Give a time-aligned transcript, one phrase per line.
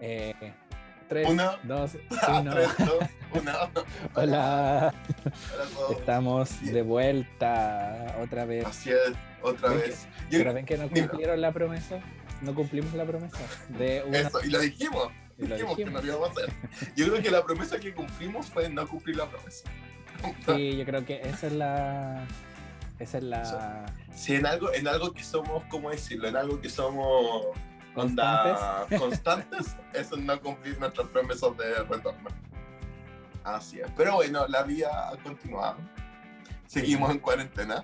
[0.00, 0.34] Eh,
[1.08, 1.52] tres, Uno.
[1.64, 1.92] dos,
[2.28, 2.50] uno.
[2.52, 2.98] tres, dos,
[3.34, 3.52] uno.
[4.14, 4.94] Hola,
[5.90, 8.64] estamos de vuelta otra vez.
[8.66, 10.06] Así es, otra Ven vez.
[10.30, 11.98] Yo- Pero ven que no cumplieron la promesa.
[12.42, 13.38] No cumplimos la promesa
[13.70, 14.18] de una.
[14.18, 15.08] Eso, y lo dijimos.
[15.38, 15.76] y lo dijimos, dijimos.
[15.76, 16.52] que no lo íbamos a hacer.
[16.94, 19.68] Yo creo que la promesa que cumplimos fue no cumplir la promesa.
[20.46, 22.24] Sí, yo creo que esa es la.
[23.00, 23.86] Esa es la.
[24.14, 26.28] Si en algo, en algo que somos, ¿cómo decirlo?
[26.28, 27.46] En algo que somos
[28.02, 32.28] onda, constantes, eso es no cumplir nuestras promesas de retorno.
[33.44, 33.90] Así es.
[33.96, 35.76] Pero bueno, la vida ha continuado.
[36.66, 37.82] Seguimos en cuarentena,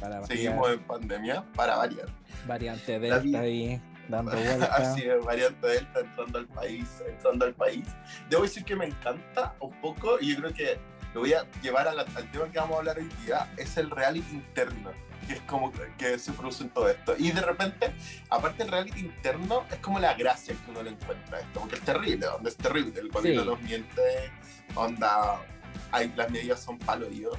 [0.00, 2.06] Para seguimos en pandemia, para variar.
[2.46, 2.98] variante.
[2.98, 4.66] Delta ahí dando vuelta.
[4.74, 7.86] Así es, variante Delta entrando al país, entrando al país.
[8.28, 10.78] Debo decir que me encanta un poco y yo creo que
[11.14, 13.88] lo voy a llevar la- al tema que vamos a hablar hoy día, es el
[13.90, 14.90] reality interno,
[15.26, 17.14] que es como que- se produce en todo esto.
[17.16, 17.94] Y de repente,
[18.28, 21.76] aparte del reality interno, es como la gracia que uno le encuentra a esto, porque
[21.76, 23.48] es terrible, donde es terrible, el gobierno Sí.
[23.48, 24.02] nos miente,
[24.74, 25.40] onda,
[25.92, 27.30] hay, las medidas son palo y yo.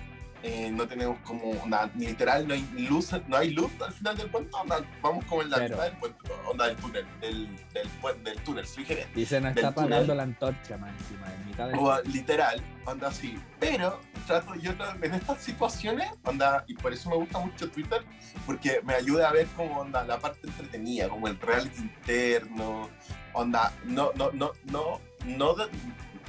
[0.47, 4.29] Eh, no tenemos como una literal no hay luz no hay luz al final del
[4.29, 8.39] puente onda, vamos como en la mitad del puente onda del túnel del, del, del
[8.43, 11.79] túnel soy gerente Y se nos está apagando la antorcha más encima, en mitad del.
[11.79, 14.71] o literal onda así pero trato yo
[15.01, 18.03] en estas situaciones onda y por eso me gusta mucho Twitter
[18.45, 22.87] porque me ayuda a ver como onda la parte entretenida como el reality interno
[23.33, 25.55] onda no no no no no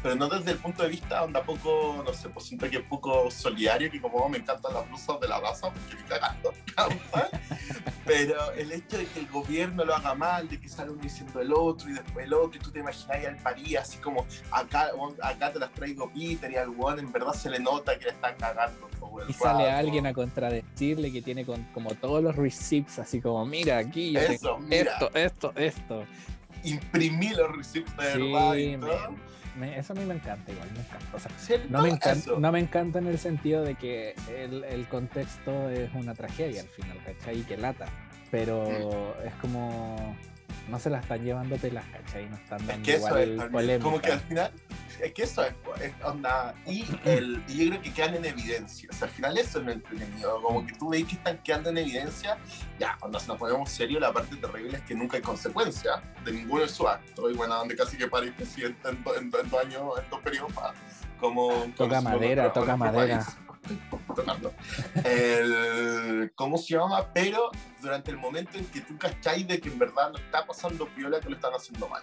[0.02, 2.82] pero no desde el punto de vista onda poco no sé pues siento que es
[2.84, 6.52] poco solidario que como me encantan las blusas de la raza porque me cagando
[8.04, 11.40] pero el hecho de que el gobierno lo haga mal de que sale uno diciendo
[11.40, 14.90] el otro y después el otro y tú te imaginas al París así como acá,
[15.22, 18.10] acá te las traigo Peter y al weón en verdad se le nota que le
[18.10, 18.88] están cagando
[19.24, 23.44] el Y sale alguien a contradecirle que tiene con- como todos los receipts, así como,
[23.46, 24.92] mira, aquí yo tengo eso mira.
[24.92, 26.04] esto, esto, esto.
[26.64, 29.14] imprimí los receipts de Sí, verdad y todo
[29.56, 31.06] Me- eso a mí me encanta igual, me encanta.
[31.14, 31.30] O sea,
[31.70, 35.92] no me, encanta, no me encanta en el sentido de que el, el contexto es
[35.94, 37.40] una tragedia al final, ¿cachai?
[37.40, 37.86] Y que lata.
[38.30, 38.64] Pero
[39.22, 39.26] Mm.
[39.28, 40.16] es como.
[40.68, 42.28] No se la están llevando pelas, ¿cachai?
[42.28, 43.84] No están Es dando que eso igual es polémica.
[43.84, 44.50] como que al final,
[45.00, 48.88] es que eso es, es onda, y, el, y yo creo que quedan en evidencia,
[48.90, 51.70] o sea, al final eso es lo entretenido, como que tú veis que están quedando
[51.70, 52.36] en evidencia,
[52.80, 56.62] ya, cuando nos ponemos serio, la parte terrible es que nunca hay consecuencia de ninguno
[56.62, 59.48] de sus actos, y bueno, donde casi que París presidente en, do- en, do- en
[59.50, 60.72] dos años, en dos periodos más,
[61.20, 61.52] como...
[61.76, 63.18] Toca madera, toca madera.
[63.18, 63.36] país.
[66.34, 67.12] ¿Cómo se llama?
[67.12, 67.50] Pero
[67.80, 71.20] durante el momento en que tú cacháis de que en verdad no está pasando piola,
[71.20, 72.02] que lo están haciendo mal.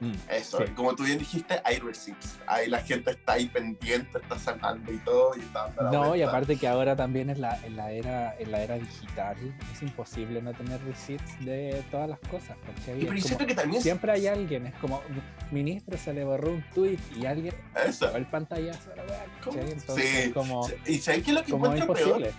[0.00, 0.72] Mm, Eso, sí.
[0.74, 2.38] como tú bien dijiste, hay receipts.
[2.46, 6.56] Ahí la gente está ahí pendiente, está sacando y todo, y está No, y aparte
[6.56, 9.36] que ahora también en la, en la era en la era digital
[9.72, 13.02] es imposible no tener receipts de todas las cosas, ¿cachai?
[13.02, 15.02] Y pero Es yo como- siento que también siempre hay alguien, es como,
[15.50, 17.54] ministro se le borró un tweet y alguien
[17.86, 18.14] eso.
[18.16, 19.04] el pantallazo, la.
[19.44, 19.70] ¿cachai?
[19.72, 20.32] Entonces Sí.
[20.32, 22.30] como, Y ¿sabes qué es lo que encuentro peor?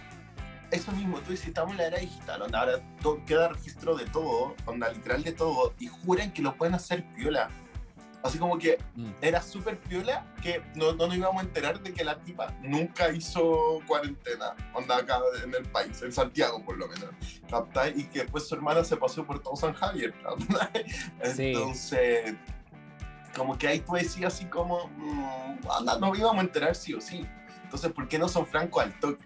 [0.71, 4.05] Eso mismo, tú dices, estamos en la era digital, donde ahora todo, queda registro de
[4.05, 7.49] todo, onda literal de todo, y juran que lo pueden hacer piola.
[8.23, 9.11] Así como que Mm.
[9.21, 13.09] era súper piola que no, no nos íbamos a enterar de que la tipa nunca
[13.11, 17.09] hizo cuarentena, onda acá en el país, en Santiago por lo menos,
[17.49, 17.93] ¿captai?
[17.99, 20.85] Y que después su hermana se pasó por todo San Javier, ¿captai?
[21.35, 21.47] Sí.
[21.47, 22.35] Entonces,
[23.35, 27.01] como que ahí tú decías así como, mm, anda, no íbamos a enterar sí o
[27.01, 27.27] sí.
[27.71, 29.23] Entonces, ¿por qué no son francos al toque.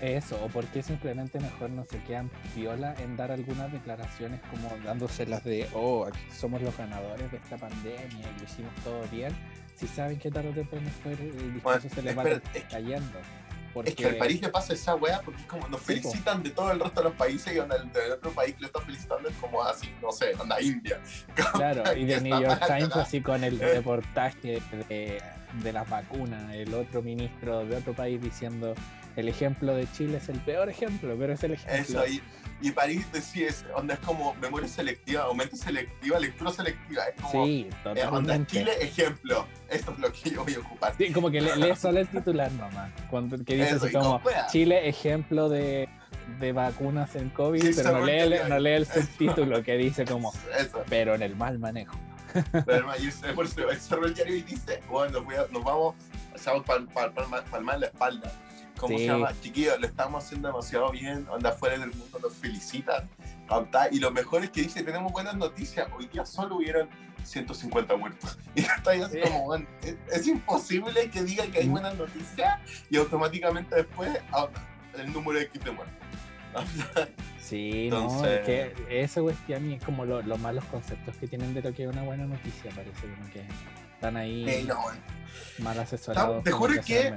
[0.00, 5.44] Eso, o porque simplemente mejor no se quedan piola en dar algunas declaraciones como dándoselas
[5.44, 9.36] de, oh, aquí somos los ganadores de esta pandemia y lo hicimos todo bien,
[9.76, 12.22] si saben que tarde o temprano el discurso Bueno, se les va
[12.54, 13.18] es- cayendo.
[13.84, 16.72] Es que al París le pasa esa weá porque es como nos felicitan de todo
[16.72, 19.36] el resto de los países y el del otro país que le está felicitando es
[19.36, 20.98] como así, no sé, onda India.
[21.52, 25.22] Claro, y de New York Times así con el reportaje de,
[25.62, 28.74] de las vacunas, el otro ministro de otro país diciendo
[29.16, 32.02] el ejemplo de Chile es el peor ejemplo, pero es el ejemplo.
[32.04, 32.22] Eso, y,
[32.60, 37.02] y París decía onda es como memoria selectiva, o mente selectiva, lectura selectiva.
[37.04, 38.52] Es como, Sí, eh, onda totalmente.
[38.58, 39.46] Chile, ejemplo.
[39.68, 40.94] Eso es lo que yo voy a ocupar.
[40.96, 44.20] Sí, como que le- lee solo el titular nomás, cuando, que dice Eso, como.
[44.52, 45.88] Chile ejemplo de,
[46.38, 49.00] de vacunas en COVID, Sí, pero no lee, el, es no lee el eso.
[49.00, 50.84] subtítulo que dice como, Eso.
[50.88, 51.96] pero en el mal manejo.
[53.34, 55.94] Por eso cerró el diario y dice, bueno, nos, nos vamos,
[56.34, 58.30] estamos pal, pal- palma- palmar la espalda.
[58.78, 59.04] ¿Cómo Sí.
[59.04, 59.32] se llama?
[59.40, 63.08] Chiquillos, lo estamos haciendo demasiado bien, onda afuera del mundo nos felicitan.
[63.90, 66.88] Y lo mejor es que dice, tenemos buenas noticias, hoy día solo hubieron
[67.24, 68.38] 150 muertos.
[68.54, 69.20] Y está ahí así Sí.
[69.22, 71.72] como, bueno, es, es imposible que diga que hay Mm.
[71.72, 74.46] buenas noticias y automáticamente después, ah,
[74.96, 75.96] el número de de muertos.
[77.48, 81.62] Sí, no, es que esa cuestión es como lo- los malos conceptos que tienen de
[81.62, 83.42] lo que es una buena noticia, parece como que
[83.94, 84.78] están ahí Eh, no,
[85.58, 86.44] mal asesorados.
[86.44, 87.14] Te juro que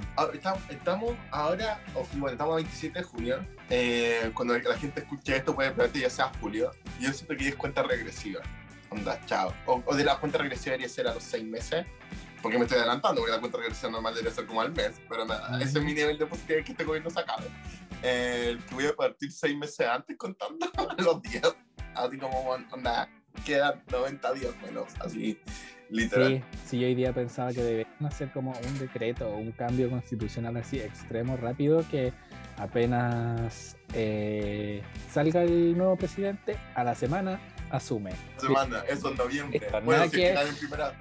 [0.69, 3.45] estamos, ahora, o, bueno, estamos a 27 de junio.
[3.69, 6.71] eh, cuando la gente escuche esto, puede probablemente ya sea julio.
[6.99, 8.41] Yo siento que es cuenta regresiva.
[8.89, 9.53] Onda, chao.
[9.65, 11.85] O, o de la cuenta regresiva debería ser a los 6 meses.
[12.41, 14.99] Porque me estoy adelantando, porque la cuenta regresiva normal debería ser como al mes.
[15.07, 17.43] Pero nada, ese es mi nivel de positividad que este gobierno ha sacado.
[18.03, 20.65] Eh, que voy a partir 6 meses antes contando
[20.97, 21.55] los días.
[21.93, 22.39] Así como,
[22.71, 23.09] onda,
[23.45, 24.87] quedan 90 días menos.
[24.99, 25.39] Así,
[25.89, 26.43] literal.
[26.51, 29.89] Sí, sí, yo hoy día pensaba que deberían hacer como un decreto o un cambio
[29.89, 32.13] constitucional así extremo, rápido, que
[32.57, 37.39] apenas eh, salga el nuevo presidente, a la semana
[37.71, 38.11] asume.
[38.37, 39.59] semana, eso en noviembre.
[39.59, 40.93] Listo, bueno, si que- en primera.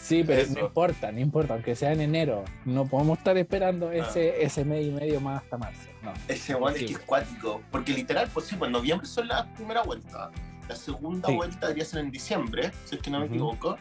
[0.00, 0.54] Sí, pero Eso.
[0.54, 4.86] no importa, no importa, aunque sea en enero, no podemos estar esperando ese, ese mes
[4.86, 5.88] y medio más hasta marzo.
[6.02, 6.12] No.
[6.28, 7.62] Ese weón es que es cuático.
[7.70, 10.30] Porque literal, pues sí, pues en noviembre son la primera vuelta.
[10.68, 11.34] La segunda Sí.
[11.34, 13.76] vuelta debería ser en diciembre, si es que no me equivoco.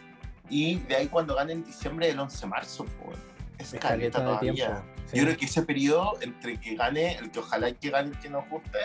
[0.50, 3.18] Y de ahí cuando gane en diciembre el 11 de marzo, pues.
[3.60, 4.54] Es caleta todavía.
[4.54, 4.82] tiempo.
[5.08, 5.18] sí.
[5.18, 8.30] Yo creo que ese periodo entre que gane, el que ojalá que gane el que
[8.30, 8.78] nos guste,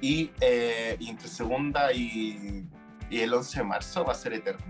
[0.00, 2.64] y, eh, y entre segunda y,
[3.10, 4.64] y el 11 de marzo va a ser eterno.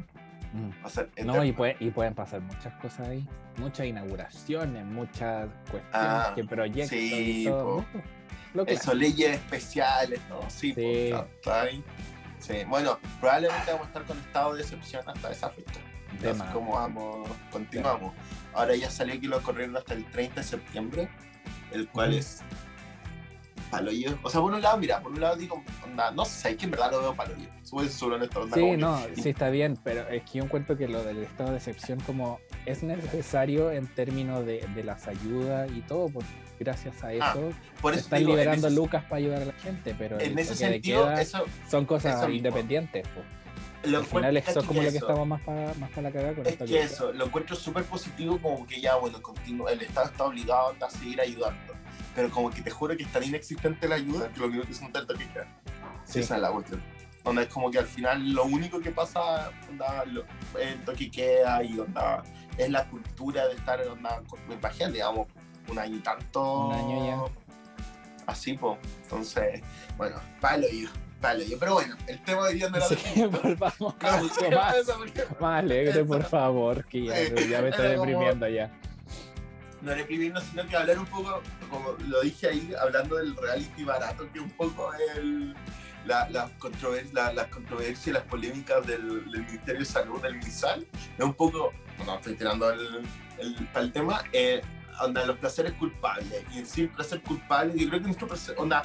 [0.53, 0.71] Mm.
[0.83, 1.35] Va a ser eterno.
[1.37, 3.27] No, y, puede- y pueden pasar muchas cosas ahí.
[3.57, 7.77] Muchas inauguraciones, muchas cuestiones, Ah, que proyectos sí, y todo.
[7.79, 7.85] po.
[8.55, 10.41] Lo Eso, leyes especiales, ¿no?
[10.49, 10.75] Sí, Sí.
[10.75, 11.83] pues, está- ahí.
[12.39, 15.81] Sí, bueno, probablemente vamos a estar conectados de excepción hasta esa fecha.
[16.21, 16.53] De Así más.
[16.53, 18.13] como vamos, continuamos.
[18.53, 21.09] Ahora ya salió que lo corrieron hasta el 30 de septiembre,
[21.73, 22.43] el cual es
[23.77, 24.19] paloyo.
[24.23, 26.65] O sea, por un lado, mira, por un lado digo, onda, no sé, es que
[26.65, 27.49] en verdad lo veo paloyo.
[27.63, 28.41] Soy súper honesto.
[28.43, 31.51] onda, Sí, no, sí está bien, pero es que yo encuentro que lo del estado
[31.51, 36.29] de excepción como es necesario en términos de, de las ayudas y todo, porque
[36.61, 37.51] gracias a Ah, eso
[37.81, 40.39] por eso están digo, en liberando ese- lucas para ayudar a la gente, pero En
[40.39, 43.07] ese sentido, eso son cosas eso independientes.
[43.15, 43.27] pues.
[43.93, 46.33] lo Al final eso es como lo que estamos más para más pa la cagada
[46.35, 49.83] con Es esto que eso, lo encuentro súper positivo, como que ya, bueno, continúa, el
[49.83, 51.74] Estado está obligado a seguir ayudando.
[52.15, 54.73] Pero como que te juro que es tan inexistente la ayuda que lo único que
[54.73, 55.47] es un tanto que queda.
[56.05, 56.83] Sí, esa es la cuestión.
[57.25, 60.25] Donde es como que al final lo único que pasa, onda, lo,
[60.61, 62.23] el toque queda y onda,
[62.59, 65.27] es la cultura de estar, onda, con, imagínate, digamos,
[65.69, 66.67] un año y tanto.
[66.69, 67.45] Un año ya.
[68.27, 68.79] Así, pues.
[69.03, 69.61] Entonces,
[69.97, 70.89] bueno, palo yo,
[71.21, 71.59] palo yo.
[71.59, 75.59] Pero bueno, el tema de hoy no era Sí, de volvamos a Claro, más, más
[75.59, 77.15] alegre, por favor, que ya,
[77.49, 78.71] ya me estoy deprimiendo ya.
[79.85, 84.31] No reprimirnos, sino que hablar un poco, como lo dije ahí, hablando del reality barato,
[84.33, 85.55] que un poco el,
[86.07, 86.51] la, la-
[87.33, 90.87] las controversias y las polémicas del, Ministerio de Salud, del MinSal,
[91.19, 93.07] es un poco, bueno, estoy tirando el,
[93.39, 94.63] el, tema, eh,
[95.01, 96.45] onda, los placeres culpables.
[96.53, 98.83] Y en sí, el placer culpable, yo creo que nuestro placer, onda,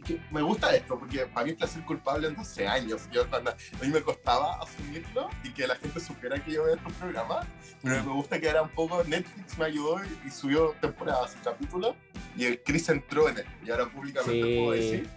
[0.00, 3.02] que me gusta esto, porque para mí placer culpable en 12 años.
[3.12, 6.92] Yo, a mí me costaba asumirlo y que la gente supiera que yo veía estos
[6.94, 7.46] programas,
[7.82, 11.44] pero me gusta que era un poco, Netflix me ayudó y, y subió temporadas y
[11.44, 11.94] capítulos,
[12.36, 13.46] y el Chris entró en él.
[13.64, 14.56] Y ahora públicamente Sí.
[14.58, 15.08] puedo decir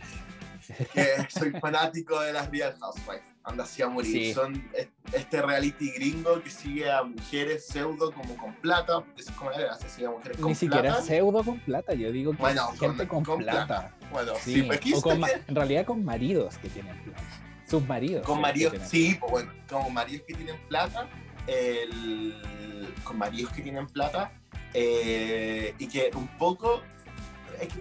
[0.94, 3.24] que soy fanático de las Real Housewives.
[3.46, 4.12] Anda así a morir.
[4.12, 4.34] Sí.
[4.34, 9.32] Son es- este reality gringo que sigue a mujeres pseudo como con plata, porque eso
[9.32, 9.52] es como
[9.88, 13.24] sigue a mujeres con Ni siquiera pseudo con plata, yo digo que Bueno, gente con-
[13.24, 13.94] con, con plata.
[14.12, 17.22] Bueno, sí, Sí, pues o con en realidad con maridos que tienen plata.
[17.70, 18.26] Sus maridos.
[18.26, 21.10] con maridos, sí, pues bueno, como maridos que tienen plata,
[21.48, 24.32] el- con maridos que tienen plata,
[24.74, 26.82] eh, y que un poco,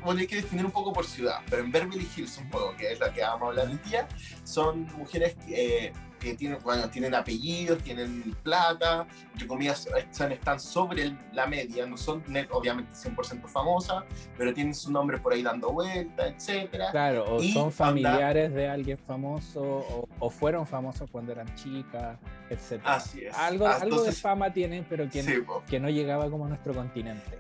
[0.05, 2.93] bueno, hay que definir un poco por ciudad, pero en Beverly Hills un poco, que
[2.93, 4.07] es la que vamos a hablar hoy día,
[4.45, 11.03] son mujeres eh, que tienen, bueno, tienen apellidos, tienen plata, entre comillas, están, están sobre
[11.03, 14.05] el- la media, no son obviamente 100% famosas,
[14.39, 16.93] pero tienen su nombre por ahí dando vuelta, etcétera.
[16.93, 22.17] Claro, o Y son familiares de alguien famoso, o, o fueron famosos cuando eran chicas,
[22.51, 22.81] etc.
[22.85, 23.37] Así es.
[23.37, 25.65] Algo, Ah, algo de entonces- fama tienen, pero que, Sí, po.
[25.69, 27.39] que no llegaba como a nuestro continente.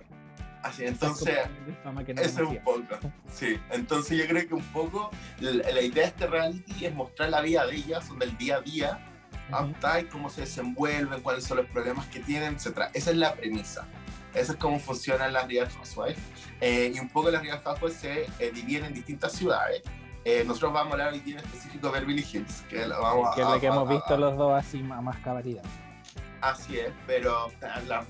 [0.62, 1.38] Así, es entonces,
[2.06, 2.82] que no Eso es un poco,
[3.32, 3.58] sí.
[3.70, 7.40] Entonces yo creo que un poco la, la idea de este reality es mostrar la
[7.40, 9.08] vida de ellas, son del día a día,
[9.48, 9.56] Ujú.
[9.56, 12.82] hasta y cómo se desenvuelven, cuáles son los problemas que tienen, etc.
[12.94, 13.86] Esa es la premisa.
[14.34, 16.18] Esa es cómo funcionan las Real Housewives.
[16.60, 19.82] Eh, y un poco las Real Housewives se eh, dividen en distintas ciudades.
[20.24, 23.34] Eh, nosotros vamos a hablar hoy día en específico de Beverly Hills, que la vamos
[23.34, 25.64] que es a- la que a- hemos a- visto los dos así más cabalidad.
[26.42, 27.52] Así es, pero
[27.86, 28.04] la,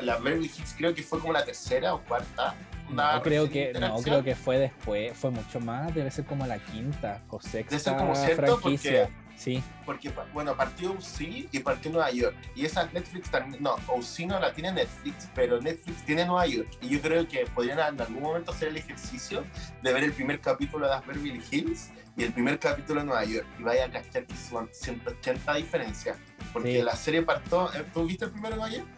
[0.00, 2.56] la Beverly Hills creo que fue como la tercera o cuarta.
[2.90, 6.58] No, creo que, no, creo que fue después, fue mucho más, debe ser como la
[6.58, 9.08] quinta o sexta Debe ser como cierto, franquicia.
[9.36, 9.62] Sí.
[9.86, 12.36] Porque, bueno, partió UC y partió Nueva York.
[12.54, 16.68] Y esa Netflix también, no, UC no la tiene Netflix, pero Netflix tiene Nueva York.
[16.82, 19.44] Y yo creo que podrían en algún momento hacer el ejercicio
[19.80, 23.24] de ver el primer capítulo de las Beverly Hills y el primer capítulo de Nueva
[23.24, 23.46] York.
[23.58, 26.16] Y vaya a cachar que son 180 diferencias.
[26.52, 26.82] Porque Sí.
[26.82, 27.84] la serie partió, ¿eh?
[27.94, 28.88] ¿tú viste el primero de Nueva York?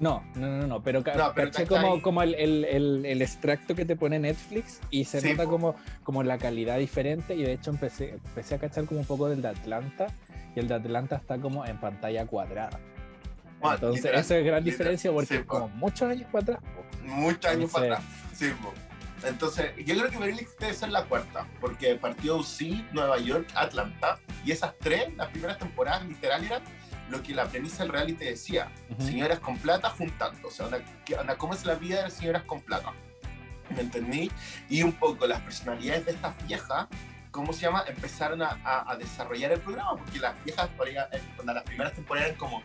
[0.00, 3.22] No, no, no, no, pero, ca- No, pero caché como, como el, el, el, el
[3.22, 7.42] extracto que te pone Netflix y se Sí, nota como, como la calidad diferente y
[7.44, 10.08] de hecho empecé, empecé a cachar como un poco del de Atlanta
[10.56, 12.80] y el de Atlanta está como en pantalla cuadrada.
[13.60, 16.58] Bueno, Entonces, esa es gran diferencia porque sí, como muchos años para atrás.
[17.04, 18.02] Muchos años Entonces- para atrás.
[18.34, 18.72] Sí, po.
[19.24, 24.18] Entonces, yo creo que Hills debe ser la cuarta, porque partió UC, Nueva York, Atlanta,
[24.44, 26.62] y esas tres, las primeras temporadas, literal, eran
[27.10, 30.48] lo que la premisa del reality decía: señoras con plata juntando.
[30.48, 32.92] O sea, onda, ¿cómo es la vida de las señoras con plata?
[33.74, 34.30] ¿Me entendí?
[34.68, 36.88] Y un poco las personalidades de estas viejas,
[37.30, 37.84] ¿cómo se llama?
[37.86, 40.68] Empezaron a, a- a desarrollar el programa, porque las viejas,
[41.12, 42.62] eh, onda, las primeras temporadas eran como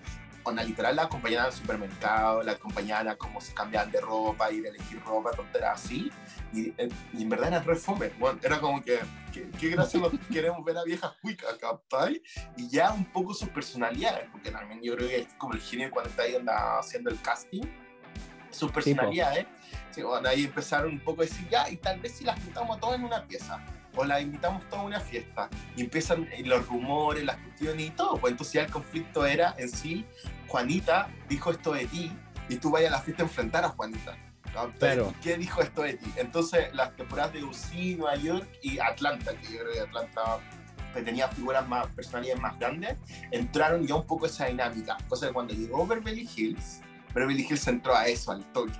[0.47, 4.65] onda, literal la acompañaban al supermercado, la acompañaban a cómo se cambiaban de ropa, ir
[4.65, 6.11] a elegir ropa, tonteras así.
[6.53, 8.09] Y, eh, y en verdad era re fome.
[8.19, 8.99] Bueno, era como que,
[9.31, 12.21] qué gracia nos queremos ver a viejas cuicas, ¿captai?
[12.55, 15.91] Y ya un poco sus personalidades, porque también yo creo que es como el genio
[15.91, 17.63] cuando está ahí onda haciendo el casting,
[18.49, 19.45] sus personalidades.
[19.91, 22.79] Sí, bueno, ahí empezaron un poco a decir, ya, y tal vez si las juntamos
[22.79, 23.63] todas en una pieza,
[23.97, 27.89] o las invitamos todas a una fiesta, y empiezan eh, los rumores, las cuestiones y
[27.89, 30.05] todo, pues entonces ya el conflicto era en sí,
[30.47, 32.11] Juanita dijo esto de ti,
[32.49, 34.17] y tú vayas a la fiesta a enfrentar a Juanita.
[34.53, 34.71] ¿no?
[34.79, 35.13] Claro.
[35.21, 36.11] ¿Qué dijo esto de ti?
[36.15, 40.39] Entonces, las temporadas de UC, Nueva York y Atlanta, que yo creo que Atlanta
[40.93, 42.97] que tenía figuras más, personalidades más grandes,
[43.31, 44.97] entraron ya un poco esa dinámica.
[45.07, 46.81] Cosa que cuando llegó Beverly Hills,
[47.13, 48.71] Beverly Hills entró a eso, al toque.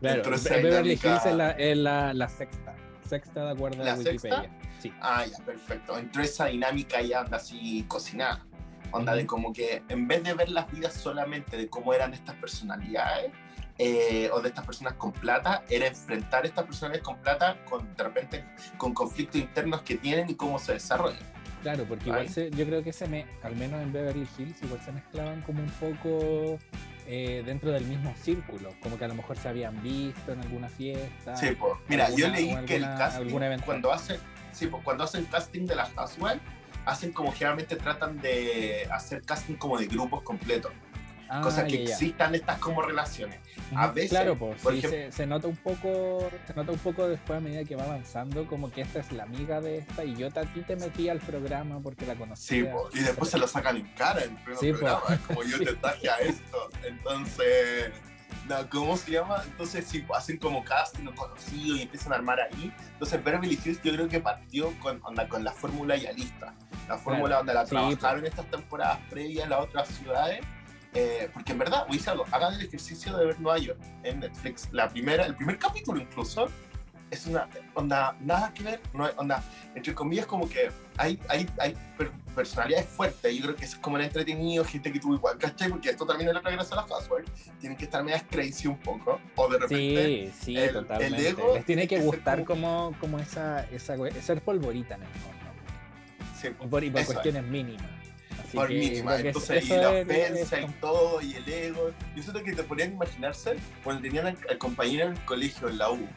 [0.00, 2.75] Claro, Beverly Hills es la, es la, la sexta.
[3.06, 4.50] Sexta de acuerdo ¿La a Wikipedia.
[4.78, 4.92] Sí.
[5.00, 5.98] Ah, ya, perfecto.
[5.98, 8.44] Entró esa dinámica ya anda así cocinada.
[8.92, 12.36] Onda de como que en vez de ver las vidas solamente de cómo eran estas
[12.36, 13.32] personalidades
[13.78, 18.02] eh, o de estas personas con plata, era enfrentar estas personalidades con plata con, de
[18.02, 18.44] repente
[18.78, 21.18] con conflictos internos que tienen y cómo se desarrollan.
[21.62, 24.80] Claro, porque igual se, yo creo que se me, al menos en Beverly Hills, igual
[24.82, 26.58] se mezclaban como un poco
[27.06, 30.68] eh, dentro del mismo círculo, como que a lo mejor se habían visto en alguna
[30.68, 31.36] fiesta.
[31.36, 31.74] Sí, pues.
[31.88, 34.18] Mira, yo leí que el casting, cuando hacen,
[34.52, 36.40] sí, pues, cuando hacen casting de las Housewives,
[36.84, 40.72] hacen como generalmente tratan de hacer casting como de grupos completos.
[41.28, 41.92] Ah, Cosa que ya, ya.
[41.94, 43.40] existan estas como relaciones.
[43.74, 46.78] a veces, claro, pues, por sí, ejemplo- se, se nota un poco, se nota un
[46.78, 50.04] poco después a medida que va avanzando, como que esta es la amiga de esta
[50.04, 52.72] y yo a ti te metí al programa porque la Sí, conocía.
[52.72, 54.78] po, y después se lo sacan en cara en pleno Sí, po.
[54.78, 55.02] programa.
[55.14, 55.64] Es como yo Sí.
[55.64, 56.68] te traje a esto.
[56.84, 57.90] Entonces,
[58.48, 59.42] no, ¿cómo se llama?
[59.44, 62.72] Entonces, sí, po, hacen como casting conocido y empiezan a armar ahí.
[62.92, 66.54] Entonces, Beverly Hills yo creo que partió con, onda, con la fórmula ya lista.
[66.88, 67.96] La fórmula donde la Sí, po.
[67.96, 70.40] trabajaron estas temporadas previas en las otras ciudades.
[70.98, 74.20] Eh, porque en verdad, a decir algo, hagan el ejercicio de ver Nueva York en
[74.20, 74.68] Netflix.
[74.72, 76.48] La primera, el primer capítulo incluso,
[77.10, 79.42] es una onda, nada que ver, no onda,
[79.74, 83.32] entre comillas, como que hay, hay, hay per- personalidades fuertes.
[83.36, 85.68] Yo creo que es como el entretenido, gente que tú igual, ¿cachai?
[85.68, 87.30] Porque esto también es la gracia de las Housewives.
[87.60, 90.32] Tienen que estar medias crazy un poco, o de repente.
[90.32, 91.28] Sí, sí, el- el totalmente.
[91.28, 95.36] ego Les tiene que gustar como, como esa, esa, we- ser polvorita en el fondo.
[96.40, 97.16] sí, por, y por Eso es.
[97.18, 97.86] cuestiones mínimas.
[98.56, 99.16] Así por que mínima.
[99.18, 101.90] Entonces, y la es- ofensa es- y todo, y el ego.
[102.14, 105.90] Yo siento que te podrían imaginarse cuando tenían al, compañero en el colegio, en la
[105.90, 106.08] U,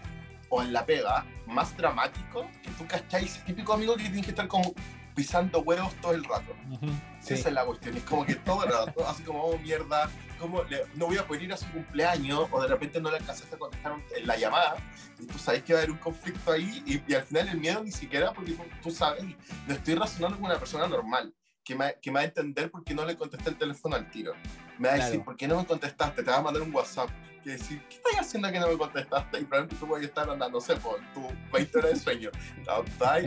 [0.49, 4.29] o en la pega, más dramático, que tú cachai, ese típico amigo que tiene que
[4.31, 4.73] estar como
[5.15, 6.55] pisando huevos todo el rato.
[6.71, 6.87] Ujú,
[7.19, 7.33] Sí, sí.
[7.33, 7.97] Esa es la cuestión.
[7.97, 11.27] Es como que todo el rato, así como, oh mierda, como le- no voy a
[11.27, 14.37] poder ir a su cumpleaños, o de repente no le alcanzaste a contestar un- la
[14.37, 14.77] llamada,
[15.19, 17.57] y tú sabes que va a haber un conflicto ahí, y, y al final el
[17.57, 19.23] miedo ni siquiera, porque tú, tú sabes,
[19.67, 21.33] lo estoy razonando con una persona normal,
[21.69, 24.09] que me, que me va a entender por qué no le contesté el teléfono al
[24.09, 24.33] tiro.
[24.79, 25.25] Me va a decir, Claro.
[25.25, 26.23] ¿por qué no me contestaste?
[26.23, 27.09] Te va a mandar un WhatsApp.
[27.43, 29.39] Que decir, ¿qué estás haciendo que no me contestaste?
[29.39, 32.31] Y probablemente tú puedes estar andando, no sé, por tu 20 horas de sueño.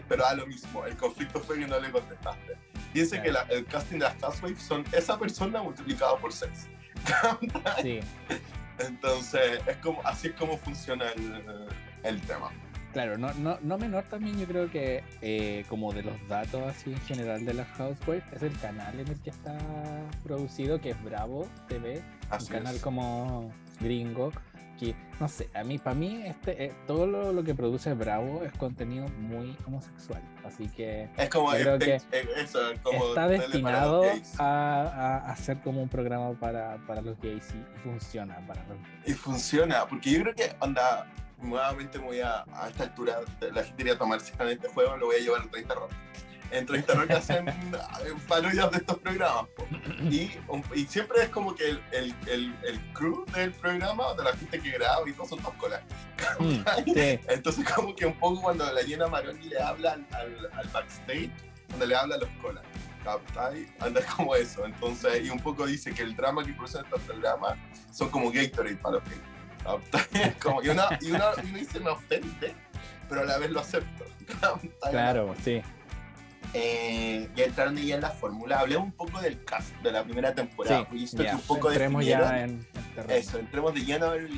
[0.09, 2.57] Pero a lo mismo, el conflicto fue que no le contestaste.
[2.93, 3.23] Piense Claro.
[3.25, 6.51] que la- el casting de las Housewives son esa persona multiplicada por 6.
[7.81, 8.01] Sí,
[8.81, 11.69] Entonces, es como, así es como funciona el,
[12.03, 12.51] el tema.
[12.93, 16.93] Claro, no, no, no menor también yo creo que eh, como de los datos así
[16.93, 19.57] en general de las Housewives es el canal en el que está
[20.25, 22.83] producido, que es Bravo TV, Así un canal es.
[22.83, 24.33] como gringo,
[24.79, 28.43] que no sé, a mí, para mí este, eh, todo lo, lo que produce Bravo
[28.45, 33.07] es contenido muy homosexual, así que Es como, yo creo es- que eso, es como
[33.09, 34.05] está destinado
[34.39, 38.63] a, a, a ser como un programa para, para los gays y, y funciona para
[38.65, 39.09] los gays.
[39.09, 41.07] Y funciona, porque yo creo que, onda,
[41.43, 43.21] nuevamente me voy a, a esta altura,
[43.53, 45.91] la gente iría a tomarse con este juego, lo voy a llevar al 30 Rock.
[46.51, 47.55] entrevistaron que hacen eh,
[48.29, 49.49] parodias de estos programas.
[49.57, 49.67] po.
[50.11, 54.25] Y, un- y siempre es como que el, el, el, el crew del programa, de
[54.25, 55.81] la gente que graba y todo son dos colas.
[56.39, 56.61] Mm,
[56.95, 60.69] sí, Entonces como que un poco cuando la llena Maroni le habla al, al, al
[60.69, 61.31] backstage,
[61.69, 62.65] cuando le habla a los colas.
[63.81, 64.65] Anda como eso.
[64.65, 67.59] Entonces, y un poco dice que el drama que producen estos programas
[67.91, 69.27] son como Gatorade para los gringos.
[70.43, 72.55] Como, y, uno, y, uno, y uno dice me ofende,
[73.09, 74.05] pero a la vez lo acepto.
[74.91, 75.61] Claro, sí.
[76.55, 78.61] Eh, ya entraron ya en la fórmula.
[78.61, 80.87] Hablemos un poco del cast de la primera temporada.
[80.91, 81.31] Sí, siento ya.
[81.31, 82.67] que un poco Entremos ya en,
[83.09, 84.29] eso, entremos de lleno a yo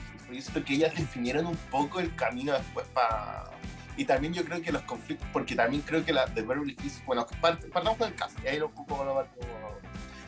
[0.40, 3.50] siento que ellas definieron un poco el camino después para...
[3.96, 7.00] Y también yo creo que los conflictos, porque también creo que la de Beverly Hills,
[7.06, 9.48] bueno, part- partamos con el cast, y ahí lo poco lo partimos.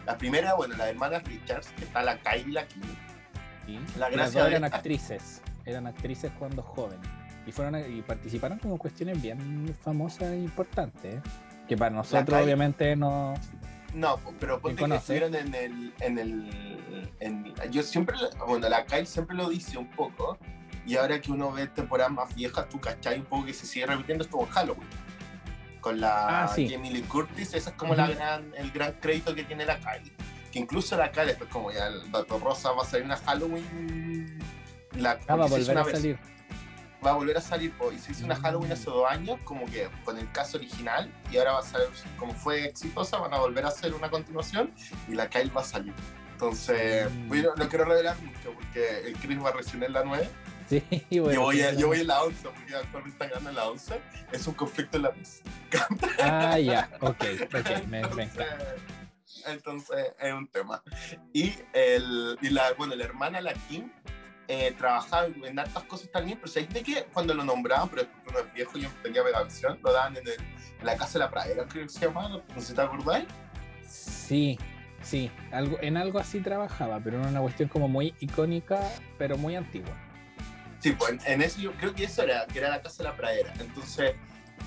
[0.05, 2.83] La primera, bueno, la hermana Richards, que está la Kylie y la Kim.
[3.67, 3.79] Sí.
[3.99, 7.07] La Las gracia dos de eran actrices, eran actrices cuando jóvenes.
[7.47, 11.15] Y fueron a- y participaron como cuestiones bien famosas e importantes.
[11.17, 11.21] ¿eh?
[11.69, 13.35] Que para nosotros Kylie- obviamente no.
[13.95, 18.85] No, po- pero ponte que estuvieron en el, en el, en- yo siempre, bueno, la
[18.85, 20.39] Kyle siempre lo dice un poco,
[20.85, 23.87] y ahora que uno ve temporadas más viejas, tú cachai un poco que se sigue
[23.87, 24.89] repitiendo esto con Halloween.
[25.81, 26.69] Con la Ah, sí.
[26.69, 28.15] Jamie Lee Curtis, ese es como la Ujú.
[28.15, 30.13] gran, el gran crédito que tiene la Kyle.
[30.57, 34.39] Que incluso la Kyle, después como ya el Dato Rosa va a salir una Halloween,
[34.97, 36.19] la, Ah, va a volver a vez- salir.
[37.05, 38.43] va a volver a salir, y se hizo una Mm.
[38.43, 41.89] Halloween hace dos años, como que con el caso original, y ahora va a salir,
[42.17, 44.73] como fue exitosa, van a volver a hacer una continuación,
[45.09, 45.93] y la Kyle va a salir.
[46.33, 47.29] Entonces, Mm.
[47.29, 50.27] bueno, no quiero revelar mucho, porque el Chris va recién en la 9,
[50.71, 53.57] Sí, yo, bueno, voy a- yo voy en la 11, porque actualmente están ganando en
[53.57, 54.01] la 11,
[54.33, 55.43] es un conflicto en la mesa.
[56.23, 58.57] Ah, ya, ok, ok, me, me encanta.
[59.47, 60.83] Entonces, es un tema.
[61.33, 63.91] Y, el, y la, bueno, la hermana, la Kim,
[64.49, 67.07] eh, trabajaba en hartas cosas también, pero ¿sabéis de qué?
[67.13, 70.35] Cuando lo nombraban, pero uno es viejo yo tenía megavisión, lo daban en, el-
[70.81, 73.27] en la Casa de la Pradera, creo que se llamaba, no sé si te acordáis.
[73.89, 74.59] Sí,
[75.03, 78.81] sí, algo, en algo así trabajaba, pero era una cuestión como muy icónica,
[79.19, 79.95] pero muy antigua.
[80.81, 83.09] Sí, pues en, en eso yo creo que eso era, que era la Casa de
[83.09, 83.53] la Pradera.
[83.59, 84.15] Entonces,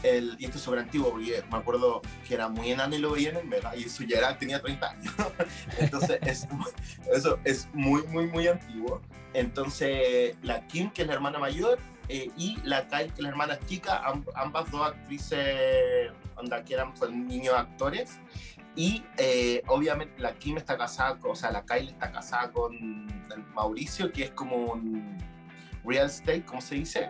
[0.04, 3.16] el, y esto es súper antiguo, porque me acuerdo que era muy enano y lo
[3.18, 3.40] en
[3.78, 5.14] y eso ya era, tenía 30 años.
[5.80, 6.48] Entonces, es,
[7.14, 9.02] eso es muy, muy, muy antiguo.
[9.34, 13.30] Entonces, la Kim, que es la hermana mayor, eh, y la Kyle, que es la
[13.30, 18.20] hermana chica, amb- ambas dos actrices, onda, que eran pues, niños actores.
[18.76, 23.08] Y eh, obviamente la Kim está casada, con, o sea, la Kyle está casada con
[23.54, 25.18] Mauricio, que es como un
[25.84, 27.10] real estate, ¿cómo se dice?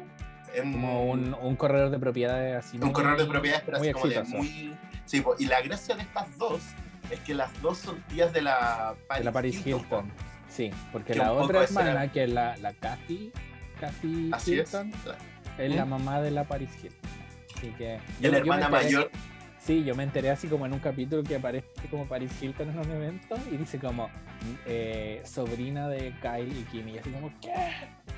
[0.54, 2.78] En- Como un, un corredor de propiedades así.
[2.78, 4.76] un muy- corredor de propiedades, pero muy así como de muy...
[5.06, 6.62] Sí, y la gracia de estas dos
[7.10, 9.66] es que las dos son tías de la Paris, de la Paris.
[9.66, 10.12] Hilton.
[10.50, 13.32] Sí, porque Que la otra era- hermana, que es la, la Kathy,
[13.80, 14.54] Kathy Así.
[14.54, 14.92] Hilton,
[15.58, 15.90] es la ¿Mm?
[15.90, 17.10] mamá de la Paris Hilton.
[17.58, 18.00] Así que.
[18.20, 19.10] Y yo- la hermana mayor,
[19.70, 22.80] Sí, yo me enteré así como en un capítulo que aparece como Paris Hilton en
[22.80, 24.10] un evento y dice como
[24.66, 27.54] eh, sobrina de Kyle y Kim y así como ¿qué?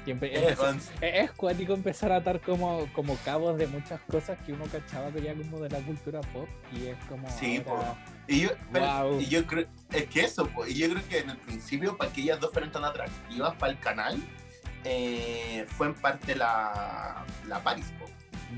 [0.05, 4.39] Y eh, empezó- es, es cuático empezar a atar como, como cabos de muchas cosas
[4.45, 8.01] que uno cachaba que ya como de la cultura pop y es como Sí, ahora-
[8.29, 9.19] Y yo, pero- Wow.
[9.19, 12.21] y yo creo, es que eso, y yo creo que en el principio, para que
[12.21, 14.17] ellas dos fueran tan atractivas para el canal,
[14.85, 18.05] eh, fue en parte la, la Paris, po.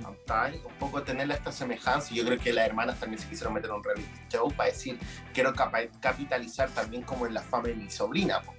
[0.02, 2.14] Un poco tenerla esta semejanza.
[2.14, 4.98] Yo creo que las hermanas también se quisieron meter en un reality show para decir,
[5.34, 8.42] quiero capitalizar también como en la fama de mi sobrina.
[8.42, 8.54] po.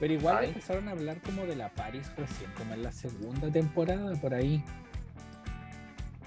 [0.00, 4.12] Pero igual empezaron a hablar como de la Paris recién, como en la segunda temporada,
[4.16, 4.62] por ahí.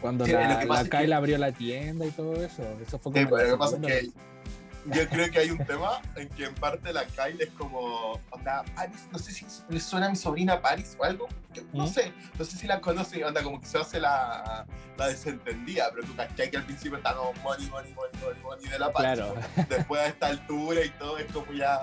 [0.01, 2.61] Cuando Sí, la, la Kyle que- abrió la tienda y todo eso.
[2.85, 3.15] Eso fue como.
[3.15, 4.97] Sí, en pero la lo que pasa es segunda que vez.
[5.03, 8.63] yo creo que hay un tema en que en parte la Kyle es como, onda,
[8.75, 11.87] Paris, no sé si le suena a mi sobrina Paris o algo, que no ¿Mm?
[11.87, 14.65] sé, no sé si la conoce y onda como que se hace la,
[14.97, 18.67] la desentendida, pero tú cachai que al principio está como money, money, money, money, money
[18.67, 19.23] de la Paris.
[19.23, 19.35] Claro.
[19.69, 21.79] Después a esta altura y todo es como ya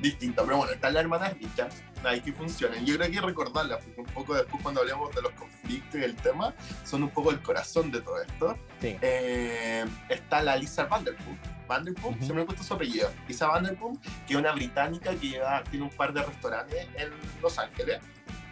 [0.00, 0.44] distinto.
[0.44, 2.84] Pero bueno, están las hermanas Richards, ahí que funcionan.
[2.84, 6.00] Yo creo que hay que recordarlas, porque un poco después cuando hablemos de los conflictos
[6.00, 8.58] y el tema, son un poco el corazón de todo esto.
[8.80, 8.96] Sí.
[9.00, 11.38] Eh, está la Lisa Vanderpump.
[11.68, 13.10] Vanderpump, se me ha puesto su apellido.
[13.26, 17.10] Lisa Vanderpump, que es una británica que lleva, tiene un par de restaurantes en
[17.40, 18.00] Los Ángeles.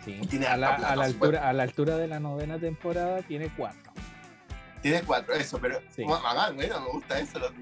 [0.05, 0.19] Sí.
[0.29, 3.51] Tiene A, la, plata, a la altura, a la altura de la novena temporada tiene
[3.57, 3.93] cuatro.
[4.83, 6.05] Tiene cuatro, eso, pero Sí.
[6.07, 7.39] ma- bacán, bueno, me gusta eso.
[7.39, 7.53] Los,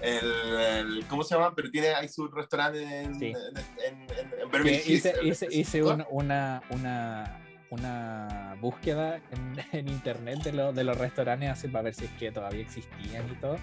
[0.00, 0.24] el,
[0.60, 1.54] el- ¿Cómo se llama?
[1.54, 3.26] Pero tiene ahí su restaurante en, Sí.
[3.26, 4.88] en, en, en- en Beverly Que Hills.
[5.06, 9.20] hice hice, hice un- una, una, una búsqueda
[9.72, 13.28] en, internet de, lo- de los restaurantes así para ver si es que todavía existían
[13.28, 13.58] y todo.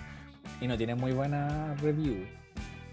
[0.61, 2.25] Y no tienen muy buena review.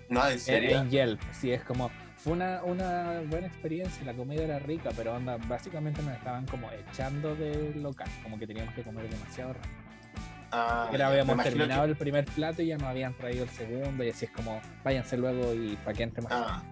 [0.09, 0.79] No, en En, serio.
[0.79, 1.91] en Yelp, sí, es como.
[2.25, 6.71] Fue una, una buena experiencia, la comida era rica, pero onda, básicamente nos estaban como
[6.73, 9.75] echando del local, como que teníamos que comer demasiado rápido.
[10.51, 14.03] Ah, Era habíamos terminado que- el primer plato y ya nos habían traído el segundo
[14.05, 16.33] y así es como, váyanse luego y para que entre más.
[16.33, 16.63] Ah,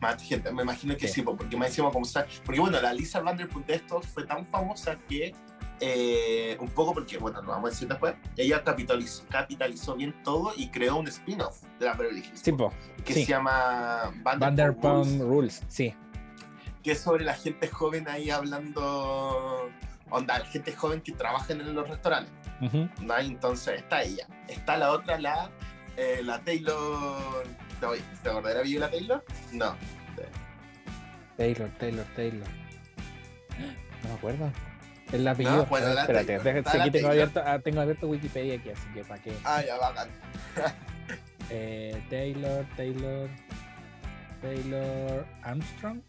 [0.00, 1.14] más gente, me imagino que Sí.
[1.14, 2.04] sí, po, porque me decimos como
[2.44, 5.32] Porque bueno, la Lisa Vanderpump de esto fue tan famosa que
[5.80, 10.52] eh, un poco porque, bueno, lo vamos a decir después, ella capitalizó, capitalizó bien todo
[10.56, 13.24] y creó un spin-off de la Beverly Hills, Sí, po, po, que sí.
[13.24, 15.94] se llama Vanderpump, Rules, Rules, sí.
[16.82, 19.70] que es sobre la gente joven ahí hablando,
[20.10, 22.32] onda, la gente joven que trabaja en los restaurantes.
[23.02, 23.18] ¿no?
[23.18, 24.26] Entonces está ella.
[24.48, 25.50] Está la otra, la,
[25.98, 27.44] eh, la Taylor.
[28.22, 29.24] ¿Te acordás de la video de la Taylor?
[29.52, 29.76] No.
[31.36, 32.48] Taylor, Taylor, Taylor.
[34.02, 34.50] No me acuerdo.
[35.12, 35.56] El apellido.
[35.56, 39.04] No, bueno, espérate, sí, la aquí tengo abierto, ah, tengo abierto Wikipedia aquí, así que
[39.04, 39.32] para qué.
[39.44, 40.08] Ah, ya, bacán.
[41.48, 43.28] Eh, Taylor, Taylor,
[44.42, 46.00] Taylor Armstrong.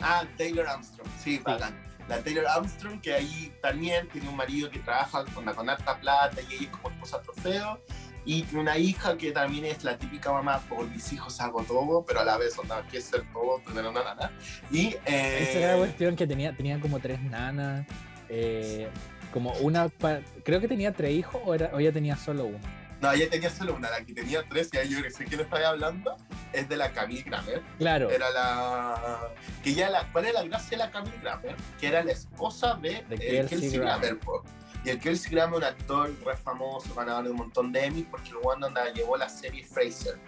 [0.00, 1.06] Ah, Taylor Armstrong.
[1.22, 1.74] Sí, bacán.
[2.08, 6.40] La Taylor Armstrong, que ahí también tiene un marido que trabaja con, con harta plata
[6.40, 7.78] y ella es como esposa trofeo.
[8.24, 12.04] Y tiene una hija que también es la típica mamá, por mis hijos hago todo,
[12.04, 14.30] pero a la vez onda, que ser todo, tener una nana.
[14.70, 14.96] Y.
[15.06, 17.86] Eh, Esa era la cuestión que tenía, tenía como tres nanas.
[18.30, 18.88] Eh,
[19.32, 19.90] como una.
[20.44, 22.58] Creo que tenía tres hijos o, era, o ella tenía solo uno.
[23.00, 25.40] No, ella tenía solo una, la que tenía tres, y ahí yo que sé quién
[25.40, 26.16] estoy hablando,
[26.52, 27.62] es de la Camille Grammer.
[27.78, 28.10] Claro.
[28.10, 29.32] Era la.
[29.62, 30.06] Que ya la.
[30.12, 31.56] ¿Cuál era la gracia de la Camille Grammer?
[31.80, 34.18] Que era la esposa de, De eh, Kelsey Kelsey Grammer.
[34.84, 38.32] Y el Kelsey Grammer, un actor re famoso, ganador de un montón de Emmys, porque
[38.34, 40.18] one donde llevó la serie Fraser.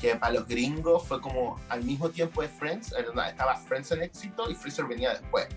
[0.00, 4.02] Que para los gringos fue como al mismo tiempo de Friends, eh, estaba Friends en
[4.02, 5.48] éxito y Fraser venía después.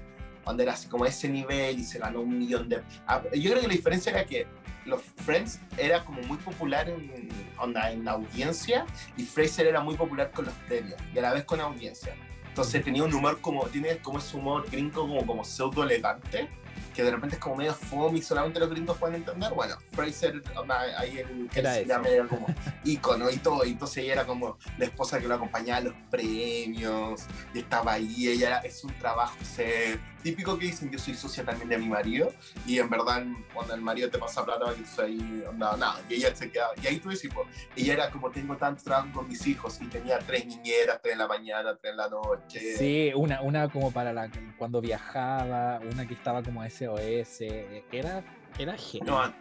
[0.46, 2.82] Donde era así como ese nivel y se ganó un millón de.
[3.08, 4.48] Ah, Yo creo que la diferencia era que
[4.86, 8.86] los Friends era como muy popular en, onda, en la audiencia
[9.18, 12.16] y Fraser era muy popular con los premios y a la vez con audiencia.
[12.48, 16.50] Entonces tenía un humor como, tiene como ese humor gringo como, como pseudo elegante,
[16.94, 19.54] que de repente es como medio fome y solamente los gringos pueden entender.
[19.54, 20.42] Bueno, Fraser,
[20.98, 22.48] ahí el que Era llama era como
[22.84, 25.94] ícono y todo, y entonces ella era como la esposa que lo acompañaba a los
[26.10, 27.22] premios,
[27.54, 31.44] y estaba ahí, ella era, es un trabajo ser típico que dicen yo soy socia
[31.44, 32.34] también de mi marido,
[32.66, 36.36] y en verdad cuando el marido te pasa plata que soy onda, nada, y ella
[36.36, 39.46] se quedaba, y ahí tú decís, pues, ella era como tengo tanto trabajo con mis
[39.48, 42.76] hijos, y tenía tres niñeras, tres en la mañana, tres en la noche.
[42.78, 47.42] Sí, una, una como para la, cuando viajaba, una que estaba como SOS.
[47.92, 48.24] Era,
[48.58, 49.34] era genial.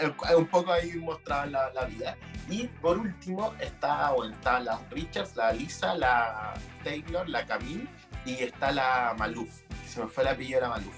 [0.00, 2.16] No, un poco ahí mostraban la, la vida.
[2.48, 7.86] Y por último está, bueno, está la Richards, la Lisa, la Taylor, la Camille
[8.24, 9.61] y está la Maluf.
[9.92, 10.94] Se me fue el apellido de la Maluf.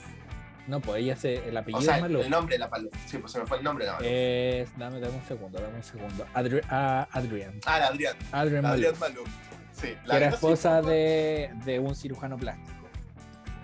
[0.66, 1.48] No, pues ella se.
[1.48, 2.24] El apellido O sea, Maluf.
[2.24, 2.92] el nombre de la Maluf.
[3.06, 4.10] Sí, pues se me fue el nombre de la Maluf.
[4.12, 4.78] Es.
[4.78, 6.26] Dame, dame un segundo, dame un segundo.
[6.34, 7.60] Adri- ah, Adrian.
[7.66, 8.16] ah, la Adrián.
[8.32, 9.00] Adrian La Adrián Maluf.
[9.00, 9.28] Maluf.
[9.72, 12.70] Sí, Que era esposa de, de un cirujano plástico.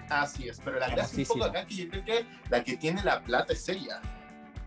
[0.08, 3.02] Así es, pero la gracia un poco acá que yo creo que la que tiene
[3.04, 4.00] la plata es ella.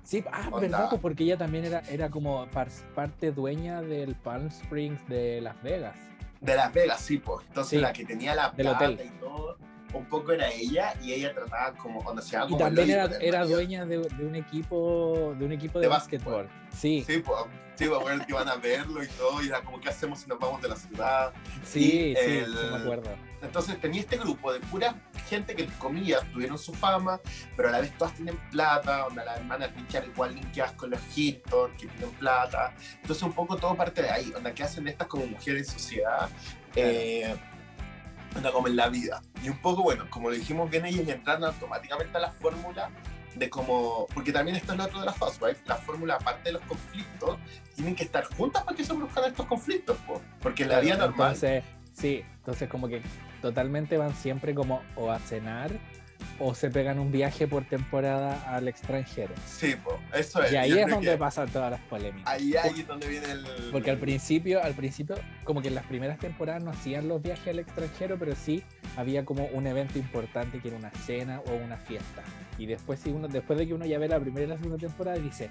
[0.03, 0.59] Sí, ah, Onda.
[0.59, 5.41] verdad, pues porque ella también era, era como par- parte dueña del Palm Springs de
[5.41, 5.97] Las Vegas.
[6.39, 7.45] De Las Vegas, sí, pues.
[7.47, 9.57] Entonces Sí, la que tenía la plata y todo,
[9.99, 13.45] un poco era ella y ella trataba como cuando se Y como también era, era
[13.45, 16.49] dueña de, de un equipo de un equipo de, De básquetbol.
[16.75, 17.37] Sí, Sí, pues,
[17.75, 20.27] sí, pues, bueno, que van a verlo y todo, y era como, ¿qué hacemos si
[20.27, 21.33] nos vamos de la ciudad?
[21.63, 23.09] sí, y sí, el- sí me acuerdo.
[23.43, 24.95] Entonces tenía este grupo de pura
[25.27, 27.19] gente que, comillas, tuvieron su fama,
[27.57, 30.99] pero a la vez todas tienen plata, onda la hermana Richard igual linkeadas con los
[31.15, 32.73] Hilton, que tienen plata.
[33.01, 36.29] Entonces un poco todo parte de ahí, onda que hacen estas como mujeres en sociedad,
[36.75, 37.35] eh,
[38.35, 39.21] onda como en la vida.
[39.43, 42.89] Y un poco, bueno, como lo dijimos bien, ellos entraron automáticamente a la fórmula
[43.35, 46.53] de como, porque también esto es lo otro de las housewives, la fórmula aparte de
[46.53, 47.39] los conflictos,
[47.75, 50.21] tienen que estar juntas para que se produzcan estos conflictos, po.
[50.39, 51.33] porque en la vida normal...
[51.33, 53.01] Entonces, sí, entonces como que
[53.41, 55.71] totalmente van siempre como o a cenar
[56.39, 59.33] o se pegan un viaje por temporada al extranjero.
[59.47, 60.51] Sí, po, eso es.
[60.51, 62.31] Y ahí Yo es donde pasan todas las polémicas.
[62.31, 63.45] Ahí, ahí es donde viene el...
[63.71, 67.47] Porque al principio, al principio, como que en las primeras temporadas no hacían los viajes
[67.47, 68.63] al extranjero, pero sí
[68.97, 72.23] había como un evento importante que era una cena o una fiesta.
[72.57, 74.77] Y después, si uno, después de que uno ya ve la primera y la segunda
[74.77, 75.49] temporada, dice,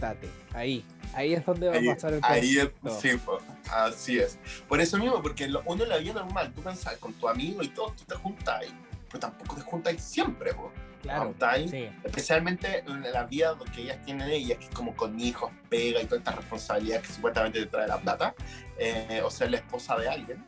[0.00, 0.84] date, ahí,
[1.14, 3.38] ahí es donde va Ahí, a pasar el ahí es, sí, po,
[3.72, 4.38] así es.
[4.68, 7.68] Por eso mismo, porque uno en la vida normal, tú pensás con tu amigo y
[7.68, 8.68] todo, tú te juntas ahí,
[9.10, 10.72] pero tampoco te ahí siempre, po.
[11.02, 11.88] Claro, Juntáis, sí.
[12.04, 16.04] especialmente en la vida que ellas tienen ellas, que es como con hijos, pega y
[16.04, 18.34] toda esta responsabilidad que supuestamente te trae la plata,
[18.78, 20.44] eh, o ser la esposa de alguien.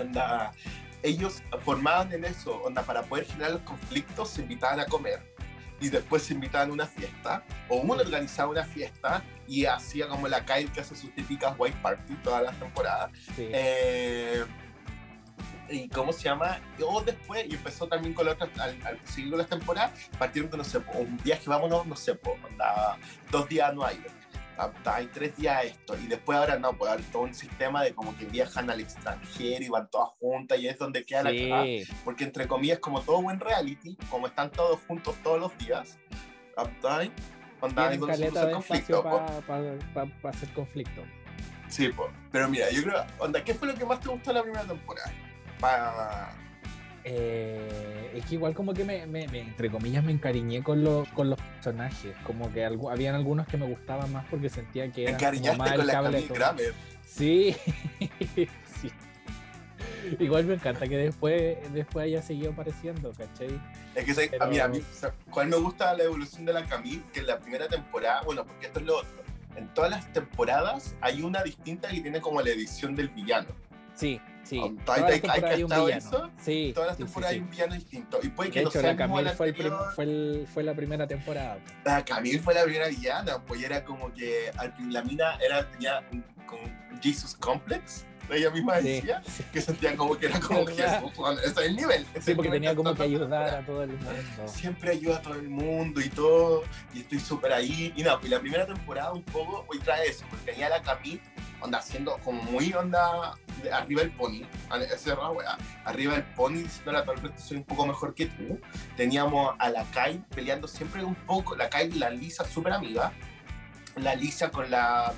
[0.00, 0.52] Onda,
[1.02, 5.20] ellos formaban en eso, onda, para poder generar los conflictos se invitaban a comer
[5.80, 10.28] y después se invitaban a una fiesta, o uno organizaba una fiesta y hacía como
[10.28, 13.10] la Kyle que hace sus típicas white party todas las temporadas.
[13.34, 13.48] sí.
[13.52, 14.44] Eh,
[15.70, 19.30] y cómo se llama, o después, y empezó también con la otra, al, al seguir
[19.30, 22.36] con las temporadas, partieron con, no sé, po, un viaje, vámonos, no sé, po,
[23.30, 24.02] dos días no hay.
[24.86, 28.16] Hay tres días esto, y después ahora no, pues hay todo un sistema de como
[28.16, 31.64] que viajan al extranjero y van todas juntas y es donde queda la cagada,
[32.04, 35.96] porque entre comillas como todo buen reality, como están todos juntos todos los días,
[36.82, 37.10] ¿sabes?
[37.60, 39.30] Onda, hay conflicto para
[40.24, 41.02] hacer conflicto.
[41.68, 42.10] Sí, pues.
[42.32, 44.64] Pero mira, yo creo, onda, ¿qué fue lo que más te gustó de la primera
[44.64, 45.12] temporada?
[45.60, 46.32] Para
[47.10, 51.30] eh, es que igual como que me, me, entre comillas me encariñé con, los con
[51.30, 55.38] los personajes, como que algo, habían algunos que me gustaban más porque sentía que eran
[55.38, 56.74] como más con la Camille
[57.06, 57.56] Sí,
[58.80, 58.92] sí.
[60.18, 63.58] Igual me encanta que después, después haya seguido apareciendo, ¿cachai?
[63.94, 64.82] Es que a mí, a mí,
[65.30, 67.02] ¿cuál me gusta la evolución de la Camille?
[67.12, 69.22] Que en la primera temporada, bueno, porque esto es lo otro,
[69.56, 73.48] en todas las temporadas hay una distinta que tiene como la edición del villano.
[73.94, 76.32] Sí, Sí, todas las temporadas hay un villano.
[76.40, 78.18] Sí, todas las temporadas hay un villano distinto.
[78.22, 79.52] Y puede que de hecho, la Camille fue,
[79.94, 81.58] fue, fue, la primera temporada.
[81.84, 84.50] La Camille fue la primera villana, pues era como que
[84.88, 86.24] la mina era, tenía un,
[87.02, 91.12] Jesus Complex ella misma decía que sentía como que era como Jesús,
[91.44, 92.06] ese es el nivel.
[92.20, 94.10] Sí, porque tenía como que ayudar a todo el mundo.
[94.46, 97.92] Siempre ayuda a todo el mundo y todo, y estoy súper ahí.
[97.96, 101.20] Y no, pues la primera temporada un poco hoy trae eso, porque tenía la Camille,
[101.60, 103.34] onda, haciendo como muy onda
[103.72, 104.42] arriba el pony,
[104.92, 105.12] ese
[105.84, 108.60] arriba el pony diciendo tal vez soy un poco mejor que tú.
[108.96, 113.12] Teníamos a la Kai peleando siempre un poco, la Kai y la Lisa súper amiga,
[113.96, 115.12] la Lisa con la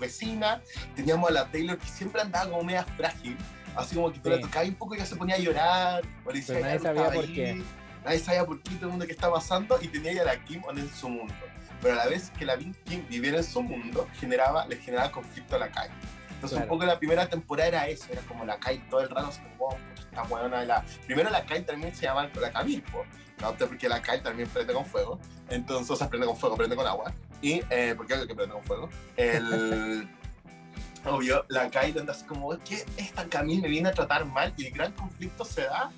[0.00, 0.60] vecina,
[0.96, 3.36] teníamos a la Taylor que siempre andaba como media frágil,
[3.76, 6.32] así como que tú la tocabas un poco y ya se ponía a llorar, o
[6.32, 7.62] decía, nadie sabía por qué.
[8.04, 10.62] Nadie sabía por qué todo el mundo que estaba pasando y tenía ya la Kim
[10.74, 11.34] en su mundo.
[11.82, 15.56] Pero a la vez que la Kim viviera en su mundo, generaba, le generaba conflicto
[15.56, 15.90] a la Kai.
[16.30, 19.28] Entonces un poco la primera temporada era eso, era como la Kai todo el rato,
[19.28, 20.84] así como, esta buena de la...
[21.04, 22.82] Primero la Kai también se llama la Camille,
[23.42, 23.54] ¿no?
[23.54, 26.86] porque la Kai también prende con fuego, entonces, o sea, prende con fuego, prende con
[26.86, 30.08] agua, y, eh, porque es lo que prende con fuego, el...
[31.06, 34.52] obvio, la Kai anda así como, que esta Camille me viene a tratar mal?
[34.56, 35.90] Y el gran conflicto se da,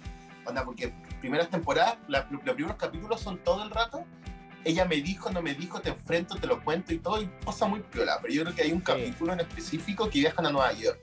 [0.45, 2.25] onda, porque primeras temporadas, los
[2.55, 4.05] primeros capítulos son todo el rato
[4.65, 7.67] ella me dijo, no me dijo, te enfrento, te lo cuento y todo, y pasa
[7.67, 8.19] muy piola.
[8.21, 11.01] Pero yo creo que hay un capítulo en específico que viajan a Nueva York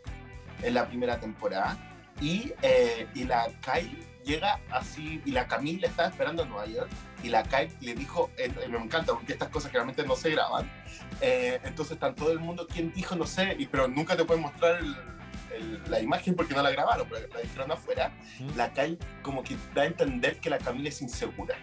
[0.62, 1.78] en la primera temporada
[2.21, 6.89] y, eh, y la Kyle llega así, y la Camille está esperando en Nueva York,
[7.23, 10.69] y la Kyle le dijo, eh, me encanta porque estas cosas realmente no se graban,
[11.21, 13.15] eh, entonces está todo el mundo, ¿quién dijo?
[13.15, 14.82] No sé, y, pero nunca te pueden mostrar
[15.89, 18.12] la imagen porque no la grabaron, pero la dijeron afuera,
[18.55, 21.55] la Kyle como que da a entender que la Camille es insegura.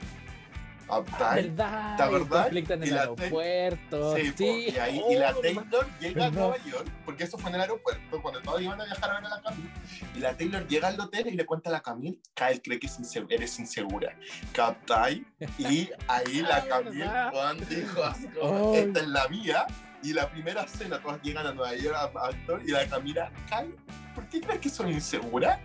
[0.88, 2.10] ¿Verdad?
[2.10, 2.56] verdad?
[2.56, 4.16] en el aeropuerto.
[4.16, 4.66] Sí, sí.
[4.74, 8.22] y, ahí, y la Taylor llega a Nueva York, porque eso fue en el aeropuerto,
[8.22, 9.70] cuando todos iban a viajar a ver a la Camille.
[10.14, 12.88] Y la Taylor llega al hotel y le cuenta a la Camille que cree que
[13.30, 14.16] eres insegura.
[14.52, 15.26] ¿Captai?
[15.58, 18.28] Y ahí la Camille Juan dijo así
[18.74, 19.66] esta es la mía.
[20.02, 23.74] Y la primera cena, todas llegan a Nueva York a actor y la Camila, Kai,
[24.14, 25.58] ¿por qué crees que soy insegura?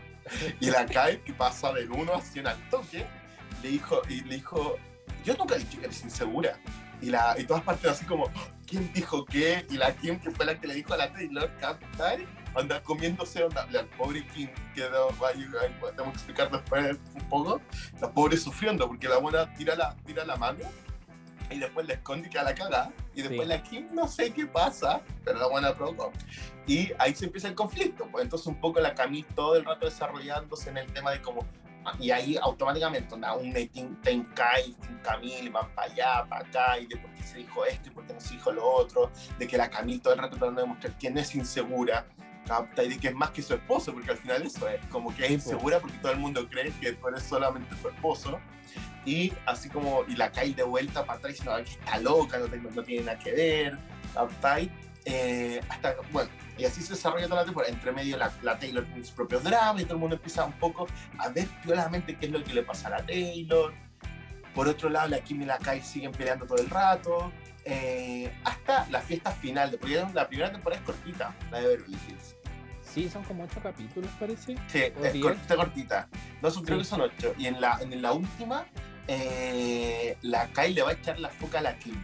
[0.60, 3.06] Y la Kai, que pasa del 1 a 100 al toque,
[3.62, 4.80] le dijo, y le dijo,
[5.24, 6.60] yo nunca dije que eres insegura.
[7.02, 8.30] Y, la, y todas partes así como,
[8.68, 9.66] ¿quién dijo qué?
[9.70, 13.44] Y la Kim, que fue la que le dijo a la Taylor, Capital, anda comiéndose,
[13.44, 17.62] onda, la pobre Kim quedó, tenemos que explicar después un poco,
[18.00, 20.66] la pobre sufriendo, porque la buena tira la, tira la mano
[21.50, 24.46] y después le esconde que a la cagada, y después la Kim no sé qué
[24.46, 26.12] pasa, pero la buena provocó.
[26.66, 29.86] Y ahí se empieza el conflicto, pues entonces un poco la Camille todo el rato
[29.86, 31.46] desarrollándose en el tema de cómo
[32.00, 36.88] y ahí automáticamente onda, un Team Tenkai, Team Camille van para allá, para acá, y
[36.88, 39.48] de por qué se dijo esto y por qué no se dijo lo otro, de
[39.48, 42.06] que la Camille todo el rato tratando de demostrar quién es insegura,
[42.78, 45.26] y de que es más que su esposo, porque al final eso es, como que
[45.26, 48.40] es insegura porque todo el mundo cree que tú eres solamente su esposo,
[49.06, 52.48] y así como, y la cae de vuelta para atrás diciendo que está loca, no,
[52.48, 53.78] no tiene nada que ver,
[55.06, 57.74] eh, hasta, bueno, y así se desarrolla toda la temporada.
[57.74, 60.88] Entre medio la, Taylor tiene sus propios dramas y todo el mundo empieza un poco
[61.18, 63.74] a ver piolamente qué es lo que le pasa a la Taylor.
[64.54, 67.32] Por otro lado, la Kim y la Kai siguen peleando todo el rato.
[67.64, 72.36] Eh, hasta la fiesta final, porque la primera temporada es cortita, la de Beverly Hills.
[72.84, 74.58] Sí, son como ocho capítulos, parece.
[74.68, 76.10] Sí, es cortita, cortita.
[76.42, 77.34] No, son, creo que son ocho.
[77.38, 78.66] Y en la, en la última,
[79.08, 81.96] eh, la Kai le va a echar la foca a la Kim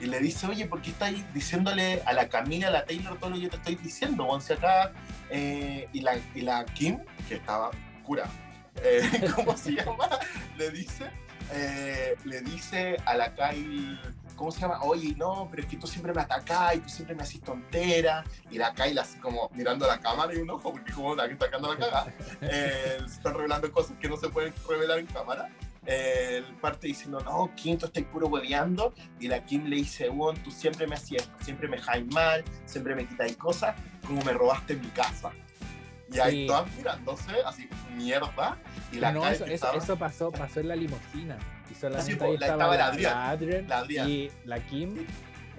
[0.00, 3.30] y le dice, oye, ¿por qué estáis diciéndole a la Camila, a la Taylor, todo
[3.30, 4.24] lo que yo te estoy diciendo?
[4.24, 4.92] Once acá,
[5.30, 7.70] eh, y, la, y la Kim, que estaba
[8.04, 8.24] cura,
[8.82, 10.08] eh, ¿cómo se llama?
[10.56, 11.10] Le dice,
[11.52, 13.98] eh, le dice a la Kyle,
[14.36, 14.80] ¿cómo se llama?
[14.82, 18.24] Oye, no, pero es que tú siempre me atacás y tú siempre me haces tontera.
[18.50, 21.26] Y la Kyle así como mirando a la cámara y un ojo, porque como la
[21.26, 22.06] que está sacando la caga,
[22.40, 25.48] se están revelando cosas que no se pueden revelar en cámara.
[25.88, 28.94] El parte diciendo, no, Kim, tú estás puro hueveando.
[29.18, 32.44] Y la Kim le dice, Won, tú siempre me hacías esto, siempre me jaís mal,
[32.66, 33.74] siempre me quitáis cosas,
[34.06, 35.30] como me robaste mi casa.
[36.12, 36.46] Y ahí Sí.
[36.46, 38.56] todas mirándose, así, mierda.
[38.92, 41.38] Y la no, eso, estaba- eso pasó, pasó en la limusina.
[41.70, 44.08] Y solamente po, ahí la- estaba, la Adrián, la Adrián la Adrián.
[44.10, 45.06] y la Kim Sí.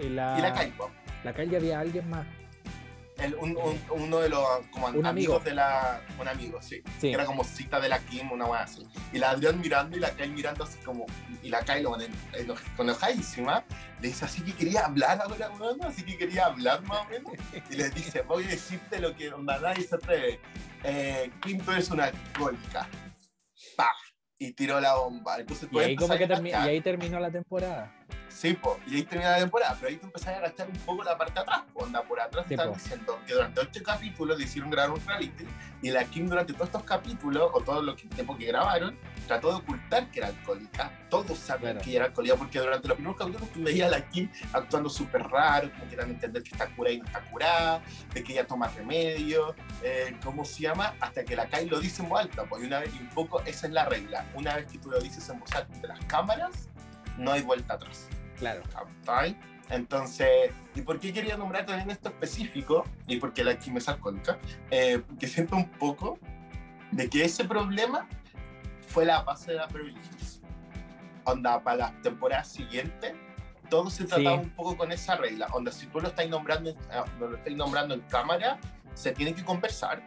[0.05, 0.73] y la, Y la Kai,
[1.23, 2.25] la Kai ya había alguien más.
[3.19, 5.07] El- un- un- uno de los como Un amigo.
[5.09, 6.01] amigos de la.
[6.19, 6.81] Un amigo, sí.
[6.99, 7.07] Sí.
[7.09, 8.87] Que era como cita de la Kim, una weá así.
[9.11, 11.05] Y la Adrián mirando y la Kai mirando así como.
[11.43, 13.63] Y la Kai lo eno- eno- enojadísima.
[14.01, 15.83] Le dice así que quería hablar ahora, weón.
[15.83, 17.33] Así que quería hablar más o menos.
[17.69, 20.39] Y le dice: Voy a decirte lo que onda nadie se atreve.
[20.83, 22.87] Eh, Kim, tú eres una alcohólica.
[24.41, 25.37] Y tiró la bomba.
[25.37, 27.91] Entonces Y ahí, como que termi- y ahí terminó la temporada.
[28.29, 31.03] Sí, po, y ahí termina la temporada, pero ahí tú empezás a agachar un poco
[31.03, 32.75] la parte de atrás, po, onda, por atrás Sí, están po.
[32.75, 35.45] diciendo que durante ocho capítulos le hicieron grabar un reality,
[35.81, 38.95] y la Kim durante todos estos capítulos, o todo lo que, tiempo que grabaron,
[39.29, 41.85] trató de ocultar que era alcohólica, todos sabían Claro.
[41.85, 45.21] que era alcohólica, porque durante los primeros capítulos tú veías a la Kim actuando súper
[45.21, 48.33] raro, como que dan a entender que está curada y no está curada, de que
[48.33, 50.95] ella toma remedio, eh, ¿cómo se llama?
[50.99, 53.39] Hasta que la Kai lo dice en voz alta, y una vez, y un poco
[53.41, 56.03] esa es la regla, una vez que tú lo dices en voz alta ante las
[56.05, 56.67] cámaras,
[57.19, 58.07] no hay vuelta atrás.
[58.39, 58.63] Claro.
[59.05, 59.37] ¿cachai?
[59.69, 62.83] Entonces, ¿y por qué quería nombrar también esto específico?
[63.05, 64.39] Y porque la Kim es alcohólica,
[64.71, 66.17] eh, porque siento un poco
[66.91, 68.07] de que ese problema
[68.89, 70.41] fue la base de la Beverly Hills.
[71.25, 73.13] Onda, para las temporadas siguientes,
[73.69, 74.43] todo se trataba Sí.
[74.43, 75.47] un poco con esa regla.
[75.53, 78.59] Onda, si tú lo estás nombrando, ah, lo estás nombrando en cámara,
[78.95, 80.01] se tiene que conversar.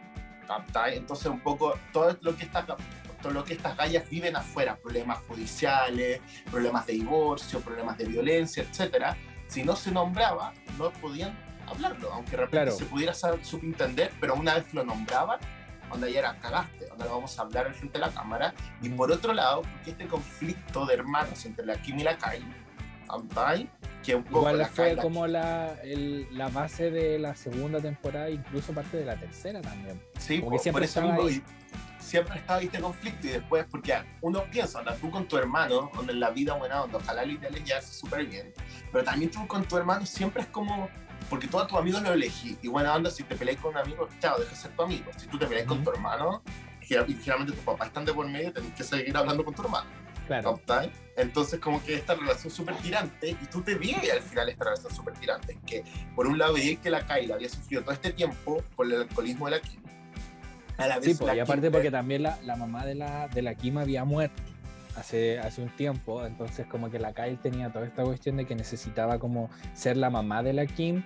[0.87, 5.19] Entonces, un poco todo lo que está todo lo que estas gallas viven afuera, problemas
[5.29, 6.19] judiciales,
[6.51, 9.15] problemas de divorcio, problemas de violencia, etcétera,
[9.47, 11.33] si no se nombraba, no podían
[11.65, 12.71] hablarlo, aunque de repente Claro.
[12.77, 15.39] se pudiera subentender, pero una vez lo nombraban,
[15.93, 18.89] donde ya era cagaste, donde lo vamos a hablar al frente de la cámara, y
[18.89, 22.43] por otro lado, porque este conflicto de hermanos entre la Kim y la Kai,
[24.03, 27.35] que un poco Igual la fue Kai- la- como la, el- la base de la
[27.35, 30.01] segunda temporada, incluso parte de la tercera también.
[30.17, 31.43] Sí, Como po, que siempre por eso estaba mismo, ahí.
[31.99, 36.11] siempre estaba este conflicto y después, porque uno piensa, anda, tú con tu hermano, donde
[36.13, 37.29] en la vida buena onda, ojalá es
[37.63, 38.51] llevarse súper bien,
[38.91, 40.89] pero también tú con tu hermano siempre es como,
[41.29, 44.07] porque todos tus amigos lo elegí, y buena onda, si te peleas con un amigo,
[44.19, 45.85] chao, deja de ser tu amigo, si tú te peleas con Ujú.
[45.85, 46.43] tu hermano,
[46.81, 49.89] y generalmente tus papás están de por medio, tenés que seguir hablando con tu hermano.
[50.27, 50.59] Claro.
[51.17, 54.93] Entonces como que esta relación súper tirante, y tú te veías al final esta relación
[54.95, 55.83] súper tirante, que
[56.15, 59.45] por un lado veías que la Kyla había sufrido todo este tiempo por el alcoholismo
[59.45, 59.81] de la Kim.
[60.77, 62.95] A la vez Sí, pues, la y aparte Kim- porque también la, la mamá de
[62.95, 64.41] la, de la Kim había muerto
[64.97, 68.55] hace, hace un tiempo, entonces como que la Kyle tenía toda esta cuestión de que
[68.55, 71.03] necesitaba como ser la mamá de la Kim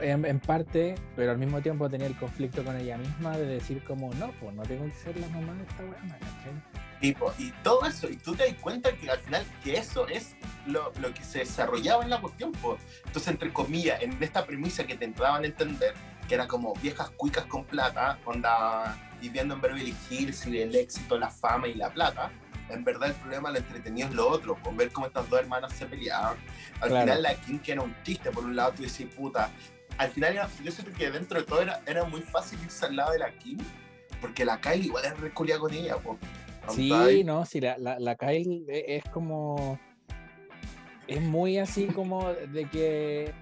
[0.00, 3.82] en, en parte, pero al mismo tiempo tenía el conflicto con ella misma de decir
[3.84, 6.80] como, no, pues no tengo que ser la mamá de esta ¿cachai?
[7.00, 10.36] tipo, y todo eso, y tú te das cuenta que al final que eso es
[10.66, 12.52] lo, lo que se desarrollaba en la cuestión.
[12.52, 12.78] po.
[13.06, 15.94] Entonces, entre comillas, en esta premisa que te daban a entender,
[16.28, 21.18] que era como viejas cuicas con plata, onda viviendo en Beverly Hills y el éxito,
[21.18, 22.30] la fama y la plata,
[22.72, 25.72] en verdad el problema, lo entretenido es lo otro, con ver cómo estas dos hermanas
[25.72, 26.36] se peleaban.
[26.80, 27.06] Al Claro.
[27.06, 29.50] final la Kim que era un chiste, por un lado tú decís, puta,
[29.98, 32.96] al final era- yo siento que dentro de todo era, era muy fácil irse al
[32.96, 33.58] lado de la Kim,
[34.20, 36.18] porque la Kylie igual es reculia con ella, po.
[36.68, 39.78] Sí, no, sí, la, la, la Kyle es como.
[41.06, 43.32] Es muy así como de que.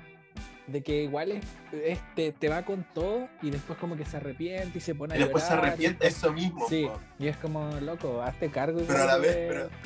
[0.68, 4.76] De que igual es, es- te, va con todo y después como que se arrepiente
[4.78, 6.68] y se pone a Y después se llorar, arrepiente, eso mismo.
[6.68, 7.00] Sí, po.
[7.18, 8.80] y es como, loco, hazte cargo.
[8.86, 9.34] Pero a la vez,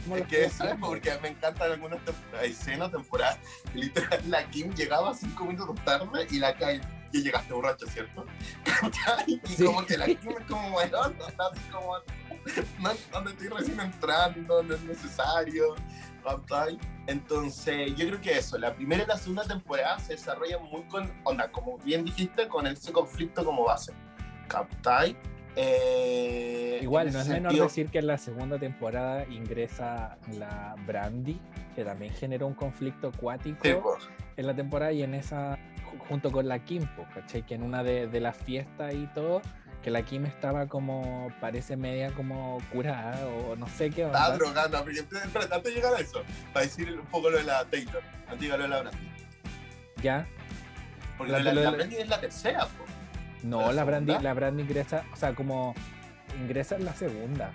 [0.07, 0.87] pero es que haciendo.
[0.89, 2.01] Porque me encantan algunas
[2.43, 3.39] escenas, temporadas.
[3.75, 6.81] Literal, la Kim llegaba cinco minutos tarde y la Kyle,
[7.13, 8.27] ya llegaste borracho, ¿cierto?
[9.27, 9.65] Y Sí.
[9.65, 11.95] como que la Kim es como, bueno, así como,
[13.13, 15.75] donde estoy recién entrando, no es necesario.
[17.09, 21.11] Entonces, yo creo que eso, la primera y la segunda temporada se desarrollan muy con,
[21.25, 23.93] onda, como bien dijiste, con ese conflicto como base.
[24.49, 25.17] ¿Captai?
[25.57, 31.41] Eh, Igual, no es menor sentido- decir que en la segunda temporada ingresa la Brandy,
[31.75, 33.97] que también generó un conflicto acuático Sí, po.
[34.37, 37.45] en la temporada y en esa, ju- junto con la Kim, po, ¿cachai?
[37.45, 39.43] Que en una de, de las fiestas y todo,
[39.83, 44.37] que la Kim estaba como, parece media como curada o no sé qué Estaba onda.
[44.39, 46.23] drogando, pero antes de llegar a eso,
[46.53, 49.09] para decir un poco lo de la Taylor, antes de llegar lo de la Brandy.
[50.03, 50.27] Ya,
[51.19, 52.85] Porque La- Brandy es la tercera, po.
[53.43, 55.75] no, ¿La Brandy, la Brandy ingresa, o sea, como
[56.41, 57.53] ingresa en la segunda,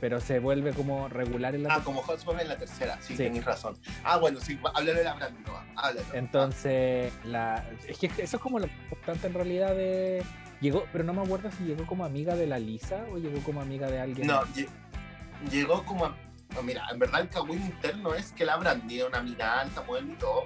[0.00, 3.22] pero se vuelve como regular en la Ah, como Hotspot en la tercera, sí, Sí.
[3.24, 3.76] tenéis razón.
[4.04, 6.06] Ah, bueno, sí, háblale de la Brandy, no, háblalo.
[6.12, 10.22] Entonces, la, es que eso es como lo importante en realidad de...
[10.62, 13.60] Llegó, pero no me acuerdo si llegó como amiga de la Lisa o llegó como
[13.60, 14.26] amiga de alguien.
[14.26, 14.68] No, lle-
[15.50, 16.16] llegó como a-
[16.62, 20.16] mira, en verdad el cagüín interno es que la Brandy, una mina alta, modelo y
[20.16, 20.44] todo,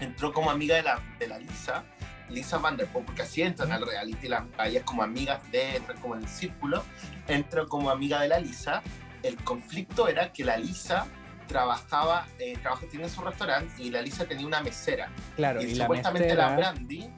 [0.00, 1.84] entró como amiga de la, de la Lisa,
[2.30, 6.22] Lisa Vanderpump, porque así entran al reality, las ellas como amigas de, entran como en
[6.22, 6.82] el círculo,
[7.26, 8.82] entró como amiga de la Lisa.
[9.22, 11.06] El conflicto era que la Lisa
[11.48, 15.10] trabajaba, eh, trabajaba tenía su restaurante y la Lisa tenía una mesera.
[15.36, 17.10] Claro, y, y, supuestamente la, la, mesera, Brandy,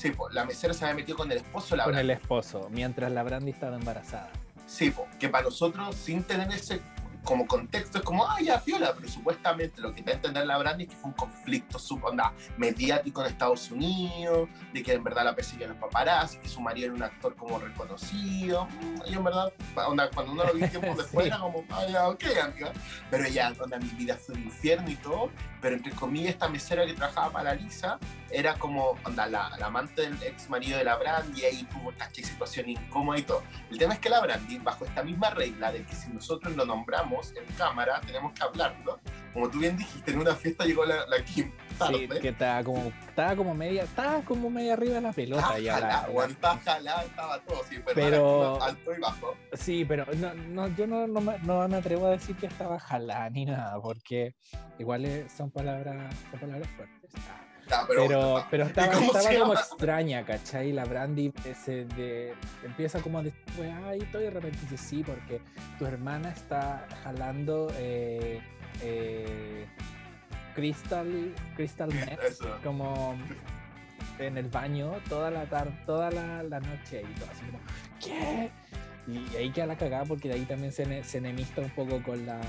[0.00, 2.12] sí, po, la mesera se había metido con el esposo la con Brandy.
[2.12, 4.30] el esposo, mientras la Brandy estaba embarazada.
[4.66, 6.80] Sí, po, que para nosotros, sin tener ese
[7.24, 10.58] como contexto, es como, ah, ya, piola, pero supuestamente lo que da a entender la
[10.58, 15.24] Brandy es que fue un conflicto onda, mediático en Estados Unidos, de que en verdad
[15.24, 18.68] la persiguen los paparazzi, que su marido era un actor como reconocido.
[19.06, 19.52] Y en verdad,
[19.86, 21.28] onda, cuando uno lo vi tiempo después, Sí.
[21.28, 22.72] era como, ah, ya, ok, amiga.
[23.10, 26.86] Pero ya, onda, mi vida fue un infierno y todo, pero entre comillas, esta mesera
[26.86, 27.98] que trabajaba para Lisa
[28.30, 31.90] era como, onda, la, la amante del ex marido de la Brandy, y ahí tuvo
[31.90, 33.42] esta situación incómoda y todo.
[33.70, 36.64] El tema es que la Brandy, bajo esta misma regla de que si nosotros lo
[36.64, 39.00] nombramos en cámara, tenemos que hablarlo.
[39.32, 42.08] Como tú bien dijiste, en una fiesta llegó la, la Kim tarde.
[42.12, 45.58] Sí, que estaba como, estaba como media, estaba como media arriba de la pelota Estaba
[45.60, 45.72] ya.
[45.80, 49.34] la- jalada, la- estaba jalada, estaba todo, sí, pero, Pero- alto y bajo.
[49.52, 53.30] Sí, pero no, no, yo no, no, no me atrevo a decir que estaba jalada
[53.30, 54.34] ni nada, porque
[54.78, 57.10] igual son palabras, son palabras fuertes.
[57.28, 57.40] Ah,
[57.88, 60.72] Pero, Pero, pero estaba, estaba como extraña, ¿cachai?
[60.72, 61.32] La Brandy
[61.64, 65.40] se de, empieza como a decir, weá, y todo y de repente dice sí, porque
[65.78, 68.40] tu hermana está jalando eh,
[68.82, 69.66] eh,
[70.54, 73.16] Crystal, Crystal Meth, como
[74.18, 77.60] en el baño toda la tarde, toda la, la noche y todo así como,
[78.00, 78.50] ¿qué?
[79.06, 82.26] Y ahí queda la cagada porque de ahí también se, se enemista un poco con
[82.26, 82.40] la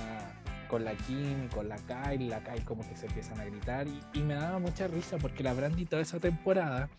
[0.71, 4.19] con la Kim, con la Kyle, la Kyle como que se empiezan a gritar y,
[4.21, 6.89] me daba mucha risa porque la Brandy toda esa temporada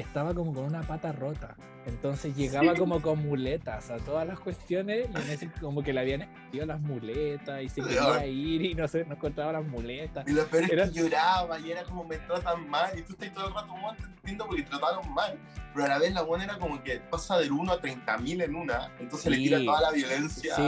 [0.00, 2.78] estaba como con una pata rota, entonces llegaba Sí.
[2.78, 6.66] como con muletas a todas las cuestiones y en ese como que le habían escondido
[6.66, 10.26] las muletas y se quería ir y no sé, no encontraba las muletas.
[10.28, 13.12] Y lo peor es Era- que lloraba y era como me tratan mal y tú
[13.12, 15.38] estás todo el rato como te entiendo porque trataron mal.
[15.74, 18.40] Pero a la vez la buena era como que pasa del 1 a 30 mil
[18.40, 19.42] en una, entonces le Sí.
[19.44, 20.54] tira toda la violencia.
[20.56, 20.62] Sí,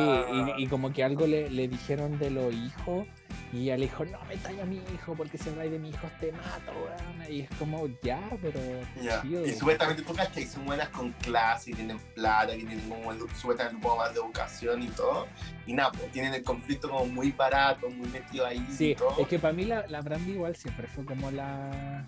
[0.58, 3.06] y, y como que algo le, le dijeron de los hijos
[3.52, 6.08] y ella le dijo, no me a mi hijo porque si habláis de mi hijo
[6.20, 7.32] te mato, weón.
[7.32, 8.60] Y es como, ya, pero...
[9.02, 9.22] Ya.
[9.24, 13.12] Y supuestamente tú crees que son buenas con clase y tienen plata, que tienen como
[13.34, 15.26] supuestamente un poco más de educación y todo.
[15.66, 19.14] Y nada, pues tienen el conflicto como muy barato, muy metido ahí Sí, y todo.
[19.18, 22.06] es que para mí la, la Brandy igual siempre fue como la,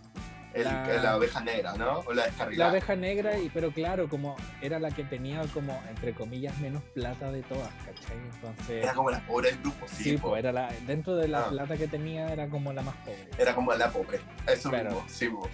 [0.55, 1.17] El- la- la...
[1.17, 2.01] oveja negra, ¿no?
[2.01, 2.71] O la la descarrilada.
[2.73, 7.31] oveja negra, y, pero claro, como era la que tenía como, entre comillas, menos plata
[7.31, 8.17] de todas, ¿cachai?
[8.35, 8.83] Entonces...
[8.85, 10.05] Era como la pobre del grupo, sí.
[10.05, 11.49] Sí, pues era la, dentro de la Ah.
[11.51, 13.29] plata que tenía era como la más pobre.
[13.39, 14.21] Era como la pobre.
[14.47, 14.91] Eso Claro.
[14.91, 15.29] mismo, sí.
[15.29, 15.49] po.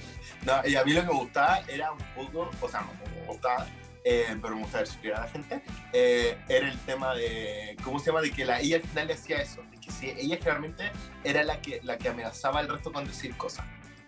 [0.45, 3.27] No, y a mí lo que me gustaba era un poco, o sea, no me
[3.27, 3.67] gustaba,
[4.05, 8.07] eh, pero me gustaba ver a la gente, eh, era el tema de, ¿cómo se
[8.07, 8.21] llama?
[8.23, 10.91] De que la, ella al final le hacía eso, de que si ella generalmente
[11.25, 13.67] era la que, la que amenazaba al resto con decir cosas.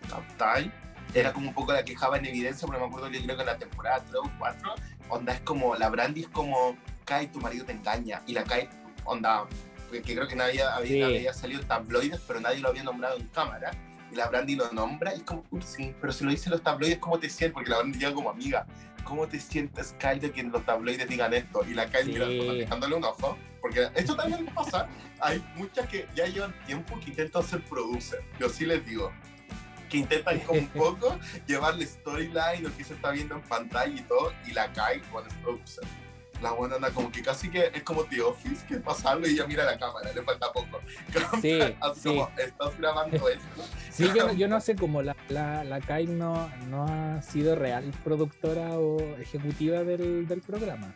[0.09, 0.71] ¿Captai?
[1.13, 3.41] Era como un poco la que dejaba en evidencia, porque me acuerdo que creo que
[3.41, 4.75] en la temporada 3 o 4,
[5.09, 8.69] onda es como, la Brandy es como, Kai, tu marido te engaña, y la Kai,
[9.03, 9.45] onda,
[9.91, 11.01] que creo que nadie había, Sí.
[11.03, 13.71] había salido en tabloides, pero nadie lo había nombrado en cámara
[14.09, 16.63] y la Brandy lo nombra y es como, "Uy, sí, pero si lo dicen los
[16.63, 17.53] tabloides, ¿cómo te sientes?
[17.53, 18.65] Porque la Brandy llega como amiga.
[19.03, 21.65] ¿Cómo te sientes, Kyle, de que los tabloides digan esto?
[21.67, 22.11] Y la Kyle Sí.
[22.13, 23.37] mira, como dejándole un ojo.
[23.61, 24.87] Porque esto también pasa.
[25.19, 28.23] Hay muchas que ya llevan tiempo que intentan ser producer.
[28.39, 29.11] Yo sí les digo.
[29.91, 34.01] Que intentan como un poco llevarle storyline, lo que se está viendo en pantalla y
[34.03, 34.31] todo.
[34.47, 34.71] Y la
[35.11, 35.83] cuando es producer.
[36.41, 39.33] La buena anda como que casi que es como The Office, que pasa algo y
[39.33, 40.79] ella mira la cámara, le falta poco.
[41.41, 42.09] Sí, Así sí.
[42.09, 43.63] como, estás grabando esto.
[43.91, 47.55] Sí, yo, no- yo no sé cómo la, la, la Kyle no, no ha sido
[47.55, 50.95] real productora o ejecutiva del, del programa.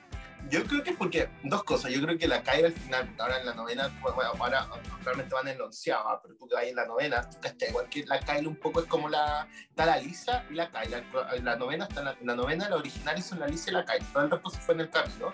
[0.50, 1.92] Yo creo que es porque dos cosas.
[1.92, 4.68] Yo creo que la Kyle al final, ahora en la novena, bueno, ahora
[5.04, 8.06] realmente van en la onceava, pero tú que vas en la novena, tú igual que
[8.06, 9.48] la Kyle un poco es como la.
[9.70, 10.92] Está la Lisa y la Kyle.
[10.92, 14.06] La, la novena está la, la novena, la original son la Lisa y la Kyle.
[14.14, 15.34] Todo el resto se fue en el camino.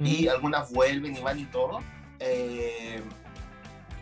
[0.00, 1.82] Y algunas vuelven y van y todo.
[2.18, 3.02] Eh,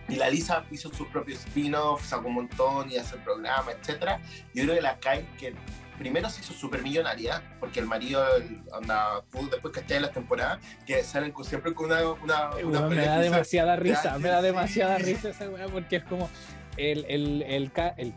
[0.09, 4.21] y la Lisa hizo sus propios spin-offs, sacó un montón y hace el programa, etc.
[4.53, 5.55] Yo creo que la Kyle, que
[5.99, 8.25] primero se hizo súper millonaria, porque el marido,
[8.73, 12.03] anda, después que esté en las temporadas, que salen con- siempre con una.
[12.13, 15.97] una, Eh, una weón, me da demasiada risa, me da demasiada risa esa weá porque
[15.97, 16.29] es como
[16.77, 18.13] el, el, el, el.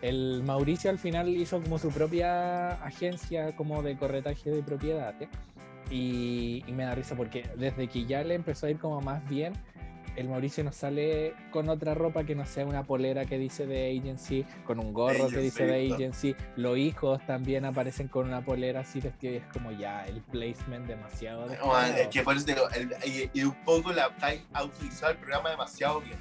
[0.00, 5.28] El Mauricio al final hizo como su propia agencia como de corretaje de propiedades
[5.90, 9.28] y, y me da risa porque desde que ya le empezó a ir como más
[9.28, 9.54] bien,
[10.18, 13.96] el Mauricio no sale con otra ropa que no sea una polera que dice de
[13.96, 16.34] agency, con un gorro que dice de agency.
[16.56, 20.88] Los hijos también aparecen con una polera así vestida y es como ya el placement
[20.88, 21.46] demasiado.
[21.46, 22.62] es que por eso digo,
[23.32, 24.10] y, un poco la
[24.54, 26.18] ha utilizado el programa demasiado bien.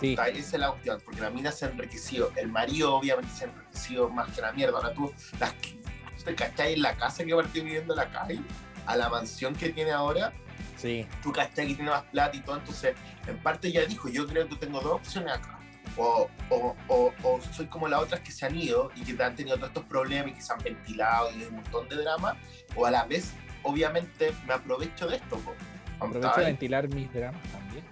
[0.00, 0.12] Sí.
[0.12, 2.30] Esa es la cuestión, porque la mina se ha enriquecido.
[2.36, 4.76] El marido, obviamente, se ha enriquecido más que la mierda.
[4.76, 5.54] Ahora tú, las,
[6.24, 8.40] ¿te cachai en la casa que partió viviendo la calle?
[8.86, 10.32] A la mansión que tiene ahora.
[10.84, 11.06] Sí.
[11.22, 12.58] Tú cachai que tiene más plata y todo.
[12.58, 12.94] Entonces,
[13.26, 15.58] en parte ya dijo: Yo creo que tengo dos opciones acá.
[15.96, 19.56] O, o, o, soy como las otras que se han ido y que han tenido
[19.56, 22.36] todos estos problemas y que se han ventilado y hay un montón de drama.
[22.76, 23.32] O a la vez,
[23.62, 25.40] obviamente, me aprovecho de esto.
[26.00, 27.84] Aprovecho de ventilar mis dramas también.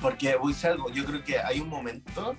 [0.00, 2.34] Porque voy a decir algo, yo creo que hay un momento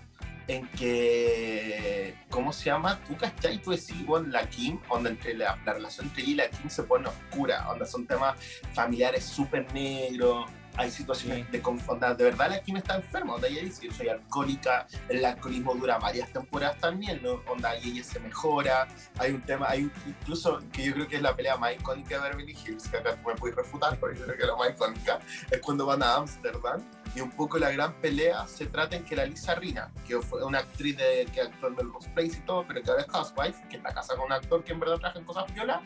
[0.47, 2.99] en que, ¿cómo se llama?
[3.07, 3.61] Tú, ¿cachai?
[3.61, 6.83] Tú decís, bueno, la Kim, donde entre la, relación entre ella y la Kim se
[6.83, 8.35] pone oscura, donde son temas
[8.73, 12.15] familiares súper negros, hay situaciones de confundir.
[12.17, 15.99] De verdad, la Kim está enferma, donde ella dice, yo soy alcohólica, el alcoholismo dura
[15.99, 17.41] varias temporadas también, ¿no?
[17.47, 18.87] Onda, y ella se mejora.
[19.19, 22.29] Hay un tema, hay incluso que yo creo que es la pelea más icónica de
[22.29, 25.19] Beverly Hills, que acá tú me puedes refutar, porque yo creo que la más icónica
[25.51, 26.81] es cuando van a Amsterdam
[27.15, 30.43] y un poco la gran pelea se trata en que la Lisa Rina, que fue
[30.43, 33.67] una actriz de, que actuó en Melrose Place y todo, pero que ahora es housewife,
[33.69, 35.81] que está casada con un actor que en verdad trabaja en cosas violas,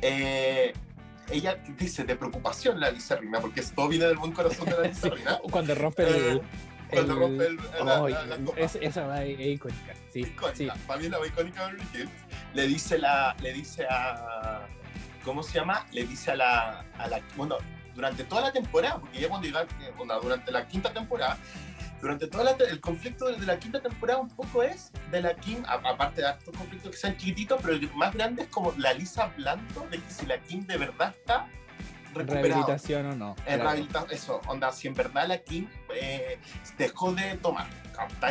[0.00, 0.72] eh,
[1.30, 4.82] ella dice de preocupación la Lisa Rina, porque todo viene del buen corazón de la
[4.88, 5.38] Lisa Rina.
[5.50, 6.36] cuando rompe el...
[6.38, 6.42] Eh,
[6.90, 8.06] cuando rompe el, la,
[8.56, 10.74] esa va icónica, sí, icónica.
[10.86, 12.08] Para mí la va icónica de
[12.52, 14.66] Le dice, la, le dice a...
[15.24, 15.86] ¿Cómo se llama?
[15.92, 17.20] Le dice a la, a la...
[17.36, 17.56] Bueno,
[17.94, 21.38] durante toda la temporada, porque ya cuando llega, eh, durante la quinta temporada,
[22.00, 26.20] durante todo el conflicto de la quinta temporada un poco es de la Kim, aparte
[26.20, 29.86] de estos conflictos que sean chiquititos, pero el más grande es como la Lisa hablando
[29.88, 31.46] de que si la Kim de verdad está
[32.14, 33.36] Rehabilitación o no.
[33.46, 36.38] En rehabilitación, eso, onda, si en verdad la Kim eh,
[36.78, 37.66] dejó de tomar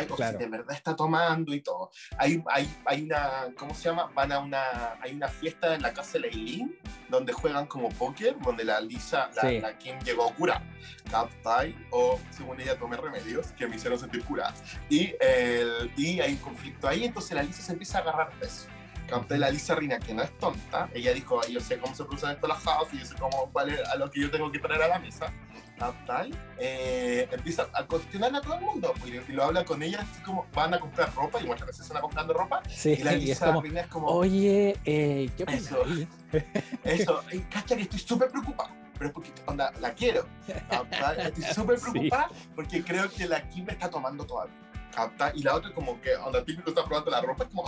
[0.08, 1.90] o si de verdad está tomando y todo.
[2.18, 4.10] Hay, hay, hay una, ¿cómo se llama?
[4.14, 6.76] Van a una, hay una fiesta en la casa de Leilin
[7.08, 10.62] donde juegan como póker, donde la Lisa, la, Kim llegó a curar,
[11.90, 14.54] O según ella tomé remedios que me hicieron sentir curada.
[14.88, 18.46] Y, el, y hay un conflicto ahí, entonces la Lisa se empieza a agarrar de
[19.20, 22.30] de la Lisa Rina, que no es tonta, ella dijo, yo sé cómo se producen
[22.30, 24.58] esto las house y yo sé cómo, cuál es a lo que yo tengo que
[24.58, 25.32] traer a la mesa
[26.06, 30.00] tal, eh, empieza a cuestionar a todo el mundo pues, y, lo habla con ella
[30.00, 33.12] así como van a comprar ropa y muchas veces están comprando ropa sí, y la
[33.12, 35.84] Lisa es como, es como oye eh, ¿qué eso
[36.84, 40.26] eso cacha que estoy súper preocupado pero es porque onda, la quiero
[41.18, 44.54] estoy súper preocupada porque creo que la Kim me está tomando todavía
[45.34, 47.64] y la otra como que onda típico está probando la ropa es como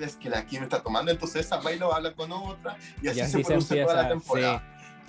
[0.00, 3.40] crees que la Kim está tomando entonces esa bailo habla con otra y así, se
[3.40, 4.62] produce toda la temporada.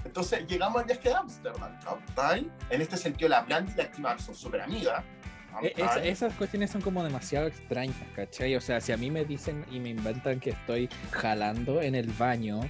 [0.03, 1.71] entonces llegamos al viaje de Amsterdam,
[2.69, 5.03] En este sentido, la Brandy y la Kim son súper amigas.
[5.61, 5.73] E,
[6.09, 8.55] esas cuestiones son como demasiado extrañas, ¿cachai?
[8.55, 12.07] O sea, si a mí me dicen y me inventan que estoy jalando en el
[12.11, 12.61] baño,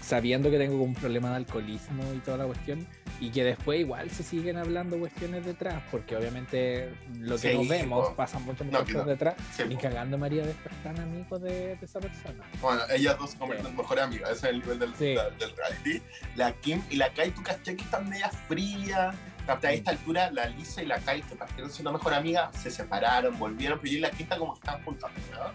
[0.00, 2.86] sabiendo que tengo un problema de alcoholismo y toda la cuestión,
[3.20, 8.10] y que después igual se siguen hablando cuestiones detrás, porque obviamente lo que nos vemos
[8.10, 9.34] pasa mucho más detrás,
[9.68, 12.44] y cagando María después tan amigos de, esa persona.
[12.60, 16.02] Bueno, ellas dos convierten mejores amigas, ese es el nivel del, del, reality.
[16.36, 19.14] La Kim y la Kai, tú caché que están media fría
[19.48, 23.38] A esta altura, la Lisa y la Kai, que partieron siendo mejor amigas, se separaron,
[23.38, 25.52] volvieron, pero yo y la quinta como están juntas, ¿no?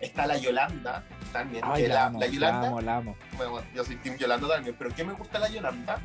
[0.00, 2.60] Está la Yolanda también, que la, la, Yolanda.
[2.60, 3.16] La amo, la amo.
[3.36, 5.98] Bueno, yo soy Team Yolanda también, pero ¿qué me gusta la Yolanda?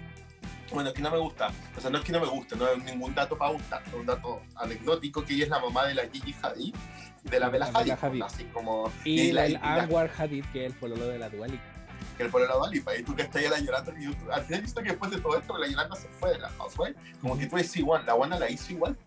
[0.71, 1.51] Bueno, que no me gusta.
[1.77, 3.93] O sea, no es que no me guste, no es ningún dato para gustar, es
[3.93, 6.75] un dato anecdótico que ella es la mamá de la Gigi Hadid,
[7.23, 8.91] de la Bella Hadid, así como...
[9.05, 11.76] Y, la, el Anwar Hadid, que es el pololo de la Dualipa.
[12.17, 14.61] Que el de la Dualipa, y tú que estás ahí la Yolanda, y al final
[14.61, 17.45] visto que después de todo esto, la Yolanda se fue de la Housewife, como que
[17.45, 18.97] tú decís, igual, la buena la hizo igual,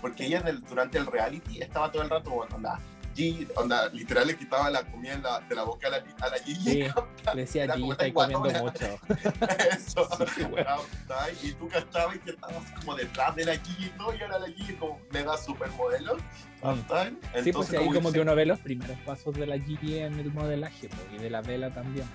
[0.00, 2.80] porque ella durante el reality estaba todo el rato, bueno, anda,
[3.16, 6.70] Gigi, onda, literal le quitaba la comida de la boca a la, a la Gigi.
[6.70, 6.84] Sí,
[7.34, 8.86] le decía Gigi, está comiendo mucho.
[9.70, 14.20] Eso, sí, y tú cachabas que estabas como detrás de la Gigi y todo, y
[14.20, 16.16] ahora la Gigi como mega supermodelo.
[16.62, 17.42] Mm.
[17.42, 20.30] sí, pues ahí como que uno ve los primeros pasos de la Gigi en el
[20.32, 22.06] modelaje, y de la vela también.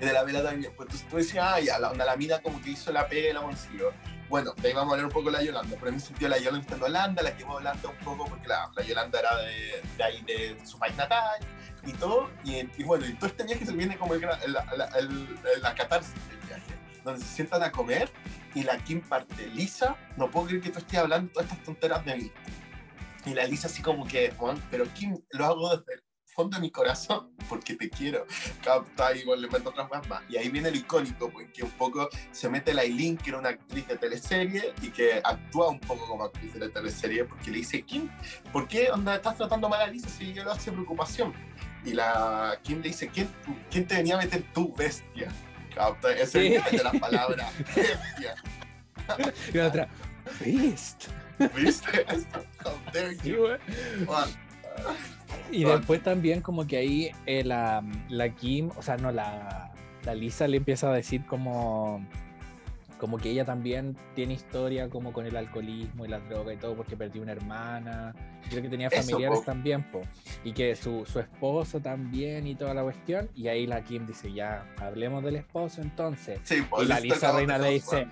[0.00, 2.70] De la vela también, pues tú, decías, ah, ya, la, onda, la mina como que
[2.70, 3.92] hizo la pega y la consiguió
[4.30, 6.28] bueno, de ahí vamos a hablar un poco de la Yolanda, pero en mi sentido
[6.28, 9.18] la Yolanda está en Holanda, la llevó a Holanda un poco porque la, la Yolanda
[9.18, 11.40] era de, de, ahí, de su país natal
[11.84, 16.14] y todo, y, y, bueno, y todo este viaje se viene como el, la catarsis
[16.28, 18.08] del viaje, donde se sientan a comer
[18.54, 22.04] y la Kim parte, Lisa, no puedo creer que tú estés hablando todas estas tonteras
[22.04, 22.32] de mí.
[23.26, 26.70] Y la Lisa así como que, Juan, pero Kim, lo hago desde, fondo de mi
[26.70, 28.26] corazón, porque te quiero.
[28.62, 30.22] Capta y le meto otras más más.
[30.28, 33.50] Y ahí viene lo icónico, porque un poco se mete la Eileen, que era una
[33.50, 37.82] actriz de teleserie y que actúa un poco como actriz de teleserie, porque le dice,
[37.82, 38.08] Kim,
[38.52, 41.32] ¿por qué onda, estás tratando mal a Lisa si ella lo hace preocupación?
[41.84, 43.28] Y la Kim le dice, ¿quién,
[43.70, 45.30] ¿quién te venía a meter tú, bestia?
[45.74, 46.76] Capta, ese sí.
[46.76, 48.34] de la palabra bestia.
[49.52, 49.88] y la otra,
[50.40, 51.08] beast.
[51.56, 52.04] ¿Viste?
[52.62, 53.56] How dare you.
[55.50, 59.72] Y después también como que ahí eh, la, la, Kim, o sea, no, la,
[60.04, 62.04] la, Lisa le empieza a decir como,
[62.98, 66.76] como que ella también tiene historia como con el alcoholismo y la droga y todo
[66.76, 68.14] porque perdió una hermana,
[68.48, 70.02] creo que tenía familiares también, po,
[70.44, 74.32] y que su, su, esposo también y toda la cuestión, y ahí la Kim dice,
[74.32, 76.40] ya, hablemos del esposo entonces.
[76.50, 78.06] y la Lisa Reina le dice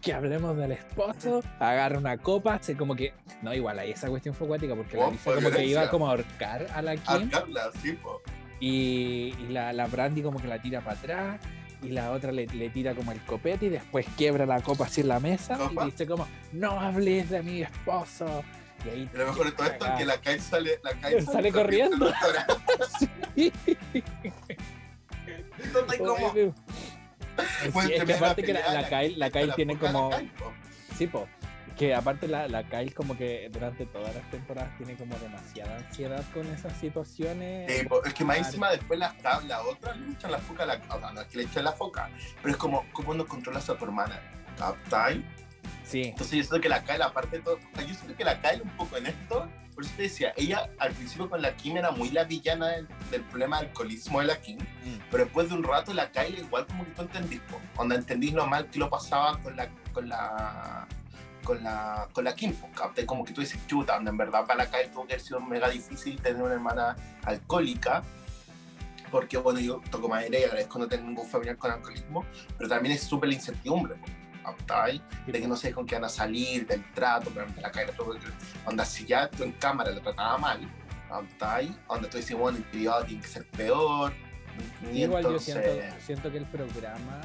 [0.00, 4.34] que hablemos del esposo, agarra una copa, se como que, no, igual ahí esa cuestión
[4.34, 7.30] fue acuática porque la Lisa como que iba como a ahorcar a la Kim.
[7.82, 8.22] sí, po.
[8.60, 11.40] Y, y, la, la Brandy como que la tira para atrás
[11.82, 15.00] y la otra le, le, tira como el copete y después quiebra la copa así
[15.00, 15.84] en la mesa ¿Copa?
[15.84, 18.44] y dice como, no hables de mi esposo.
[18.84, 21.22] Y ahí y lo mejor de todo esto es que la Kyle sale, la sale,
[21.22, 22.06] sale corriendo.
[22.98, 23.52] sí.
[25.72, 26.54] ¿Dónde hay como...
[27.38, 30.10] Sí, es que aparte que la, la Kyle, la Kyle tiene como...
[30.96, 31.26] Sí, po.
[31.76, 36.22] Que aparte la, la Kyle como que durante todas las temporadas tiene como demasiada ansiedad
[36.34, 37.72] con esas situaciones.
[37.72, 39.14] Sí, es que más encima después la,
[39.46, 41.72] la otra le echan la foca, la, o sea, no es que le echan la
[41.72, 42.10] foca,
[42.42, 44.20] pero es como, ¿cómo no controlas a tu hermana?
[44.58, 45.24] ¿Captai?
[45.84, 46.02] Sí.
[46.04, 48.70] Entonces yo siento que la Kyle, aparte de todo, yo siento que la Kyle un
[48.70, 52.10] poco en esto, por eso te decía, ella al principio con la Kim era muy
[52.10, 54.98] la villana del, del problema del alcoholismo de la Kim, mm.
[55.10, 57.40] pero después de un rato la Kyle igual como que tú entendís,
[57.74, 60.86] cuando entendís lo mal que lo pasaba con la, con la,
[61.44, 63.06] con la, con la Kim, ¿capté?
[63.06, 65.68] como que tú dices, chuta, en verdad para la Kyle tuvo que haber sido mega
[65.68, 68.02] difícil tener una hermana alcohólica,
[69.10, 72.24] porque bueno, yo toco madera y agradezco no tener ningún familiar con alcoholismo,
[72.56, 73.96] pero también es súper la incertidumbre,
[74.58, 75.02] ¿sí?
[75.26, 77.92] de que no sé con qué van a salir, del trato, pero la calle,
[78.64, 81.76] onda, si ya tú en cámara lo trataba mal, ¿sí?
[81.88, 84.12] onda tú dices, bueno, el privado tiene que ser peor.
[84.92, 85.54] Igual entonces...
[85.54, 87.20] yo siento, siento que el programa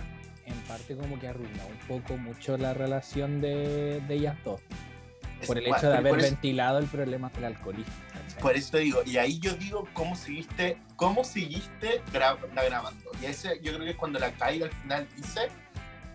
[0.45, 4.61] en parte como que arruinó un poco mucho la relación de, de ellas dos.
[5.45, 7.93] Por el hecho de haber ventilado el problema del alcoholismo.
[8.41, 13.11] Por eso te digo, y ahí yo digo cómo seguiste, cómo seguiste gra grabando.
[13.21, 15.49] Y ese yo creo que es cuando la caiga al final dice,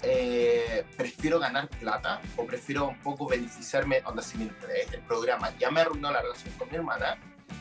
[0.02, 5.80] eh, prefiero ganar plata o prefiero un poco beneficiarme, onda si el programa ya me
[5.80, 7.18] arruinó la relación con mi hermana,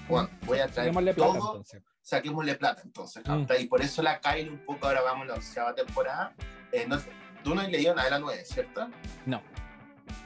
[0.07, 3.45] bueno, voy a traer todo, plata, saquémosle plata entonces, mm.
[3.59, 6.33] y por eso la Kyle un poco, ahora vamos a la onceava temporada,
[6.71, 6.97] eh, no,
[7.43, 8.89] tú no has leído nada de la 9, ¿cierto?
[9.25, 9.41] No.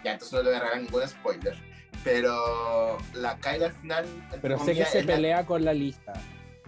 [0.04, 1.58] Ya, entonces no te voy a regalar ningún spoiler,
[2.04, 4.06] pero la Kyle al final...
[4.42, 6.14] Pero sé que se pelea con la lista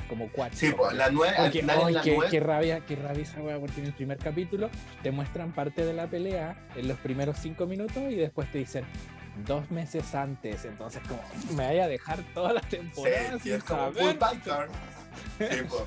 [0.07, 0.57] como cuatro.
[0.57, 1.35] Sí, pues la nueve.
[1.37, 4.17] Al final oh, la qué, qué, rabia, qué rabia esa wea, porque en el primer
[4.17, 4.69] capítulo
[5.03, 8.85] te muestran parte de la pelea en los primeros cinco minutos y después te dicen
[9.45, 10.65] dos meses antes.
[10.65, 11.21] Entonces, como
[11.55, 14.17] me vaya a dejar toda la temporada sí, sin saber.
[15.37, 15.83] Sí, pues.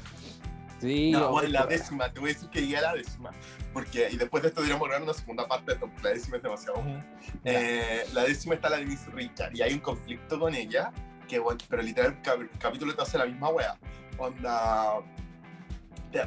[0.81, 3.31] Sí, no, bueno, la décima, te voy a decir que llegué a la décima.
[3.73, 6.79] Porque, y después de esto deberíamos grabar una segunda parte la décima es demasiado.
[6.79, 7.03] Uh -huh.
[7.45, 10.93] eh, la décima está la de Miss Richard y hay un conflicto con ella,
[11.27, 13.77] que bueno, pero literal el capítulo te hace la misma wea
[14.19, 15.01] onda,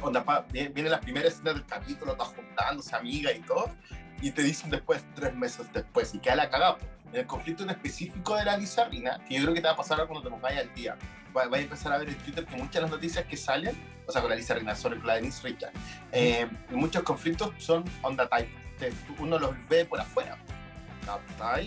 [0.00, 3.70] onda pa, viene la primera escena del capítulo, está juntándose amiga y todo,
[4.20, 6.78] y te dicen después, tres meses después, y queda la cagada.
[7.12, 9.76] En el conflicto en específico de la Lizarrina, que yo creo que te va a
[9.76, 10.96] pasar cuando te pongas al día,
[11.32, 13.76] vas a empezar a ver en Twitter que muchas de las noticias que salen,
[14.06, 15.72] o sea, con la Lizarrina, sobre la de Miss Richard,
[16.12, 18.50] eh, muchos conflictos son onda type,
[19.18, 20.38] uno los ve por afuera.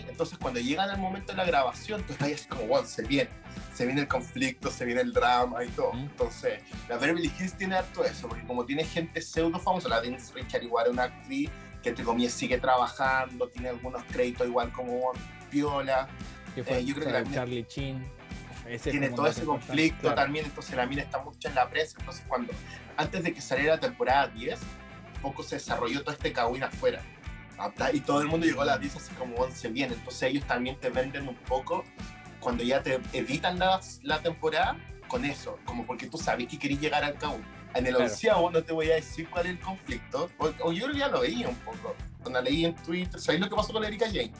[0.08, 3.30] Entonces, cuando llegan al momento de la grabación, tú estás así como, wow, se viene,
[3.74, 5.92] se viene el conflicto, se viene el drama y todo.
[5.94, 10.32] Entonces, la Beverly Hills tiene harto eso, porque como tiene gente pseudo famosa, la Denise
[10.34, 11.50] Richard igual es una actriz
[11.82, 15.12] que entre comillas sigue trabajando, tiene algunos créditos igual como
[15.50, 16.08] Piola.
[16.56, 18.04] Eh, yo creo que la Charlie Chin.
[18.82, 20.16] tiene todo ese conflicto claro.
[20.16, 22.52] también, entonces la mina está mucho en la prensa, entonces cuando,
[22.96, 24.58] antes de que saliera la temporada 10,
[25.20, 27.02] poco se desarrolló todo este cagüín afuera
[27.92, 29.92] y todo el mundo llegó a la 10 así como 11 bien.
[29.92, 31.84] Entonces ellos también te venden un poco
[32.40, 34.76] cuando ya te evitan la, la temporada
[35.08, 37.38] con eso, como porque tú sabes que querés llegar al cabo.
[37.74, 38.10] En el claro.
[38.10, 41.20] onceavo no te voy a decir cuál es el conflicto, o, o yo ya lo
[41.20, 41.94] veía un poco.
[42.22, 44.32] Cuando leí en Twitter, ¿sabéis lo que pasó con Erika Jane?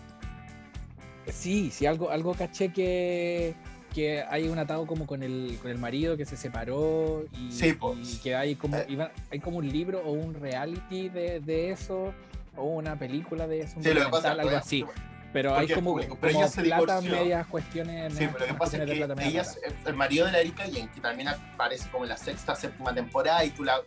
[1.32, 3.54] Sí, sí, algo, algo caché que,
[3.94, 7.72] que hay un atado como con el, con el marido que se separó y, sí,
[7.72, 8.14] pues.
[8.14, 8.86] y que hay como, eh.
[8.88, 12.14] iba, hay como un libro o un reality de, de eso
[12.56, 14.84] o una película de eso, sí, algo así.
[15.32, 18.12] pero hay como, público, pero como plata, medias cuestiones.
[18.14, 20.38] Sí, medias pero lo que pasa es de que ella es el marido de la
[20.40, 23.80] Erika Jane, que también aparece como en la sexta, séptima temporada, y tú la,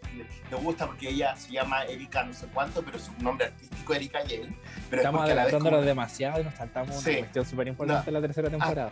[0.49, 3.97] te gusta porque ella se llama Erika no sé cuánto, pero su nombre artístico es
[3.99, 4.55] Erika Jane.
[4.89, 7.09] Pero Estamos adelantándonos como- demasiado y nos saltamos Sí.
[7.11, 8.17] una cuestión súper importante No.
[8.17, 8.91] en la tercera temporada.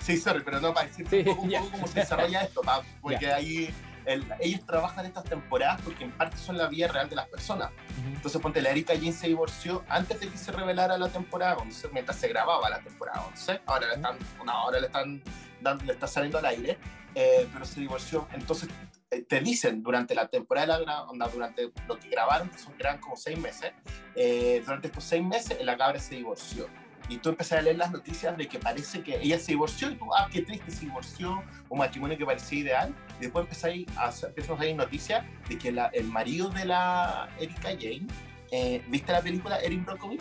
[0.00, 2.60] Sí, sorry, pero no, para decirte Sí, un, poco, un poco cómo se desarrolla esto,
[2.62, 3.68] pa, porque ahí
[4.08, 7.70] el- ellos trabajan estas temporadas porque en parte son la vida real de las personas.
[7.98, 8.08] Ujú.
[8.16, 11.88] Entonces, ponte, la Erika Jane se divorció antes de que se revelara la temporada 11,
[11.92, 13.60] mientras se grababa la temporada 11.
[13.66, 15.22] Ahora le están, una hora le están
[15.60, 16.78] dando, le está saliendo al aire,
[17.14, 18.26] eh, pero se divorció.
[18.32, 18.68] Entonces,
[19.10, 23.16] eh, te dicen durante la temporada, onda, durante lo que grabaron, que son eran como
[23.16, 23.72] seis meses,
[24.14, 26.66] eh, durante estos seis meses, la cabra se divorció.
[27.08, 29.94] Y tú empezás a leer las noticias de que parece que ella se divorció y
[29.94, 32.94] tú, ah, qué triste, se divorció, un matrimonio que parecía ideal.
[33.18, 37.70] Y después empezáis a, a salir noticias de que la- el marido de la Erika
[37.70, 38.06] Jane,
[38.50, 40.20] eh, ¿viste la película Erin Brockovich?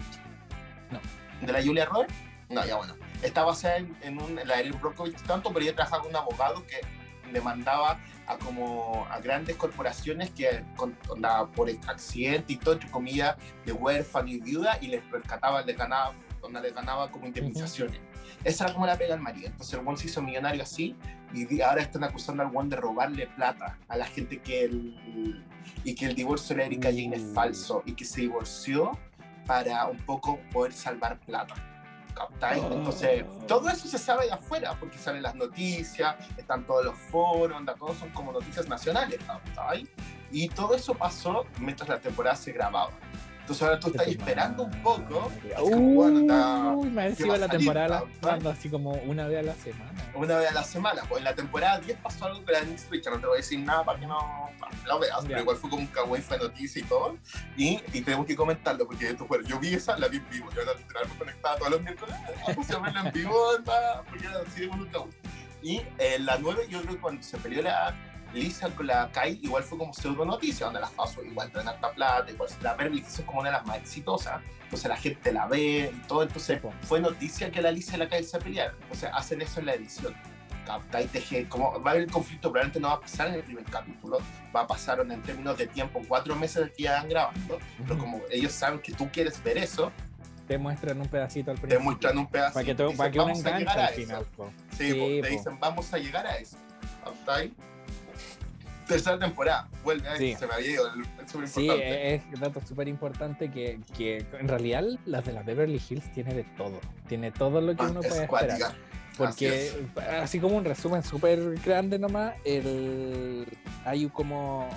[0.92, 1.00] No.
[1.46, 2.14] ¿De la Julia Roberts?
[2.50, 2.96] No, ya bueno.
[3.22, 6.16] Está basada en, en un, en la Erin Brockovich tanto, pero ella trabajaba con un
[6.18, 6.80] abogado que
[7.34, 13.36] demandaba a como a grandes corporaciones que con, onda, por accidente y todo, entre comillas,
[13.66, 16.14] de huérfano y viuda y les rescataba, les ganaba,
[16.48, 18.00] onda, les ganaba como indemnizaciones.
[18.44, 19.48] Esa era como la pega al marido.
[19.48, 20.96] Entonces el one se hizo millonario así
[21.34, 25.46] y ahora están acusando al one de robarle plata a la gente que el,
[25.84, 27.34] y que el divorcio de Erika Jane es Mm.
[27.34, 28.98] falso y que se divorció
[29.46, 31.56] para un poco poder salvar plata.
[32.16, 32.64] ¿Captáis?
[32.64, 32.74] Oh.
[32.74, 37.56] Entonces, todo eso se sabe de afuera, porque salen las noticias, están todos los foros,
[37.56, 39.88] onda, todos son como noticias nacionales, ¿captáis?
[40.32, 42.92] Y todo eso pasó mientras la temporada se grababa.
[43.48, 47.38] Entonces ahora tú estás esperando un poco, es como, bueno, está Uy, me ¿qué encima
[47.38, 50.12] la temporada la así como una vez a la semana.
[50.16, 51.04] una vez a la semana.
[51.08, 53.38] Pues en la temporada 10 pasó algo que la Netflix Richard, no te voy a
[53.38, 54.50] decir nada para que no
[54.86, 57.18] lo veas, pero igual fue como un kawaii, fue noticia y todo.
[57.56, 60.50] Y, y tenemos que comentarlo, porque esto, bueno, yo vi esa, la vi en vivo,
[60.54, 62.16] yo era literal me conectaba todos los miércoles,
[62.54, 63.34] puse a verla en vivo,
[64.10, 65.14] porque así de un kawaii.
[65.62, 67.96] Y en la 9, yo creo que cuando se peleó la
[68.38, 71.92] Lisa con la Kai, igual fue como pseudo noticia, donde las paso igual traen harta
[71.92, 75.46] plata, igual la Hills es como una de las más exitosas, entonces la gente la
[75.48, 79.10] ve y todo, entonces fue noticia que la Lisa y la Kai se pelearon, entonces
[79.14, 80.14] hacen eso en la edición.
[81.48, 84.18] Como va a haber el conflicto, probablemente no va a pasar en el primer capítulo,
[84.54, 87.98] va a pasar en términos de tiempo, cuatro meses de que ya van grabando, pero
[87.98, 89.92] como ellos saben que tú quieres ver eso,
[90.46, 91.84] Te muestran un pedacito al te principio.
[91.86, 92.54] muestran un pedazo.
[92.54, 93.96] Para que, tú- dicen, para que "Vamos a llegar al a eso".
[94.02, 94.26] final.
[94.78, 96.58] Sí, Sí, te dicen, vamos a llegar a eso.
[97.04, 97.52] ¿Captáis?
[98.88, 100.36] Tercera temporada, vuelve a Sí.
[100.36, 100.88] se me había ido,
[101.24, 105.44] es súper Sí, es un dato súper importante que, que en realidad las de la
[105.44, 106.80] Beverly Hills tiene de todo.
[107.08, 108.48] Tiene todo lo que Ah, uno es puede esperar.
[108.60, 108.76] cuática.
[109.18, 109.72] Porque,
[110.22, 113.48] así, como un resumen súper grande nomás, el,
[113.84, 114.70] hay como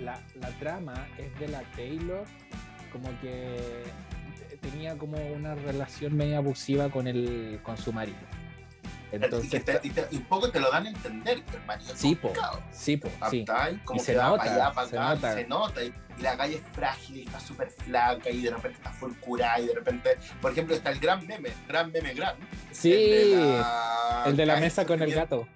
[0.00, 2.24] la, la trama es de la Taylor,
[2.92, 3.82] como que
[4.60, 8.18] tenía como una relación media abusiva con el con su marido.
[9.12, 11.56] Y, Entonces, que te- y te- y un poco te lo dan a entender que
[11.58, 12.32] el marido Sí, po.
[12.72, 13.44] sí, po, sí.
[13.84, 15.34] Como Y se nota, allá, para se acá, y nota.
[15.34, 15.84] se nota.
[15.84, 19.12] Y, y la calle es frágil y está súper flaca y de repente está full
[19.20, 22.36] curada y de repente, por ejemplo, está el gran meme, gran meme gran.
[22.70, 25.46] Sí, el de la, calle mesa con el gato.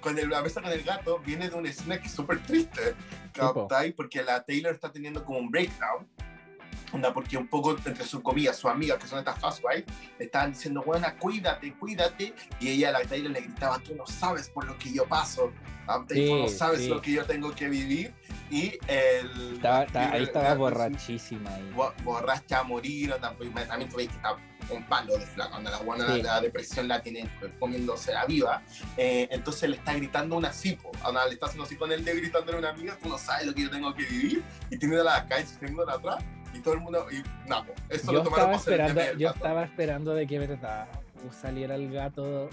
[0.00, 2.94] Con el- la mesa con el gato viene de una escena que es súper triste.
[3.32, 3.94] ¿captáis?
[3.94, 6.06] Porque la Taylor está teniendo como un breakdown.
[6.92, 9.84] Onda, porque un poco entre sus comillas, sus amigas, que son estas housewives,
[10.18, 12.34] le estaban diciendo, buena, cuídate, cuídate.
[12.60, 15.52] Y ella a la Taylor le gritaba, tú no sabes por lo que yo paso.
[15.86, 16.28] ¿captáis?
[16.28, 16.88] tú no Sí, sabes sí.
[16.88, 18.14] lo que yo tengo que vivir.
[18.50, 19.54] Y el...
[19.54, 21.52] Estaba- ahí estaba y- borrachísima.
[21.54, 21.72] ahí.
[21.74, 24.36] bo- borracha a morir, onda, pues, también tú ves que está
[24.70, 26.22] un palo de flaca, onda, la buena Sí.
[26.22, 28.62] la, depresión la tiene pues, comiéndose la viva,
[28.96, 32.16] eh, entonces le está gritando una cipo, onda, le está haciendo así con el dedo
[32.18, 34.96] gritándole a una amiga, tú no sabes lo que yo tengo que vivir, y tiene
[34.98, 36.22] la calle teniéndola atrás,
[36.54, 40.14] y todo el mundo, y nada, eso Yo lo tomaron estaba esperando, yo estaba esperando
[40.14, 40.88] de que verdad
[41.30, 42.48] saliera el gato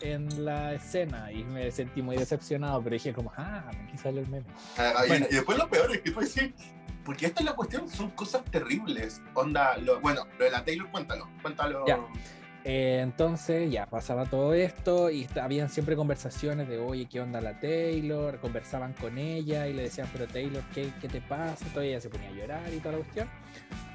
[0.00, 4.28] en la escena y me sentí muy decepcionado, pero dije como, ah, aquí sale el
[4.28, 4.46] meme.
[4.76, 5.26] Ah, y- Bueno.
[5.30, 6.50] y, después lo peor es que tú decís,
[7.04, 10.90] porque esta es la cuestión, son cosas terribles, onda, lo, bueno, lo de la Taylor,
[10.90, 11.84] cuéntalo, cuéntalo.
[11.86, 11.98] Ya.
[12.64, 17.58] Eh, entonces ya pasaba todo esto y habían siempre conversaciones de, oye, ¿qué onda la
[17.58, 18.38] Taylor?
[18.38, 21.64] Conversaban con ella y le decían, pero Taylor, ¿qué, qué te pasa?
[21.66, 23.28] Entonces ella se ponía a llorar y toda la cuestión.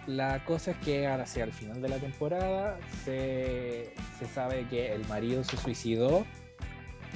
[0.05, 4.93] La cosa es que ahora sí, al final de la temporada se, se sabe que
[4.93, 6.25] el marido se suicidó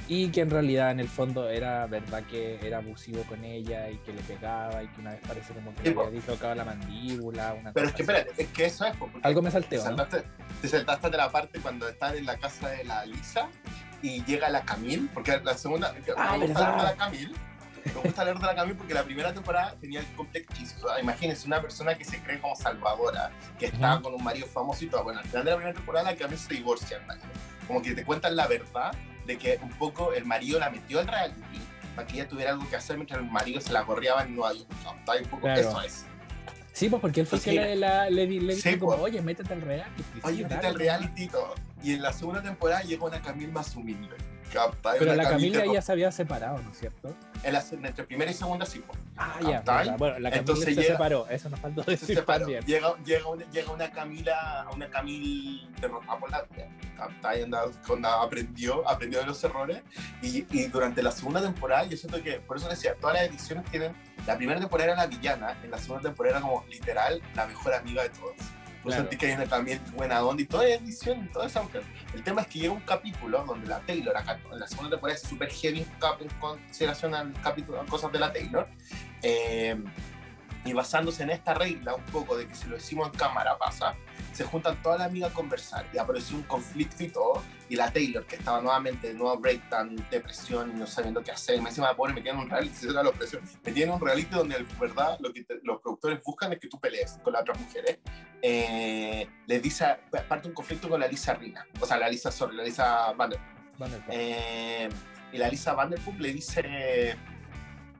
[0.07, 3.97] y que en realidad en el fondo era verdad que era abusivo con ella y
[3.97, 6.65] que le pegaba y que una vez parece como que Sí, le había dislocado la
[6.65, 7.53] mandíbula.
[7.53, 9.85] Una Pero es que espérate, es que eso es, porque Algo me Te salteó, ¿no?
[9.97, 10.23] saltaste,
[10.61, 13.47] te saltaste de la parte cuando están en la casa de la Lisa
[14.01, 17.31] y llega la Camille, porque la segunda, Ah, me gusta la de la Camille,
[17.85, 21.61] Me gusta leer de la Camille porque la primera temporada tenía el sea, imagínense una
[21.61, 24.03] persona que se cree como salvadora, que está Ujú.
[24.03, 25.03] con un marido famoso y todo.
[25.03, 27.25] Bueno, al final de la primera temporada la Camille se divorcia marido.
[27.67, 28.91] Como que te cuentan la verdad
[29.25, 31.41] de que un poco el marido la metió al reality
[31.95, 34.53] para que ella tuviera algo que hacer mientras el marido se la correaba en Nueva
[34.53, 34.67] York.
[34.71, 35.59] un poco, Claro.
[35.61, 36.05] Eso es.
[36.73, 39.11] Sí, pues porque él fue que le, la- le, le sí, dijo como, pues.
[39.11, 40.03] oye, métete al reality.
[40.03, 41.53] Sí, Oye, vete al reality y todo.
[41.83, 44.15] Y en la segunda temporada llegó una Camille más humilde.
[44.99, 47.15] Pero la Camila ya se había separado, ¿no es cierto?
[47.43, 48.99] en la- entre primera y segunda sí, pues.
[49.17, 49.97] Ah, ya, verdad.
[49.97, 52.39] Bueno, la Camila Entonces se llega- separó, eso nos faltó se decir separó.
[52.41, 52.63] también.
[52.65, 56.43] Llega, llega, una, llega una Camila, una Camille derrotada por la
[58.21, 59.81] aprendió, aprendió de los errores.
[60.21, 63.65] Y, y durante la segunda temporada, yo siento que, por eso decía, todas las ediciones
[63.71, 63.95] tienen.
[64.27, 67.73] La primera temporada era la villana, en la segunda temporada era como literal la mejor
[67.73, 68.35] amiga de todos.
[68.83, 69.09] Pues Claro.
[69.09, 71.83] sentí que hay una también buena onda y toda la edición, toda esa mujer.
[72.13, 75.17] El tema es que llega un capítulo donde la Taylor, acá en la segunda temporada
[75.17, 75.85] es súper heavy
[76.19, 78.67] en consideración al capítulo, a cosas de la Taylor.
[79.21, 79.75] Eh,
[80.63, 83.95] y basándose en esta regla un poco de que si lo decimos en cámara pasa,
[84.31, 87.91] se juntan todas las amigas a conversar y apareció un conflicto y todo, y la
[87.91, 91.69] Taylor, que estaba nuevamente de nuevo breakdown, depresión y no sabiendo qué hacer, y me
[91.69, 94.57] encima me pone, me tiene un reality, se la presión, me tiene un reality donde
[94.57, 97.59] en verdad lo que te- los productores buscan es que tú pelees con las otras
[97.59, 97.97] mujeres,
[98.41, 99.85] eh, les dice,
[100.27, 103.39] parte un conflicto con la Lisa Rina, o sea, la Lisa, sorry, la Lisa Vander,
[103.77, 104.09] Vanderpump.
[104.11, 104.89] eh,
[105.33, 107.17] y la Lisa Vanderpump le dice,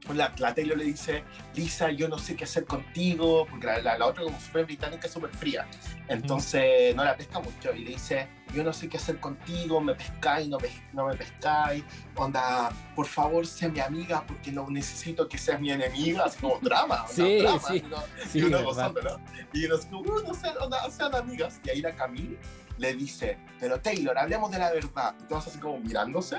[0.09, 1.23] la, la Taylor le dice,
[1.55, 5.07] Lisa, yo no sé qué hacer contigo, porque la, la, la otra como súper británica,
[5.07, 5.67] súper fría,
[6.07, 9.93] entonces no la pesca mucho, y le dice, yo no sé qué hacer contigo, me
[9.95, 11.83] pescáis, no, pes- no me pescáis,
[12.15, 16.59] onda, por favor, sé mi amiga, porque no necesito que seas mi enemiga, así como
[16.59, 17.75] drama, onda, Sí, drama, sí.
[17.77, 18.63] y uno- Sí, y uno verdad.
[18.65, 19.19] gozándolo.
[19.53, 21.59] Y uno como, "Uh, no sean, onda, sean amigas.
[21.63, 22.37] Y ahí la Camille
[22.77, 25.15] le dice, pero Taylor, hablemos de la verdad.
[25.21, 26.37] Y todos así como mirándose,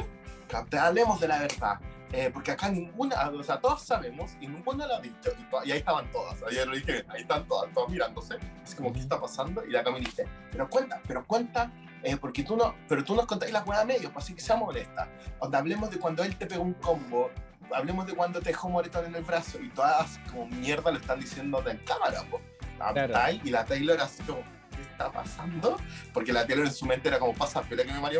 [0.48, 1.78] "Cap- hablemos de la verdad.
[2.12, 5.30] Eh, porque acá ninguna, o sea, todos sabemos y ninguna lo ha dicho.
[5.38, 8.36] Y, y ahí estaban todas, ayer lo dije, ahí están todas, todas mirándose.
[8.62, 9.64] Es como, ¿qué está pasando?
[9.64, 13.26] Y la Camille dice, pero cuenta, pero cuenta, eh, porque tú no, pero tú nos
[13.26, 15.08] contáis las buenas medios, pues así que sea molesta.
[15.38, 17.30] Onda, hablemos de cuando él te pegó un combo,
[17.74, 21.18] hablemos de cuando te dejó moretón en el brazo y todas como mierda lo están
[21.18, 22.42] diciendo en cámara, pues.
[22.76, 23.14] Claro.
[23.44, 24.61] Y la Taylor así como, ¿qué
[25.06, 25.76] está pasando?
[26.12, 27.98] Porque la Taylor en su mente era como, pasa, pelea que me.
[28.12, 28.16] Y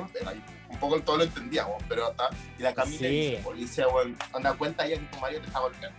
[0.72, 3.07] un poco todo lo entendíamos, pero hasta, y la Camila Sí.
[3.09, 5.99] dice, policía, bueno, anda cuenta ya que tu marido te está golpeando.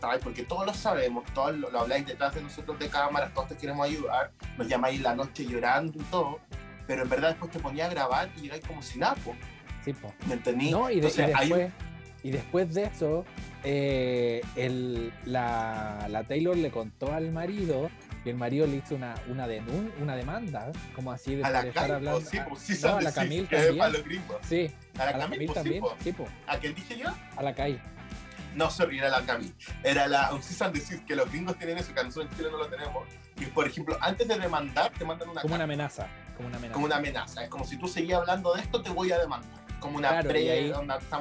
[0.00, 0.20] ¿Cachai?
[0.20, 3.56] Porque todos lo sabemos, todos lo, lo habláis detrás de nosotros de cámaras, todos te
[3.56, 6.40] queremos ayudar, nos llamáis la noche llorando y todo,
[6.86, 9.36] pero en verdad después te ponía a grabar y llegáis como sin apo,
[9.84, 10.12] Sí, po.
[10.26, 10.70] ¿me entendí?
[10.70, 11.72] No, y, de- y hay después,
[12.24, 13.24] y después de eso,
[13.62, 17.88] eh, el, la, la Taylor le contó al marido
[18.24, 21.60] y el marido le hizo una, una, denun- una demanda, como así de a la
[21.60, 22.20] por estar hablando.
[22.20, 23.92] sí, a- pues, sí, no, a la de- sí, que es también.
[23.92, 24.36] los gringos.
[24.42, 25.80] Sí, A la a la pues, sí, también.
[25.80, 25.92] pues.
[26.02, 27.08] Sí, po, ¿A quién dije yo?
[27.36, 27.80] a la Kai.
[28.54, 29.52] No, sorry, era la Cami.
[29.84, 32.58] Era la un and desist, que los gringos tienen eso, que nosotros en Chile no
[32.58, 33.06] lo tenemos.
[33.38, 36.08] Y por ejemplo, antes de demandar, te mandan una Como una amenaza.
[36.36, 36.74] Como una amenaza.
[36.74, 37.44] como una amenaza.
[37.44, 39.50] Es como si tú seguías hablando de esto, te voy a demandar.
[39.78, 40.72] Como una Claro, pre y ahí-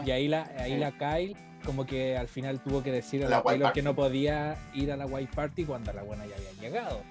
[0.06, 0.78] Y ahí la, ahí Sí.
[0.80, 1.36] la Kyle
[1.66, 4.98] como que al final tuvo que decir a La Taylor que no podía ir a
[4.98, 7.02] la White Party cuando la buena ya había llegado.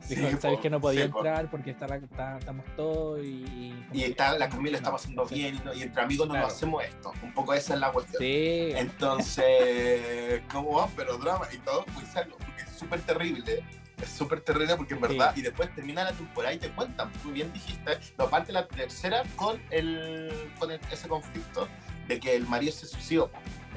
[0.00, 1.18] Sí, Dijo, sabes po, que no podía sí, po.
[1.18, 3.72] entrar porque está la- está- estamos todos y...
[3.92, 5.36] Y está, la Camila está No, pasando sí.
[5.36, 6.48] bien y, y entre amigos no Claro.
[6.48, 7.12] nos hacemos esto.
[7.22, 8.20] Un poco esa es la cuestión.
[8.20, 10.90] Sí, Entonces, ¿cómo van?
[10.96, 13.62] Pero drama y todo, pues algo, porque es súper terrible.
[14.02, 17.30] Es súper terrible porque en verdad, y después termina la temporada y te cuentan, tú
[17.30, 21.68] bien dijiste, no parte la tercera con, el, con el- ese conflicto
[22.08, 23.30] de que el marido se suicidó.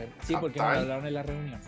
[0.03, 0.25] Po.
[0.25, 1.59] sí, porque no lo hablaron en la reunión.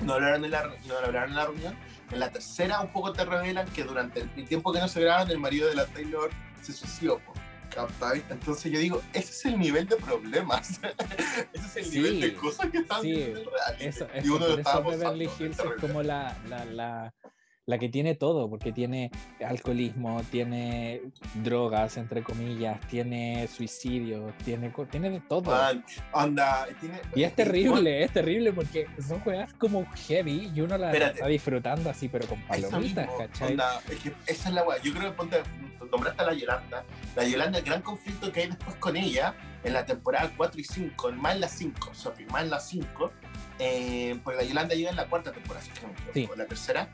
[0.00, 1.76] No lo hablaron en la, no lo hablaron en la reunión.
[2.10, 5.30] En la tercera, un poco te revelan que durante el tiempo que no se graban,
[5.30, 7.18] el marido de la Taylor se suicidó.
[7.20, 7.32] po.
[7.74, 8.22] ¿Captai?
[8.28, 10.78] Entonces yo digo, ese es el nivel de problemas.
[11.54, 13.32] ese es el Sí, nivel de cosas que están sí.
[13.78, 17.14] Eso, y uno lo por estaba eso Beverly Hills es como la, la, la,
[17.66, 19.10] la que tiene todo, porque tiene
[19.46, 21.00] alcoholismo, tiene
[21.44, 25.42] drogas, entre comillas, tiene suicidio, tiene, tiene de todo.
[25.52, 30.76] Man, onda, tiene, Y es terrible, es terrible porque son juegas como heavy y uno
[30.76, 31.14] la Espérate.
[31.18, 33.50] está disfrutando así, pero con palomitas, mismo, ¿cachai?
[33.52, 34.82] onda, es que esa es la weá.
[34.82, 35.36] Yo creo que ponte,
[35.90, 36.84] nombraste a la Yolanda.
[37.14, 40.64] La Yolanda, el gran conflicto que hay después con ella en la temporada 4 y
[40.64, 43.12] 5, más en la 5, sorry, más en la 5,
[43.60, 46.12] eh, pues la Yolanda llega en la cuarta temporada, si es que no me equivoco,
[46.14, 46.28] Sí.
[46.32, 46.88] o la tercera.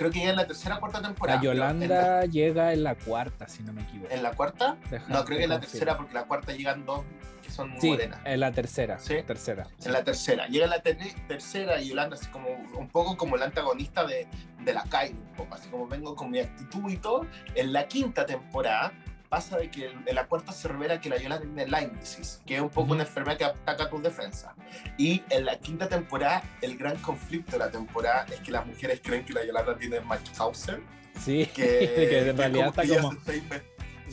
[0.00, 1.36] Creo que llega en la tercera o cuarta temporada.
[1.38, 4.10] La Yolanda llega en la cuarta, si no me equivoco.
[4.10, 4.78] ¿En la, cuarta?
[5.08, 7.02] No, creo que en la tercera, porque la cuarta llegan dos
[7.42, 8.18] que son Sí, morenas.
[8.24, 8.98] en la tercera.
[8.98, 9.16] Sí.
[9.26, 9.66] Tercera.
[9.84, 10.46] En la tercera.
[10.46, 10.96] Llega en la ter-
[11.28, 12.48] tercera y Yolanda así como
[12.78, 14.26] un poco como el antagonista de,
[14.64, 17.26] de la Kylie, un poco así como vengo con mi actitud y todo.
[17.54, 18.92] En la quinta temporada
[19.30, 22.56] pasa de que en la cuarta se revela que la Yolanda tiene Lyme disease, que
[22.56, 24.52] es un poco una enfermedad que ataca tus defensas.
[24.98, 29.00] Y en la quinta temporada, el gran conflicto de la temporada es que las mujeres
[29.02, 30.82] creen que la Yolanda tiene Machhausen,
[31.24, 31.62] Sí, que,
[31.94, 33.62] que en que realidad está como se está, inven-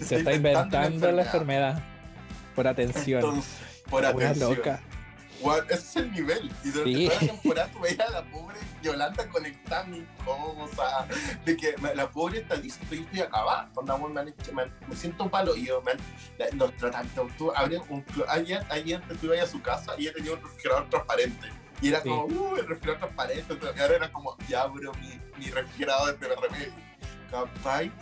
[0.06, 1.84] se está inventando la enfermedad
[2.56, 3.20] por atención.
[3.24, 4.56] Entonces, por Una atención.
[4.56, 4.82] loca.
[5.70, 6.52] Ese es el nivel.
[6.64, 7.08] Y durante Sí.
[7.08, 11.08] toda la temporada tú veías a la pobre Yolanda conectando cosas.
[11.46, 13.70] De que la pobre está dice, estoy, estoy acabada.
[14.54, 15.56] Me, me, siento un palo.
[15.56, 15.82] Y yo,
[16.54, 17.08] nos tratan,
[17.38, 17.52] tú
[17.90, 21.48] un, ayer, ayer tú ibas a su casa y ella tenía un refrigerador transparente.
[21.82, 22.10] Y era Sí.
[22.10, 23.58] como, uh, el refrigerador transparente.
[23.76, 26.88] Y ahora era como, ya, bro, mi, mi refrigerador de remedio.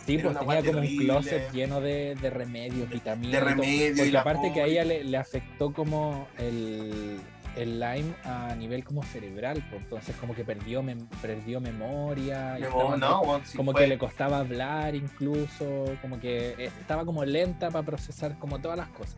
[0.06, 3.32] Sí, pues tenía como un closet lleno de, de remedios, vitaminas.
[3.32, 3.48] de y todo.
[3.62, 4.04] remedio.
[4.06, 7.18] y aparte que a ella le, le afectó como el,
[7.56, 12.62] el Lyme a nivel como cerebral, pues, entonces como que perdió, mem- perdió memoria, y
[12.62, 17.70] Me- estaba no, sí como que le costaba hablar incluso, como que estaba como lenta
[17.70, 19.16] para procesar como todas las cosas.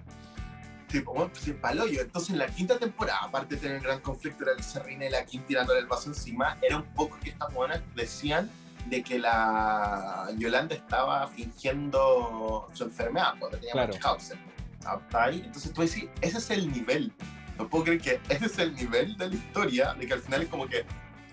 [0.89, 2.01] Tipo, bueno, pues el paloyo.
[2.01, 5.05] Entonces, en la quinta temporada, aparte de tener el gran conflicto de la Lisa Reina
[5.05, 8.49] y la Kim tirándole el vaso encima, era un poco que estas buenas decían
[8.89, 13.93] de que la Yolanda estaba fingiendo su enfermedad, porque tenía Claro.
[13.93, 14.39] Munchausen.
[14.83, 15.41] ¿Cachai?
[15.41, 17.13] Entonces tú decís, ese es el nivel.
[17.59, 20.43] No puedo creer que ese es el nivel de la historia, de que al final
[20.43, 20.85] es como que.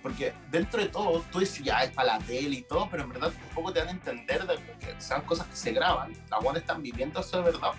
[0.02, 3.10] Porque dentro de todo, tú decís, ya es para la tele y todo, pero en
[3.10, 6.14] verdad un poco te dan a entender de que sean cosas que se graban.
[6.30, 7.72] Las buenas están viviendo eso de verdad.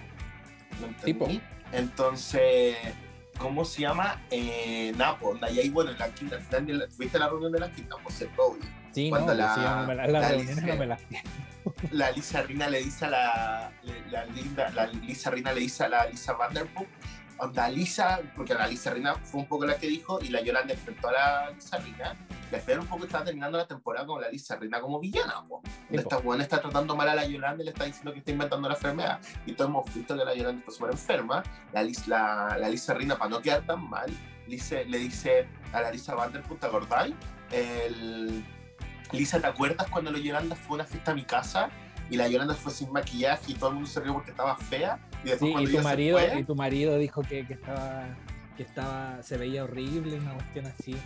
[0.80, 1.12] ¿Lo entendí?
[1.12, 1.28] Tipo.
[1.72, 2.76] Entonces,
[3.38, 4.20] ¿cómo se llama?
[4.30, 7.28] Eh, Napo, onda, y ahí, bueno, en la quinta, al final, de la- ¿tuviste la
[7.28, 7.94] reunión de la quinta?
[8.02, 8.30] Pues el.
[8.96, 11.02] Sí, Cuando no, la- sí, no me la- la Alicia- no me las
[11.90, 13.72] La Lisa Rina le dice a la,
[14.10, 16.88] la, Linda, la Lisa Rina le dice a la Lisa Vanderpump,
[17.36, 20.72] onda Lisa, porque la Lisa Rina fue un poco la que dijo, y la Yolanda
[20.72, 22.14] enfrentó a la Lisa Rina,
[22.50, 25.60] final un poco estaba terminando la temporada con la Lisa Rina como villana, po.
[25.90, 28.30] Sí, Esta buena está tratando mal a la Yolanda y le está diciendo que está
[28.30, 29.20] inventando la enfermedad.
[29.44, 31.42] Y todos hemos visto que la Yolanda está súper enferma.
[31.74, 34.08] La, la, la Lisa Rina, para no quedar tan mal,
[34.46, 37.14] le dice, le dice a la Lisa Vanderpump, ¿te acordáis?
[37.50, 38.42] El...
[39.12, 41.70] Lisa, ¿te acuerdas cuando la Yolanda fue a una fiesta a mi casa?
[42.10, 44.98] Y la Yolanda fue sin maquillaje y todo el mundo se rió porque estaba fea.
[45.24, 48.06] Y después Sí, cuando y tu marido, fue- y tu marido dijo que, que estaba
[48.56, 50.96] que estaba se veía horrible, una cuestión así.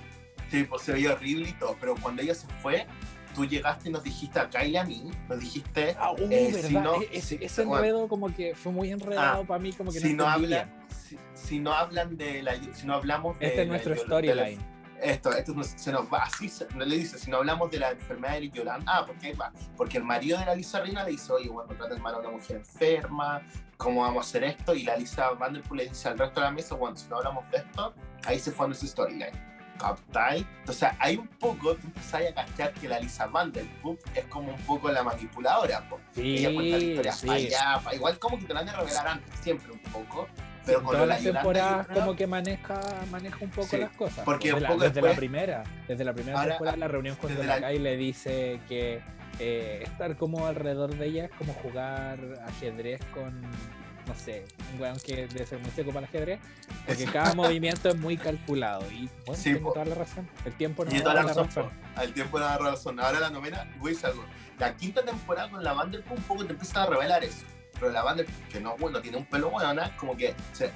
[0.50, 2.86] Sí, pues se veía horrible y todo, pero cuando ella se fue,
[3.34, 6.52] tú llegaste y nos dijiste a Kyle y a mí, nos dijiste, Ah, uh, Eh,
[6.62, 9.72] si no- E- ese, si- ese enredo como que fue muy enredado Ah, para mí,
[9.72, 10.60] como que si no no, entendía.
[10.62, 14.60] habla, si, si no hablan de la, si no hablamos de Este es nuestro storyline.
[15.02, 17.78] Esto, esto no- se nos va así, se- no le dice, si no hablamos de
[17.78, 19.52] la enfermedad de Yolanda, ah, ¿por qué va?
[19.76, 22.30] Porque el marido de la Lisa Reina le dice, oye, bueno, trata mal a una
[22.30, 23.42] mujer enferma,
[23.76, 24.74] ¿cómo vamos a hacer esto?
[24.74, 27.50] Y la Lisa Vanderpool le dice al resto de la mesa, bueno, si no hablamos
[27.50, 27.94] de esto,
[28.24, 29.50] ahí se fue nuestra storyline.
[29.78, 30.46] ¿Captai?
[30.58, 34.60] Entonces, hay un poco, tú empezás a cachar que la Lisa Vanderpool es como un
[34.64, 35.98] poco la manipuladora, po.
[36.14, 37.30] Sí, ella cuenta la historia sí.
[37.30, 40.28] allá, igual como que te la han de revelar antes, siempre un poco,
[40.66, 42.80] pero con Todas la las temporadas como que maneja,
[43.10, 44.24] maneja un poco Sí, las cosas.
[44.24, 47.70] porque desde, un la, primera, desde la primera Ahora, temporada, la reunión con Donna la-
[47.72, 49.00] le dice que
[49.38, 54.44] eh, estar como alrededor de ella es como jugar ajedrez con, no sé,
[54.74, 56.40] un weón que debe ser muy seco para el ajedrez,
[56.86, 58.82] porque cada movimiento es muy calculado.
[58.92, 59.72] Y bueno, Sí, po.
[59.72, 60.28] toda la razón.
[60.44, 61.48] El tiempo no Tiene da la razón,
[61.96, 63.00] al tiempo de la razón.
[63.00, 64.24] Ahora la novena, voy a decir algo.
[64.58, 67.46] La quinta temporada con la Vanderpool un poco te empieza a revelar eso.
[67.80, 70.70] Pero la Vanderpool, que no bueno, tiene un pelo bueno, como que se,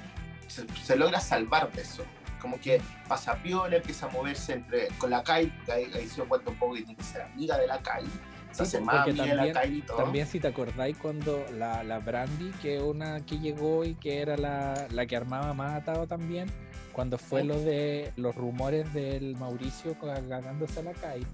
[0.47, 2.03] se, se logra salvar de eso.
[2.41, 6.49] Como que pasa piola, empieza a moverse entre, con la Kai, ahí, ahí se cuenta
[6.49, 8.05] un poco que tiene que ser amiga de la Kai.
[8.51, 9.97] Se Sí, porque de la también- Kai y todo.
[9.97, 14.37] También si te acordáis cuando la, la Brandy, que una que llegó y que era
[14.37, 16.47] la, la que armaba más atado también,
[16.93, 17.47] cuando fue Sí.
[17.47, 21.25] lo de los rumores del Mauricio ganándose a la Kai,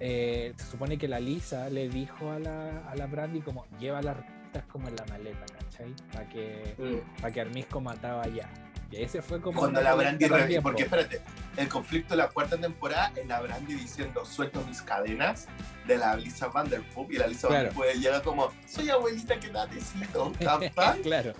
[0.00, 4.00] eh, se supone que la Lisa le dijo a la, a la Brandy como lleva
[4.02, 4.16] las
[4.52, 5.94] recetas como en la maleta, ¿cachai?
[6.12, 7.20] Para que, Mm.
[7.20, 8.48] para que Armisco mataba allá.
[8.90, 9.58] Y ese fue como...
[9.58, 10.94] Cuando la Brandy, re- porque po.
[10.96, 11.22] espérate,
[11.56, 15.46] el conflicto de la cuarta temporada es la Brandy diciendo suelto mis cadenas
[15.86, 17.70] de la Lisa Vanderpool y la Lisa Claro.
[17.74, 21.32] Vanderpool llega como soy abuelita que da tecito, capaz claro.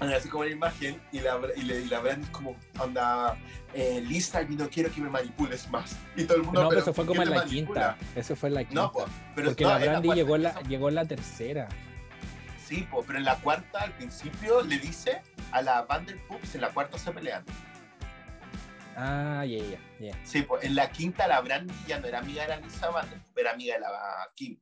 [0.00, 3.38] así como la imagen y la, y la, y la Brandy es como onda
[3.72, 6.80] eh, Lisa y no quiero que me manipules más y todo el mundo No, pero
[6.80, 7.96] pero eso fue ¿por como en la manipula?
[7.96, 8.20] quinta.
[8.20, 8.82] Eso fue en la quinta.
[8.82, 11.68] no po, pero porque no, la Brandy cuarta llegó, la, llegó en la tercera.
[12.70, 16.70] Sí po, pero en la cuarta al principio le dice a la Vanderpool en la
[16.70, 17.44] cuarta se pelean
[18.96, 20.14] Ah, ya, ya, ya.
[20.24, 23.38] Sí, pues en la quinta la Brandy ya no era amiga de la Lisa Vanderpump,
[23.38, 23.90] era amiga de la
[24.34, 24.58] Kim.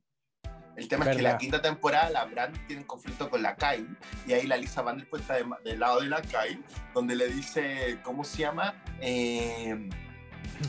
[0.77, 1.31] El tema es que Verdad.
[1.33, 3.85] la quinta temporada la Brandy tiene un conflicto con la Kai
[4.25, 7.99] y ahí la Lisa Vanderpump está de- del lado de la Kai, donde le dice,
[8.03, 8.75] ¿cómo se llama?
[9.01, 9.89] Eh,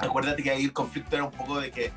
[0.01, 1.93] acuérdate que ahí el conflicto era un poco de que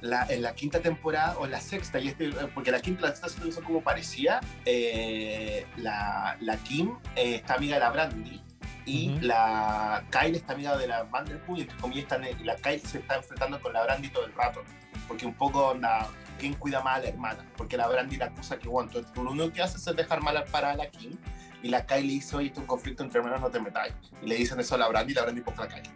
[0.00, 3.08] la, en la quinta temporada o en la sexta, y este, porque la quinta y
[3.10, 8.42] la sexta son como parecía, eh, la, la Kim eh, está amiga de la Brandy
[8.86, 12.98] y la Kyle está amiga de la Vanderpool y entre comillas están, la Kyle se
[12.98, 14.62] está enfrentando con la Brandy todo el rato,
[15.06, 17.46] porque un poco onda, ¿quién cuida más a la hermana?
[17.56, 20.74] Porque la Brandy la acusa que, bueno, lo único que haces es dejar mal para
[20.74, 21.16] la Kim
[21.62, 23.92] y la Kyle le dice, oye, un conflicto entre hermanos, no te metáis.
[24.22, 25.92] Y le dicen eso a la Brandy y la Brandy poca la Kyle.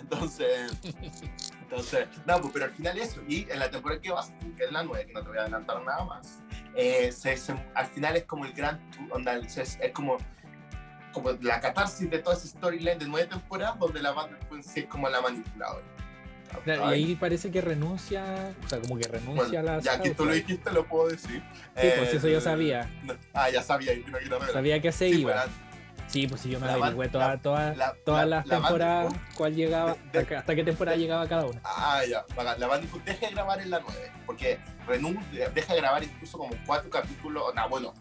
[0.00, 0.72] entonces,
[1.72, 3.22] entonces, no, pues, pero al final eso.
[3.26, 5.40] Y en la temporada que vas, que es la 9, que no te voy a
[5.42, 6.42] adelantar nada más,
[6.76, 8.78] eh, se- se- al final es como el gran,
[9.10, 10.18] onda, es, es como,
[11.14, 14.86] como la catarsis de toda esa storyline de nueve temporadas donde la banda sí es
[14.86, 15.84] como la manipuladora.
[16.64, 19.98] Claro, y ahí parece que renuncia, o sea, como que renuncia Bueno, a la ya
[19.98, 21.42] que tú lo dijiste, lo puedo decir.
[21.74, 22.90] Sí, pues Eh, eso yo sabía.
[23.04, 24.52] no- ah, ya sabía, y no quiero revelar.
[24.52, 25.32] Sabía que se Sí, iba.
[25.44, 25.54] pues,
[26.12, 28.56] Sí, pues si yo me la averigüé toda, la- toda- la- todas la- las la
[28.56, 31.60] temporadas, cuál llegaba, de- hasta, hasta qué temporada de- llegaba cada una.
[31.64, 32.24] Ah, ya.
[32.58, 36.54] La Bandicoot deja de grabar en la 9, porque renuncia, deja de grabar incluso como
[36.66, 37.94] cuatro capítulos, no, bueno,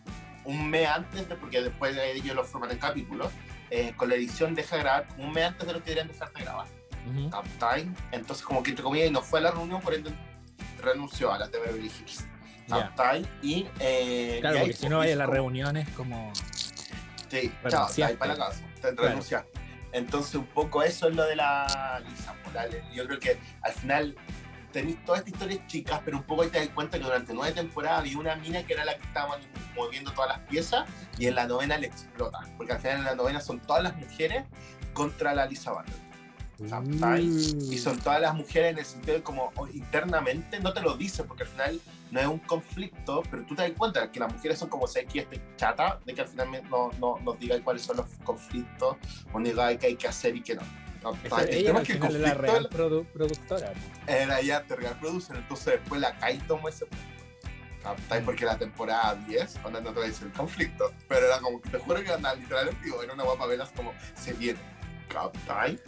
[0.44, 3.32] un mes antes, de, porque después de ellos lo forman en capítulos,
[3.70, 6.08] eh, con la edición deja de grabar como un mes antes de lo que deberían
[6.10, 6.68] dejar de grabar.
[7.32, 7.96] ¿Captain?
[8.12, 10.12] Entonces como que entre comillas y no fue a la reunión, por ende
[10.82, 12.26] renunció a la de Beverly Hills.
[12.70, 13.28] ¿Captain?
[13.42, 16.32] Y, eh, Claro, y porque si no vaya a las reuniones como...
[17.32, 18.04] Sí, chao, Renunciaste.
[18.04, 19.08] ahí para la casa, te Claro.
[19.08, 19.48] renunciar.
[19.94, 22.36] Entonces, un poco eso es lo de la Lisa.
[22.54, 24.16] la- Yo creo que al final
[24.74, 27.54] tenéis todas estas historias chicas, pero un poco ahí te das cuenta que durante nueve
[27.54, 29.38] temporadas había una mina que era la que estaba
[29.76, 30.86] moviendo todas las piezas
[31.18, 32.40] y en la novena le explota.
[32.58, 34.44] Porque al final en la novena son todas las mujeres
[34.94, 35.96] contra la Lisa Banner.
[36.70, 37.24] ¿Captai?
[37.26, 40.96] Y son todas las mujeres en el sentido de como o, internamente no te lo
[40.96, 44.32] dicen porque al final no es un conflicto, pero tú te das cuenta que las
[44.32, 47.82] mujeres son como sé que chata de que al final no, no nos digáis cuáles
[47.84, 48.98] son los conflictos
[49.34, 50.62] o nos digáis qué hay que hacer y qué no.
[51.50, 53.74] el ella tema es que el es la conflicto real produ- productora.
[54.06, 56.86] era ya te real producen, entonces después la Kai tomó ese.
[58.26, 62.04] Porque la temporada 10, cuando no decir el conflicto, pero era como que te juro
[62.04, 64.60] que andaba literalmente, digo, era una guapa velas como se viene.
[65.10, 65.80] ¿Captai?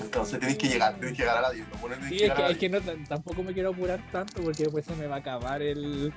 [0.00, 1.68] Entonces tienes que llegar, tienes que llegar a la 10.
[1.68, 4.00] no pones tienes Sí, que es que, la es que no, tampoco me quiero apurar
[4.12, 6.12] tanto porque después se me va a acabar el,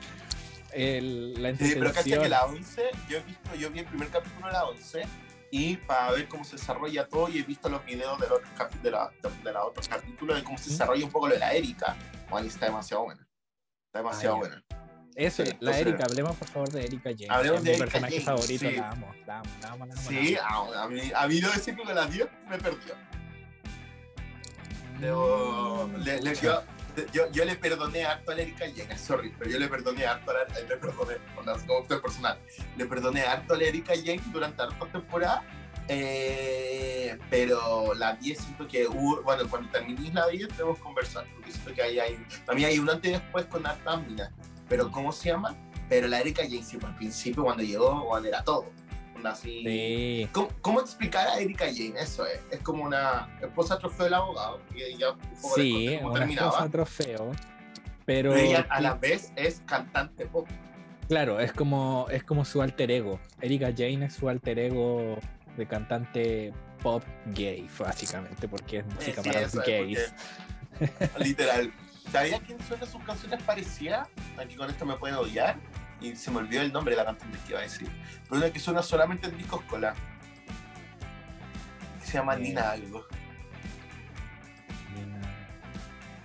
[0.73, 2.23] el la Sí, pero entretención.
[2.23, 5.03] que la 11, yo he visto, yo vi el primer capítulo de la 11
[5.51, 8.39] y para ver cómo se desarrolla todo y he visto los videos de los,
[8.83, 9.09] de la,
[9.43, 11.95] de la otros capítulos de cómo se desarrolla un poco lo de la Erika.
[12.29, 13.25] Bueno, está demasiado buena.
[13.85, 14.47] Está demasiado Ah, ya.
[14.49, 14.63] buena.
[15.15, 17.29] Eso, Sí, la Erika, hablemos por favor de Erika James.
[17.31, 18.75] Hablemos es de mi Erika personaje James, favorito, sí.
[18.75, 20.03] la amo, la amo, la amo, la amo.
[20.07, 20.73] Sí, la amo.
[20.73, 22.93] a, a mí, a mí debo decir que las 10 me perdió.
[24.99, 26.63] Debo- le- le- yo,
[27.13, 30.33] yo, yo le perdoné harto a Erika Jane, sorry, pero yo le perdoné harto a
[30.33, 32.39] la, le perdoné, como usted personal,
[32.75, 35.43] le perdoné harto a Erika Jane durante hartas temporadas,
[35.89, 41.51] eh, pero la 10 siento que hubo, bueno, cuando terminéis la 10 debemos conversar, porque
[41.51, 44.31] siento que ahí hay, también hay un antes y después con hartas minas,
[44.67, 45.55] pero ¿cómo se llama?
[45.89, 48.65] Pero la Erika Jane, sí, al principio cuando llegó, bueno, era todo,
[49.25, 49.63] así...
[49.63, 50.29] Sí.
[50.31, 51.93] ¿Cómo, cómo explicar a Erika Jane?
[51.99, 52.39] Eso es.
[52.51, 54.61] Es como una esposa trofeo del abogado.
[54.75, 56.49] Y ya un poco les Sí, cómo una terminaba.
[56.49, 57.31] esposa trofeo.
[58.05, 60.47] Pero, Pero ella a la vez es cantante pop.
[61.09, 63.19] claro, es como, es como su alter ego.
[63.41, 65.17] Erika Jane es su alter ego
[65.57, 67.03] de cantante pop
[67.33, 70.13] gay, básicamente, porque es música Sí, para es, gays.
[70.79, 71.73] porque, literal.
[72.11, 74.07] ¿Sabía quién suena sus canciones parecidas?
[74.37, 75.57] Aquí con esto me pueden odiar.
[76.01, 77.89] Y se me olvidó el nombre de la cantante que iba a decir.
[78.29, 79.93] Pero una que suena solamente en discos cola.
[81.99, 82.39] Que se llama Eh.
[82.39, 83.05] Nina algo.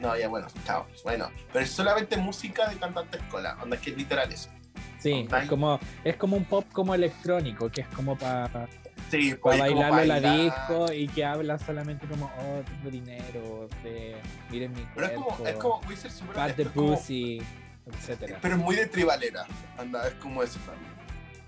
[0.00, 0.86] No, ya bueno, chao.
[1.04, 3.56] Bueno, pero es solamente música de cantantes cola.
[3.62, 4.50] Onda que es literal eso.
[4.98, 8.68] Sí, es como, es como un pop como electrónico, que es como para
[9.10, 14.16] Sí, pues, bailarlo la disco y que habla solamente como, oh, tengo dinero, de,
[14.50, 17.42] miren mi Pero es cuerpo, como, es como, fat honesto, the es como- pussy,
[17.86, 18.38] etcétera.
[18.42, 19.46] pero es muy de tribalera,
[19.78, 20.92] anda, es como eso también.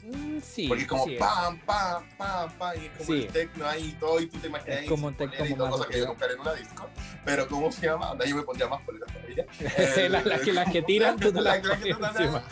[0.06, 3.22] Mm, sí, Porque es como sí, pam, pam, pam, pam, y es como Sí.
[3.22, 5.66] el techno ahí y todo, y tú te imaginas Es como sin tecno y todo,
[5.68, 6.90] más cosa que yo haré en una disco.
[7.24, 8.10] Pero ¿cómo se llama?
[8.10, 9.46] Anda, yo me pondría más polera todavía.
[10.10, 12.42] las, las que, las que tiran, tú te las La- la que encima.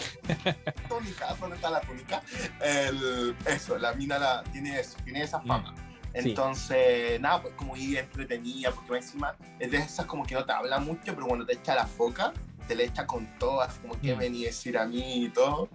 [0.65, 2.23] la túnica, ¿dónde está la túnica?
[2.63, 5.75] El, eso, la mina la, tiene eso, tiene esa fama.
[6.15, 10.53] Entonces, nada, pues como ir entretenida, porque encima es de esas como que no te
[10.53, 12.33] habla mucho, pero cuando te echa la foca,
[12.67, 14.19] te le echa con todo, así como que Mm.
[14.19, 15.69] venía a decir a mí y todo.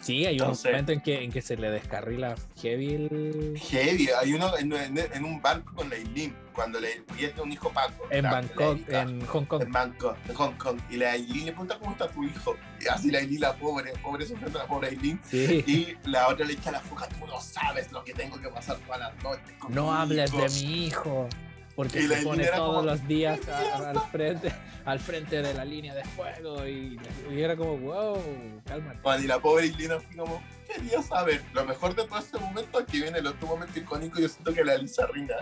[0.00, 3.56] Sí, hay Entonces- un momento en que, en que se le descarrila heavy el...
[3.70, 7.42] Heavy, hay uno en, en- en un banco con la Eileen, cuando le ella tiene
[7.42, 8.08] un hijo Paco.
[8.10, 9.62] En Bangkok, en Hong Kong.
[9.62, 10.80] en Bangkok, en Hong Kong.
[10.90, 12.56] Y la Eileen le pregunta cómo está tu hijo.
[12.80, 15.20] Y así la Eileen, la pobre, pobre sufriendo la pobre Eileen.
[15.30, 15.62] Sí.
[15.68, 18.78] Y la otra le echa la foca, tú no sabes lo que tengo que pasar
[18.78, 19.54] todas las noches.
[19.68, 20.42] No hables hijo".
[20.42, 21.28] de mi hijo.
[21.76, 24.52] Porque se pone todos como, los días "¿Qué a- al frente,
[24.84, 26.98] al frente de la línea de fuego y,
[27.30, 28.22] y era como, wow,
[28.66, 28.98] cálmate.
[29.04, 30.42] Man, y la pobre Islina así como,
[30.72, 31.42] quería saber.
[31.54, 34.64] Lo mejor de todo este momento, aquí viene el otro momento icónico, yo siento que
[34.64, 35.36] la Lisa Rina,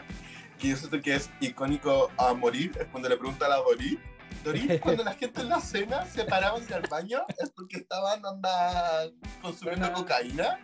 [0.59, 3.99] que yo siento que es icónico a morir, es cuando le pregunta a la Dorit,
[4.45, 8.25] Dorit, cuando la gente en la cena se paraban ir al baño, es porque estaban
[8.25, 9.09] onda,
[9.43, 10.61] consumiendo cocaína.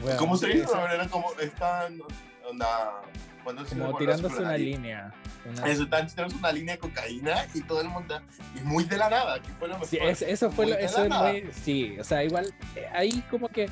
[0.00, 0.66] Bueno, ¿Cómo se dice?
[0.92, 2.00] Era como, estaban,
[2.48, 3.00] onda,
[3.44, 5.12] cuando Como tirándose una línea.
[5.48, 8.20] una- Eso, estaban tirando una línea de cocaína y todo el mundo,
[8.56, 9.88] y muy de la nada, que fue lo mejor.
[9.88, 13.22] Sí, es- eso fue Muy lo, eso es muy- sí, o sea, igual, eh, ahí
[13.30, 13.68] como que,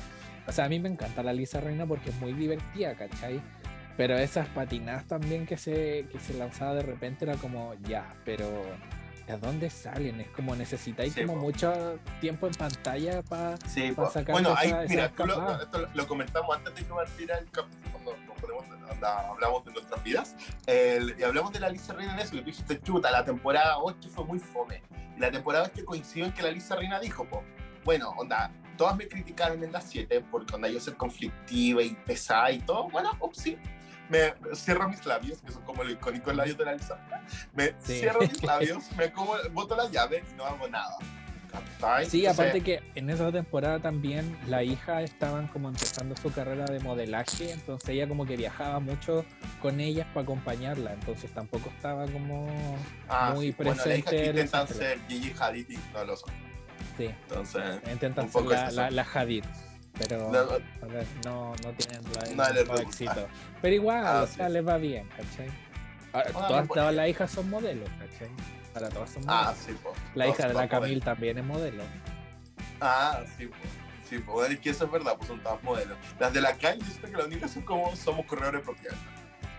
[0.47, 3.41] o sea, a mí me encanta la Lisa Reina porque es muy divertida, ¿cachai?
[3.97, 8.45] Pero esas patinadas también que se, que se lanzaba de repente era como, ya, pero
[9.27, 10.19] ¿de dónde salen?
[10.19, 11.39] Es como necesitáis Sí, como po.
[11.41, 13.55] mucho tiempo en pantalla para...
[13.67, 14.09] Sí, po.
[14.09, 18.15] sacar bueno, ahí, mira, lo, lo- lo comentamos antes de que partiera el capítulo, cuando
[18.43, 20.35] ponemos, anda- hablamos de nuestras vidas,
[20.67, 23.77] el- y hablamos de la Lisa Reina en eso, que tú dijiste, chuta, la temporada
[23.79, 24.83] 8 fue muy fome.
[25.15, 27.43] Y la temporada 8 coincidió en que la Lisa Reina dijo, po,
[27.83, 32.51] bueno, onda, todas me criticaron en la 7 porque onda yo ser conflictiva y pesada
[32.51, 33.57] y todo, bueno, ups, sí.
[34.09, 37.25] Me cierro mis labios, que son como los icónicos labios de la Lisa Reina.
[37.53, 37.99] Me Sí.
[37.99, 40.97] cierro mis labios, me como, boto la llave y no hago nada.
[41.53, 42.05] ¿Cachai?
[42.09, 46.65] Sí, Entonces, aparte que en esa temporada también la hija estaban como empezando su carrera
[46.65, 49.23] de modelaje, entonces ella como que viajaba mucho
[49.61, 52.47] con ellas para acompañarla, entonces tampoco estaba como...
[53.07, 53.55] Ah, muy sí.
[53.57, 56.29] Bueno, la hija presente que intentan ser Gigi Hadid y no lo son.
[56.97, 59.43] Sí, Entonces, intentan ser la, la, la Hadid,
[59.97, 60.43] pero no,
[61.25, 62.81] no, no tienen la, el No resulta.
[62.81, 63.27] éxito.
[63.61, 64.53] Pero igual, Ah, o sea, sí.
[64.53, 65.49] les va bien, ¿cachai?
[66.13, 68.29] Ahora, Ah, todas, todas las hijas son modelos, ¿cachai?
[68.75, 69.47] Ahora todas son modelos.
[69.47, 69.93] ah, sí, po.
[70.15, 70.69] la hija de la modelos.
[70.79, 71.83] Camille también es modelo.
[72.81, 73.55] Ah, sí, po.
[74.09, 74.43] Sí, po.
[74.45, 75.97] Es que eso es verdad, pues son todas modelos.
[76.19, 78.95] Las de la calle, yo siento que las únicas son como somos corredores de propiedad.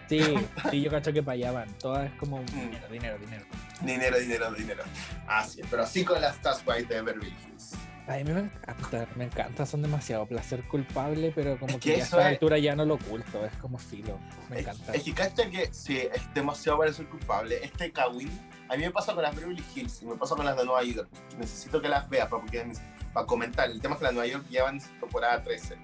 [0.08, 0.20] Sí,
[0.70, 1.72] sí, yo cacho que para allá van.
[1.78, 2.46] Todas es como Mm.
[2.46, 3.44] dinero, dinero, dinero.
[3.80, 4.84] Dinero, dinero, dinero.
[5.26, 6.36] Ah, sí, pero así con las
[6.66, 7.72] White de Beverly Hills.
[8.06, 12.00] A mí me encanta, me encanta, son demasiado placer culpable, pero como Es que, que
[12.00, 14.18] a esta es- altura ya no lo oculto, es como filo,
[14.50, 14.92] me Es, encanta.
[14.94, 17.64] es que cacha que sí, es demasiado para ser culpable.
[17.64, 18.28] Este Kawin,
[18.68, 20.84] a mí me pasa con las Beverly Hills y me pasa con las de Nueva
[20.84, 21.08] York.
[21.38, 22.66] Necesito que las veas para, porque,
[23.14, 23.70] para comentar.
[23.70, 25.76] El tema es que las de Nueva York llevan temporada 13.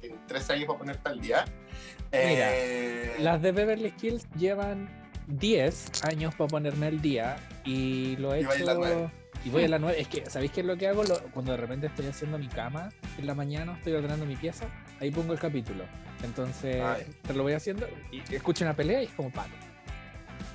[0.00, 1.44] Tienen 13 años para ponerte al día.
[2.10, 4.88] Mira, Eh, Las de Beverly Hills llevan
[5.26, 7.36] 10 años para ponerme al día
[7.66, 9.10] y lo he Y hecho...
[9.42, 9.46] la.
[9.46, 10.00] Y voy a la 9.
[10.00, 11.04] Es que, ¿sabéis qué es lo que hago?
[11.04, 14.66] Lo- cuando de repente estoy haciendo mi cama en la mañana, estoy ordenando mi pieza,
[15.00, 15.84] ahí pongo el capítulo.
[16.22, 17.06] Entonces, Ay.
[17.22, 19.50] te lo voy haciendo y escucho una pelea y es como pato.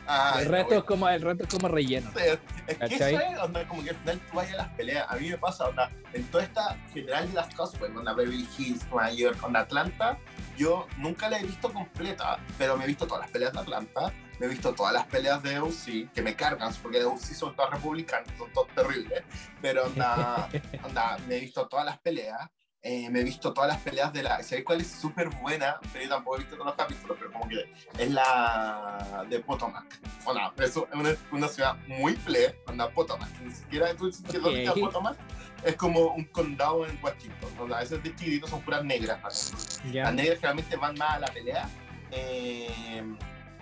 [0.08, 0.80] ay, el, no, resto güey.
[0.80, 2.12] es como, el resto es como relleno.
[2.16, 2.24] Sí,
[2.68, 5.06] Es que eso es onda, como que al final tú vayas a las peleas.
[5.10, 8.48] A mí me pasa, onda, en toda esta general de las cosas, pues, onda Beverly
[8.58, 10.18] Hills, Nueva York, onda Atlanta,
[10.58, 14.12] yo nunca la he visto completa, pero me he visto todas las peleas de Atlanta,
[14.42, 17.56] me he visto todas las peleas de UC, que me cargan, porque de UC son
[17.56, 19.24] todas republicanas, son todos terribles,
[19.62, 20.50] pero onda,
[20.84, 22.50] onda, me he visto todas las peleas.
[22.82, 24.42] eh, me he visto todas las peleas de la.
[24.42, 25.80] ¿Sabéis cuál es súper buena?
[25.94, 29.86] Pero yo tampoco he visto todos los capítulos, pero como que es la de Potomac.
[30.26, 33.30] Onda, eso es una, una ciudad muy ple, onda Potomac.
[33.42, 34.44] Ni siquiera tú dices que Ok.
[34.44, 35.18] dónde queda Potomac.
[35.64, 37.52] Es como un condado en Washington.
[37.60, 39.80] Onda, a veces de chiquititos son puras negras.
[39.86, 39.92] ¿no?
[39.92, 40.06] Ya.
[40.06, 41.70] Las negras generalmente van más a la pelea.
[42.10, 43.04] eh,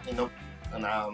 [0.10, 0.30] y no,
[0.75, 1.07] onda,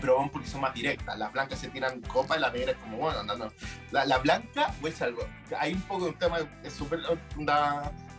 [0.00, 1.18] pero van porque son más directas.
[1.18, 3.48] Las blancas se tiran copa y la negra es como, bueno, onda, no.
[3.92, 5.22] La, la blanca, decir algo.
[5.58, 7.00] Hay un poco de un tema que es súper.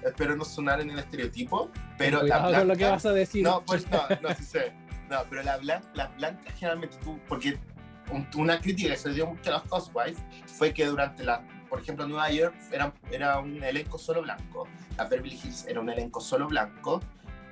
[0.03, 3.11] Espero no sonar en el estereotipo, pero la Cuidado con lo que blanca- vas a
[3.14, 3.43] decir.
[3.43, 4.73] no, pues no, no, sí sé.
[5.10, 7.60] No, pero la blanca, las blancas generalmente tú, porque
[8.11, 11.80] un- una crítica que se dio mucho a las Housewives fue que durante la, por
[11.81, 16.22] ejemplo, Nueva York era, era un elenco solo blanco, la Beverly Hills era un elenco
[16.22, 17.02] solo blanco,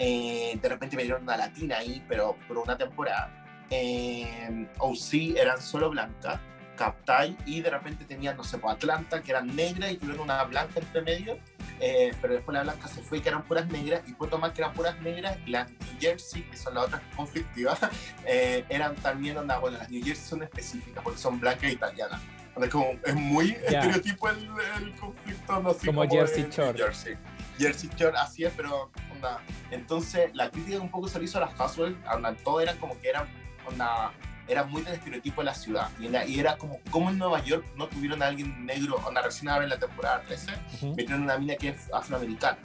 [0.03, 3.31] eh, de repente me dieron una latina ahí, pero por una temporada,
[3.69, 6.39] eh, OC eran solo blancas,
[6.75, 10.43] Captai, y de repente tenían, no sé, pues Atlanta, que eran negras y tuvieron una
[10.43, 11.38] blanca entre medio,
[11.80, 14.61] eh, pero después la blanca se fue y que eran puras negras, y Potomac que
[14.61, 17.80] eran puras negras, y las New Jersey, que son las otras conflictivas,
[18.25, 22.19] eh, eran también, onda, bueno, las New Jersey son específicas porque son blancas e italianas.
[22.55, 23.80] Onda, como, es muy Ya.
[23.80, 24.49] estereotipo el,
[24.81, 26.77] el conflicto, no sé, Como de Jersey Shore.
[26.77, 27.17] Jersey.
[27.57, 29.39] Jersey Shore, así es, pero, onda,
[29.71, 32.99] entonces la crítica un poco se le hizo a las Housewives, onda, todo era como
[32.99, 33.27] que eran,
[33.67, 34.11] onda,
[34.47, 35.89] era muy del estereotipo de la ciudad.
[35.99, 39.21] Y, la- y era como, como en Nueva York no tuvieron a alguien negro, onda,
[39.21, 40.88] recién ahora en la temporada 13, Ujú.
[40.95, 42.57] metieron una mina que es afroamericana.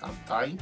[0.00, 0.58] ¿cachai?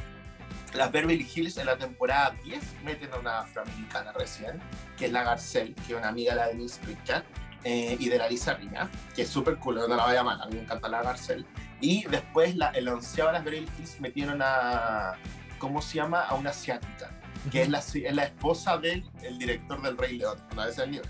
[0.73, 4.61] Las Beverly Hills en la temporada 10 meten a una afroamericana recién,
[4.97, 7.23] que es la Garcelle, que es una amiga de la Denise Pritchard,
[7.63, 10.45] eh, y de la Lisa Rina, que es súper cool, no la vaya mal, a
[10.45, 11.45] mí me encanta la Garcelle.
[11.81, 15.15] Y después, la, el onceavo de las Beverly Hills metieron a,
[15.57, 16.21] ¿cómo se llama?
[16.21, 17.11] A una asiática,
[17.51, 20.91] que es, la, es la esposa del el director del Rey León, una vez al
[20.91, 21.09] nivel.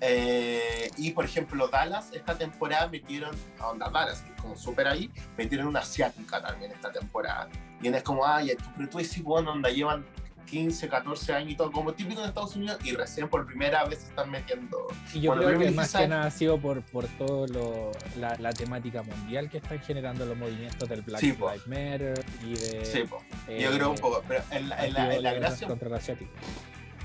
[0.00, 4.88] Eh, y por ejemplo, Dallas, esta temporada metieron, a onda Dallas, que es como súper
[4.88, 7.48] ahí, metieron una asiática también esta temporada.
[7.80, 10.04] Y es como, ay, pero tú decís, bueno, onda llevan
[10.46, 14.00] 15, 14 años y todo, como típico en Estados Unidos, y recién por primera vez
[14.00, 14.86] se están metiendo.
[15.12, 18.52] Y yo creo que más que nada ha sido por, por todo lo, la, la,
[18.52, 21.66] temática mundial que están generando los movimientos del Black Sí, Lives.
[21.66, 22.84] Matter y de.
[22.84, 23.04] Sí,
[23.48, 25.90] eh, yo creo un poco, pero en la, en la, en la gracia, contra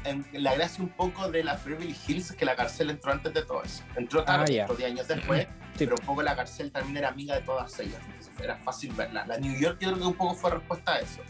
[0.04, 3.34] en la gracia un poco de la Beverly Hills es que la cárcel entró antes
[3.34, 3.84] de todo eso.
[3.96, 5.48] Entró Ah, tarde, entró 10 años después,
[5.78, 5.86] Sí.
[5.86, 9.26] pero un poco la cárcel también era amiga de todas ellas, entonces era fácil verla.
[9.26, 11.22] La New York yo creo que un poco fue respuesta a eso.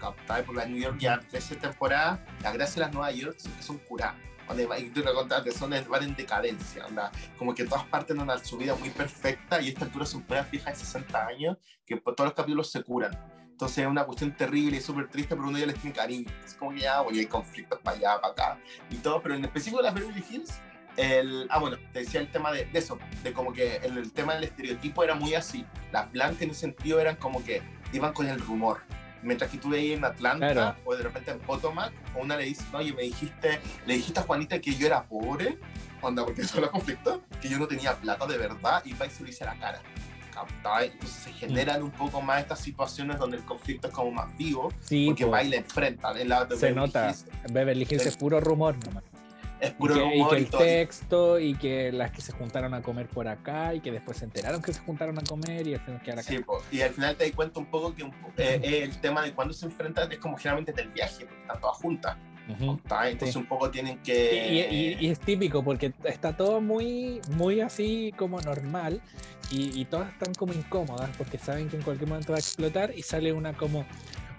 [0.00, 0.44] ¿Captai?
[0.44, 3.62] Porque la New York ya 13 temporadas, la gracia de las Nueva York es que
[3.62, 4.16] son curadas.
[4.78, 7.10] Y tú lo contaste, son van en decadencia, onda.
[7.38, 10.78] como que todas partes dan su vida muy perfecta y esta altura son puras viejas
[10.78, 11.56] de 60 años
[11.86, 13.18] que todos los capítulos se curan.
[13.50, 16.26] Entonces es una cuestión terrible y súper triste, pero uno ya les tiene cariño.
[16.44, 18.58] Es como que ya, oye, hay conflictos para allá, para acá
[18.90, 20.60] y todo, pero en específico de las Beverly Hills,
[20.96, 24.12] el, ah, bueno, te decía el tema de, de eso, de como que el, el
[24.12, 25.64] tema del estereotipo era muy así.
[25.90, 27.62] Las blancas en ese sentido eran como que
[27.92, 28.82] iban con el rumor.
[29.24, 30.76] Mientras que tú veías en Atlanta Claro.
[30.84, 34.22] o de repente en Potomac, a una le dice, oye, me dijiste, le dijiste a
[34.22, 35.58] Juanita que yo era pobre,
[36.02, 39.10] onda, porque eso era conflicto, que yo no tenía plata de verdad, y va y
[39.10, 39.82] se lo dice a la cara.
[40.82, 44.72] Entonces se generan un poco más estas situaciones donde el conflicto es como más vivo,
[44.80, 45.30] Sí, porque po.
[45.30, 46.16] va y le enfrentan.
[46.18, 47.08] En la se Beverly nota.
[47.10, 49.04] Hills Beverly Hills es puro rumor nomás.
[49.64, 50.60] Es Y puro que, y que y el todo.
[50.62, 54.24] texto y que las que se juntaron a comer por acá y que después se
[54.26, 56.28] enteraron que se juntaron a comer y después quedar acá.
[56.28, 56.62] Sí, po.
[56.70, 59.32] y al final te das cuenta un poco que un eh, eh, el tema de
[59.32, 62.16] cuando se enfrentan es como generalmente del viaje, porque están todas juntas.
[62.46, 62.76] Ujú.
[62.86, 63.08] ¿tá?
[63.08, 63.38] Entonces Sí.
[63.40, 64.98] un poco tienen Y, que...
[65.00, 69.00] y- y es típico porque está todo muy, muy así como normal
[69.50, 72.92] y, y todas están como incómodas porque saben que en cualquier momento va a explotar
[72.94, 73.86] y sale una como,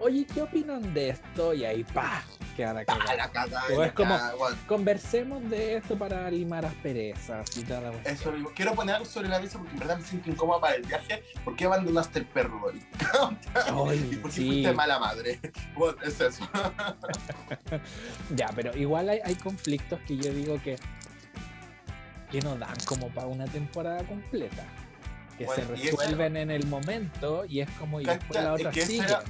[0.05, 1.53] oye, ¿qué opinan de esto?
[1.53, 2.23] Y ahí, ¡pa!
[2.55, 3.15] Queda la cagada.
[3.17, 7.91] la cagada, O la es como- bueno, Conversemos de esto para limar asperezas y tal.
[8.05, 8.49] eso mismo.
[8.55, 11.21] Quiero poner algo sobre la mesa porque en verdad me siento incómoda para el viaje.
[11.43, 12.71] ¿Por qué abandonaste el perro?
[13.89, 14.47] Ay, ¿Y por qué sí.
[14.47, 15.39] fuiste mala madre?
[15.75, 16.47] Bueno, es eso.
[18.35, 20.77] Ya, pero igual hay, hay conflictos que yo digo que,
[22.31, 24.63] que no dan como para una temporada completa.
[25.37, 28.71] Que Bueno, se resuelven en el momento y es como y después la es otra
[28.71, 29.03] que ese sigue.
[29.05, 29.23] era-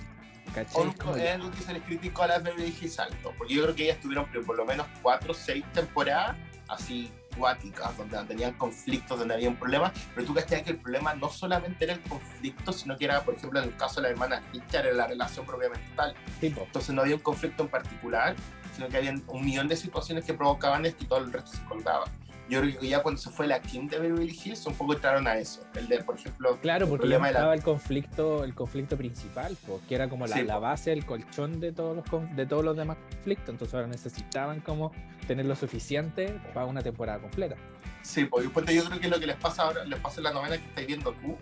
[0.56, 0.82] ¿Cachai?
[1.11, 3.76] O- Es algo que se les criticó a las Beverly Hills Alto, porque yo creo
[3.76, 6.36] que ellas tuvieron por lo menos cuatro o seis temporadas
[6.68, 11.14] así cuáticas, donde tenían conflictos, donde había un problema, pero tú cachai que el problema
[11.14, 14.10] no solamente era el conflicto, sino que era, por ejemplo, en el caso de la
[14.11, 16.15] hermana Richard, era la relación propiamente tal.
[16.64, 18.36] Entonces no había un conflicto en particular,
[18.73, 21.64] sino que había un millón de situaciones que provocaban esto y todo el resto se
[21.65, 22.06] colgaba.
[22.48, 25.26] Yo creo que ya cuando se fue la Kim de Beverly Hills, un poco entraron
[25.28, 25.66] a eso.
[25.74, 28.96] El de, por ejemplo, Claro, porque ya problema de la- estaba el conflicto, el conflicto
[28.98, 32.46] principal, po, que era como la, Sí, la base, el colchón de todos los de
[32.46, 33.50] todos los demás conflictos.
[33.50, 34.92] Entonces ahora necesitaban como
[35.28, 37.56] tener lo suficiente para una temporada completa.
[38.04, 40.58] Sí, después yo creo que lo que les pasa ahora, les pasa en la novena
[40.60, 41.36] que estáis viendo tú,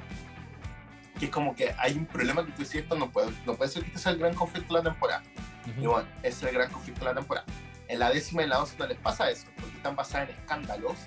[1.19, 3.69] que es como que hay un problema que tú dices, esto no puede, no puede
[3.69, 5.23] ser que este sea el gran conflicto de la temporada.
[5.77, 7.45] Y bueno, ese es el gran conflicto de la temporada.
[7.87, 10.35] En la décima y en la once no les pasa eso, porque están basadas en
[10.35, 10.97] escándalos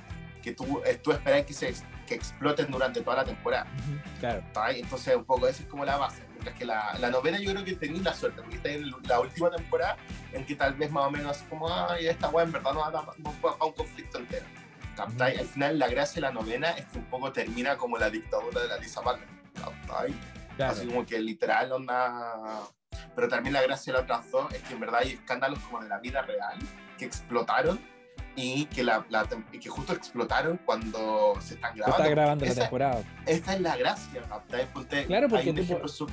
[0.47, 1.75] que tú, eh, tú esperas que, se,
[2.07, 3.67] que exploten durante toda la temporada.
[4.21, 4.45] Claro.
[4.69, 6.23] Entonces, un poco esa es como la base.
[6.31, 9.21] Mientras que la, la novena yo creo que tenéis la suerte, porque está en la
[9.21, 9.97] última temporada
[10.33, 12.91] en que tal vez más o menos como, ay, esta weá en verdad no da
[12.91, 14.47] no da para un conflicto entero.
[14.95, 15.37] ¿Captai?
[15.37, 18.61] Al final la gracia de la novena es que un poco termina como la dictadura
[18.61, 19.27] de la Lisa Marley.
[19.55, 20.15] ¿Captai?
[20.57, 20.73] claro.
[20.73, 22.63] Así como que literal onda...
[23.15, 25.81] Pero también la gracia de las otras dos es que en verdad hay escándalos como
[25.83, 26.59] de la vida real
[26.99, 27.79] que explotaron
[28.35, 32.03] y que, la, la y que justo explotaron cuando se están Se grabando.
[32.05, 33.03] está grabando la Esa- temporada.
[33.27, 34.23] esta es la gracia,
[35.07, 36.11] Claro, porque tú sub-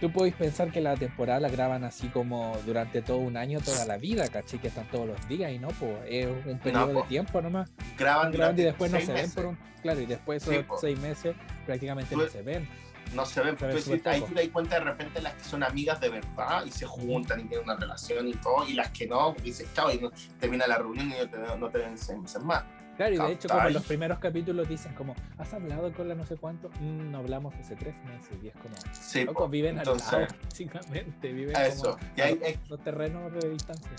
[0.00, 3.96] Tú pensar que la temporada la graban así como durante todo un año, toda la
[3.96, 4.58] vida, ¿cachai?
[4.60, 7.02] Que están todos los días y no, pues es un periodo de po.
[7.04, 7.70] tiempo nomás.
[7.96, 9.34] graban Graban y después no se ven meses.
[9.34, 9.58] por un.
[9.80, 10.76] Claro, y después Sí, esos po.
[10.78, 11.34] seis meses
[11.64, 12.68] prácticamente Tú- no se ven.
[13.14, 15.62] No se ven, decís, súper ahí tú te das cuenta de repente las que son
[15.62, 19.06] amigas de verdad y se juntan y tienen una relación y todo, y las que
[19.06, 20.10] no, dices chao, y no,
[20.40, 22.64] termina la reunión y no te, no te ven seis meses más.
[22.96, 26.14] Claro, y de hecho, como en los primeros capítulos dicen como, ¿has hablado con la
[26.14, 26.70] no sé cuánto?
[26.80, 28.38] "Mm, no hablamos hace tres meses.
[28.42, 31.92] Y es como, Sí, locos, viven Entonces- al lado, básicamente, viven Eso.
[31.92, 33.90] como Y ahí, a los terrenos de distancia.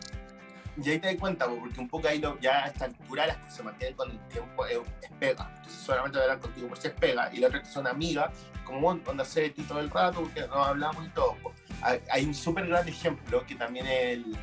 [0.84, 3.28] Y ahí te das cuenta, po, porque un poco ahí lo, ya a esta altura
[3.28, 5.52] las que se mantienen con el tiempo es, es pega.
[5.56, 7.34] Entonces solamente hablar contigo por si es pega.
[7.34, 8.32] Y las otras que son amigas,
[8.64, 11.36] como bueno, donde hace de ti todo el rato, porque nos hablamos y todo.
[11.42, 11.54] po.
[11.82, 14.38] Hay, hay un súper gran ejemplo que también es el,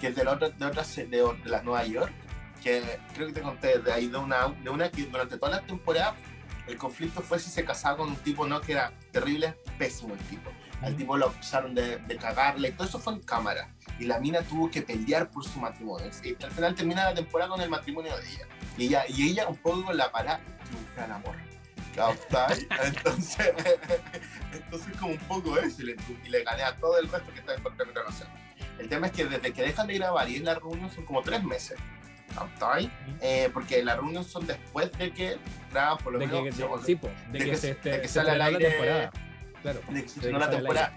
[0.00, 2.12] que es de, la otra, de, otras de, de las Nueva York,
[2.62, 2.82] que
[3.14, 6.14] creo que te conté de ahí de una, de una que durante toda la temporada
[6.66, 10.20] el conflicto fue si se casaba con un tipo no que era terrible, pésimo el
[10.20, 10.50] tipo.
[10.82, 13.68] Al tipo lo acusaron de, de cagarle, y todo eso fue en cámara.
[13.98, 16.08] y la mina tuvo que pelear por su matrimonio.
[16.22, 18.46] Y al final termina la temporada con el matrimonio de ella.
[18.76, 21.34] Y ella, y ella un poco la para triunfa el amor.
[22.84, 23.52] Entonces,
[24.52, 27.40] entonces como un poco eso, y le, y le gané a todo el resto que
[27.40, 28.28] está en de mi relación.
[28.78, 31.22] El tema es que desde que dejan de grabar y en la reunión son como
[31.22, 31.76] tres meses.
[33.20, 35.38] Eh, porque las reuniones son después de que
[35.72, 36.42] graban por lo menos.
[36.42, 36.52] Que, de,
[36.84, 37.00] sí,
[37.32, 39.10] de, que, se, de que sale al aire.
[39.62, 39.80] Claro.
[40.06, 40.92] Se la temporada.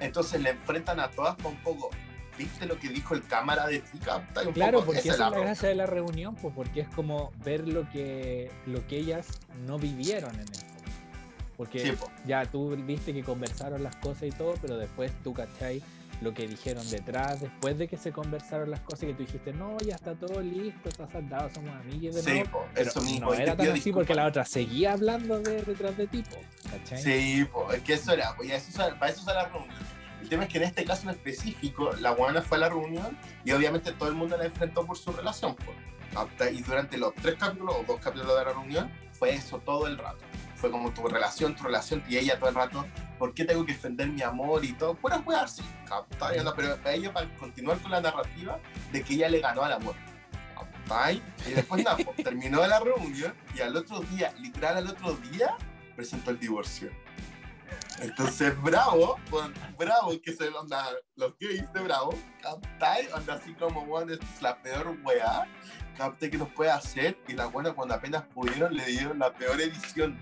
[0.00, 1.90] Entonces le enfrentan a todas con un poco.
[2.36, 3.98] ¿Viste lo que dijo el cámara de ti?
[4.54, 7.88] Claro, porque esa es la, gracia de la reunión, pues, porque es como ver lo
[7.90, 9.28] que, lo que ellas
[9.66, 10.48] no vivieron en el
[11.56, 11.96] Porque
[12.26, 15.80] ya tú viste que conversaron las cosas y todo, pero después tú, ¿cachai?
[16.20, 19.76] Lo que dijeron detrás, después de que se conversaron las cosas que tú dijiste, no,
[19.78, 22.66] ya está todo listo, está saldado, somos amigos de sí, nuevo.
[22.74, 23.26] eso mismo.
[23.26, 26.36] No era tan así porque la otra seguía hablando de detrás de tipo,
[26.70, 27.02] ¿cachai?
[27.02, 29.74] Sí, es que eso era, pues eso, para eso es la reunión.
[30.22, 33.18] El tema es que en este caso en específico, la guana fue a la reunión
[33.44, 35.54] y obviamente todo el mundo la enfrentó por su relación.
[35.54, 35.76] Pues.
[36.54, 39.98] Y durante los tres capítulos o dos capítulos de la reunión, fue eso todo el
[39.98, 40.24] rato.
[40.56, 42.86] Fue como tu relación, tu relación, y ella todo el rato,
[43.18, 44.94] ¿por qué tengo que defender mi amor y todo?
[44.94, 45.62] Puras weas así,
[46.56, 48.58] Pero para ello, para continuar con la narrativa
[48.92, 49.94] de que ella le ganó al amor.
[51.46, 55.56] Y después nada, pues, terminó la reunión y al otro día, literal al otro día,
[55.96, 56.90] presentó el divorcio.
[58.00, 59.18] Entonces, bravo,
[59.78, 64.60] bravo, que se onda, los gays de bravo, captai, onda así como, bueno, es la
[64.60, 65.48] peor wea,
[65.96, 69.60] capté que nos puede hacer, y la buena cuando apenas pudieron le dieron la peor
[69.60, 70.18] edición,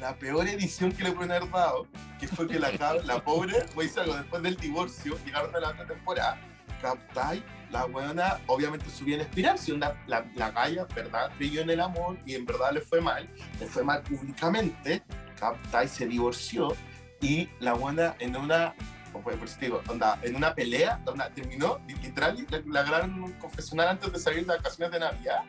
[0.00, 1.86] la peor edición que le pueden haber dado,
[2.20, 2.70] que fue que la,
[3.04, 3.54] la pobre,
[3.96, 6.40] algo después del divorcio, llegaron a la otra temporada,
[6.80, 11.30] captai, la buena obviamente subía en espiral, si la, la, la galla, ¿verdad?
[11.36, 13.28] Creyó en el amor y en verdad le fue mal,
[13.58, 15.02] le fue mal públicamente,
[15.38, 16.74] captai, se divorció,
[17.20, 18.74] y la buena en una
[19.22, 24.18] pues, digo, onda, en una pelea, onda, terminó, literal, la grabaron un confesional antes de
[24.18, 25.42] salir de vacaciones de Navidad,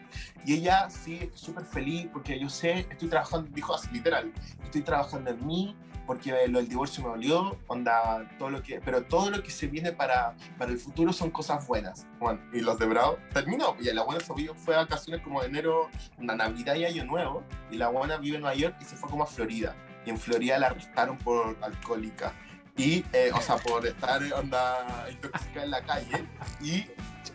[0.45, 4.31] y ella sí, súper feliz, porque yo sé, estoy trabajando, dijo así, literal,
[4.64, 5.76] estoy trabajando en mí,
[6.06, 9.68] porque lo del divorcio me dolió, onda, todo lo que, pero todo lo que se
[9.68, 12.07] viene para, para el futuro son cosas buenas.
[12.18, 14.23] Bueno, y los de Bravo terminó, y la buena
[14.56, 18.38] fue a vacaciones como de enero, una Navidad y Año Nuevo, y la buena vive
[18.38, 19.76] en Nueva York y se fue como a Florida
[20.07, 22.34] y en Florida la arrestaron por alcohólica.
[22.77, 26.25] Y, eh, o sea, por estar onda intoxicada en la calle.
[26.61, 26.85] Y,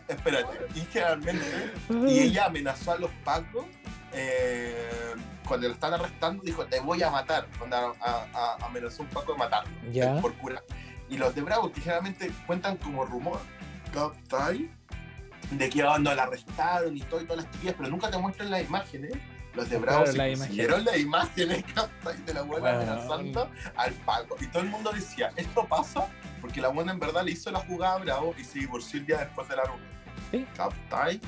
[0.07, 1.73] espérate, y generalmente,
[2.07, 3.65] y ella amenazó a los pacos.
[4.13, 5.13] Eh,
[5.45, 7.47] cuando lo están arrestando, dijo: Te voy a matar.
[7.61, 9.71] Onda, a, amenazó un paco de matarlo.
[10.21, 10.63] Por cura.
[11.09, 13.39] Y los de Bravo, que generalmente cuentan como rumor,
[15.51, 18.49] De que onda, la arrestaron y todo y todas las teorías, pero nunca te muestran
[18.49, 19.11] las imágenes
[19.53, 21.49] los de Bravo se consiguieron la imagen
[22.25, 24.35] de la buena amenazando al Paco.
[24.39, 26.07] Y todo el mundo decía, esto pasa
[26.41, 29.05] porque la buena en verdad le hizo la jugada a Bravo y se divorció el
[29.05, 29.93] día después de la reunión.
[30.31, 30.47] Sí.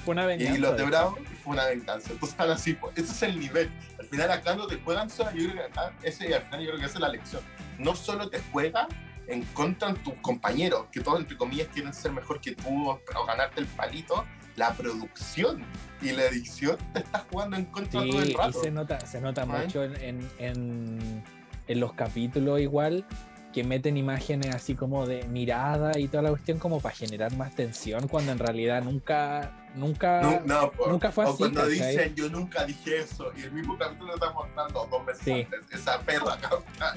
[0.03, 0.55] Fue una venganza.
[0.55, 2.11] Y los de Bravo fue una venganza.
[2.11, 3.71] Entonces, así, pues, ese es el nivel.
[3.99, 6.67] Al final acá no te juegan solo, yo creo que acá, ese, al final yo
[6.69, 7.41] creo que esa es la lección.
[7.77, 8.87] No solo te juegan
[9.27, 13.25] en contra de tus compañeros, que todos entre comillas quieren ser mejor que tú o
[13.25, 14.25] ganarte el palito,
[14.55, 15.63] la producción
[16.01, 18.59] y la edición te está jugando en contra todo el rato.
[18.59, 21.23] Y se nota, se nota mucho en, en,
[21.67, 23.05] en, los capítulos igual
[23.51, 27.55] que meten imágenes así como de mirada y toda la cuestión como para generar más
[27.55, 30.41] tensión cuando en realidad nunca nunca
[30.87, 31.37] nunca fue así.
[31.37, 35.79] cuando dicen yo nunca dije eso y el mismo capítulo está mostrando dos meses antes
[35.79, 36.49] esa perra acá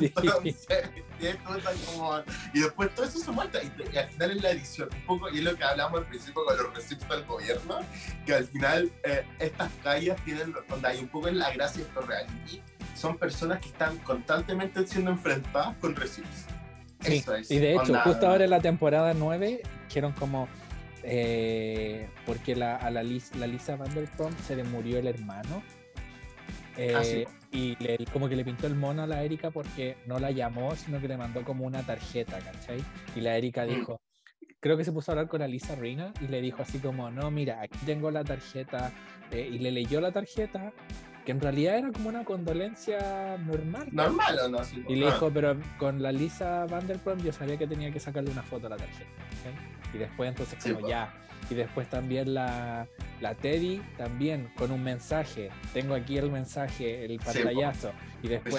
[0.00, 0.66] Entonces,
[2.54, 5.38] y, después todo eso se muestra y, al final en la edición un poco y
[5.38, 7.78] es lo que hablamos al principio con los recintos del gobierno
[8.24, 11.88] que al final eh, estas calles tienen donde hay un poco en la gracia de
[11.88, 12.62] estos reality
[12.98, 16.46] son personas que están constantemente siendo enfrentadas con residuos.
[17.04, 17.50] Eso es.
[17.50, 20.48] Y de hecho, justo ahora en la temporada 9, quieren como.
[21.02, 25.62] Eh, porque la, a la, la Lisa Vanderpump se le murió el hermano.
[26.76, 30.18] Ah, eh, y le, como que le pintó el mono a la Erika porque no
[30.18, 32.84] la llamó, sino que le mandó como una tarjeta, ¿cachai?
[33.16, 33.68] Y la Erika mm.
[33.68, 34.00] dijo,
[34.60, 37.10] creo que se puso a hablar con la Lisa Reina y le dijo así como,
[37.10, 38.92] no, mira, aquí tengo la tarjeta,
[39.30, 40.72] eh, y le leyó la tarjeta
[41.24, 43.88] que en realidad era como una condolencia normal.
[43.92, 44.58] Normal o no,
[44.88, 48.42] Y le dijo, pero con la Lisa Vanderpump yo sabía que tenía que sacarle una
[48.42, 49.10] foto a la tarjeta.
[49.92, 51.12] Y después entonces como ya.
[51.50, 52.86] Y después también la,
[53.20, 55.50] la Teddy, también con un mensaje.
[55.72, 57.92] Tengo aquí el mensaje, el pantallazo.
[58.22, 58.56] y después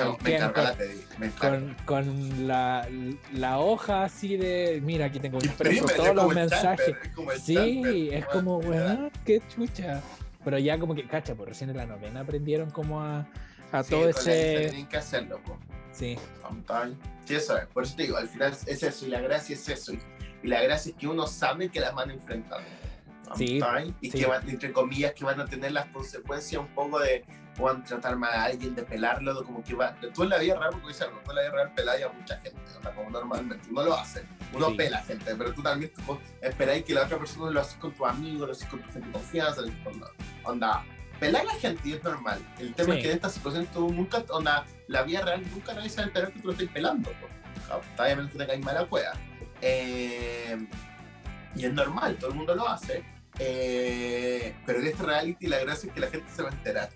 [1.38, 2.88] con, con, la,
[3.34, 6.96] la, hoja así de, mira, aquí tengo todos los mensajes.
[7.44, 10.02] sí, es como, bueno, qué chucha.
[10.44, 13.28] Pero ya como que, cacha, pues recién en la novena aprendieron como a,
[13.72, 14.70] a todo pues, ese...
[14.70, 15.60] Tienen que hacerlo, pues.
[15.92, 16.18] Sí.
[17.26, 17.66] Sí, eso es.
[17.68, 19.94] Por eso te digo, al final es eso, y la gracia es eso.
[19.94, 20.00] y
[20.44, 22.62] la gracia es que uno sabe que las van a enfrentar.
[23.36, 23.60] Sí,
[24.02, 24.20] y sí.
[24.20, 27.24] que van, entre comillas, que van a tener las consecuencias un poco de
[27.60, 29.94] van a tratar mal a alguien, de pelarlo, de como que va.
[30.14, 32.38] Tú en la vida real, porque dices, tú en la vida real peláis a mucha
[32.40, 33.70] gente, onda, como normalmente.
[33.70, 34.78] Uno lo hace, uno Sí.
[34.78, 37.92] pela a gente, pero tú también tú esperáis que la otra persona lo haces con
[37.94, 40.02] tu amigo, lo haces con tu gente de confianza, con.
[40.46, 40.84] Onda,
[41.20, 42.40] pelar a la gente y es normal.
[42.60, 45.90] El tema es que en esta situación tú nunca, onda, la vida real nunca nadie
[45.90, 47.12] se va a enterar que tú lo estás pelando.
[47.20, 47.84] pues.
[48.00, 49.12] Obviamente te caes mala cueva.
[49.62, 50.58] Eh,
[51.56, 53.04] y es normal, todo el mundo lo hace.
[53.40, 56.90] Eh, pero en este reality la gracia es que la gente se va a enterar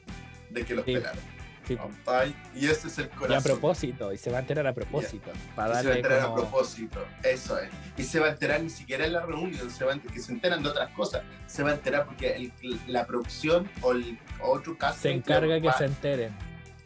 [0.49, 0.93] de que los Sí.
[0.93, 1.33] pelaron.
[1.65, 1.77] Sí.
[1.77, 2.35] ¿cachai?
[2.53, 3.43] Y ese es el Y a corazón.
[3.43, 5.31] propósito, y se va a enterar a propósito.
[5.33, 7.69] Y Para se va a darle enterar a propósito, eso es.
[7.97, 10.33] Y se va a enterar ni siquiera en la reunión, se va a, que se
[10.33, 11.23] enteran de otras cosas.
[11.47, 12.51] Se va a enterar porque el-
[12.87, 16.33] la producción o el otro caso Se encarga que se enteren.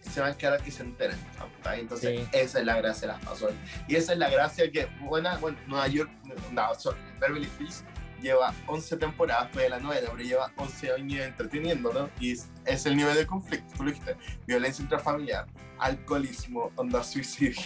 [0.10, 1.18] Se va a encargar que se enteren.
[1.64, 1.82] ¿cachai?
[1.82, 2.28] Entonces, Sí.
[2.34, 3.56] esa es la gracia de las pasolas.
[3.88, 6.10] Y esa es la gracia que, buena, bueno, Nueva York,
[6.52, 7.84] no, sorry, Beverly Hills
[8.22, 12.10] lleva 11 temporadas, fue de la novela, pero lleva 11 años entreteniendo, ¿no?
[12.20, 14.16] Y es, es el nivel de conflicto, tú lo dijiste,
[14.48, 15.46] violencia intrafamiliar,
[15.78, 17.62] alcoholismo, onda suicidio,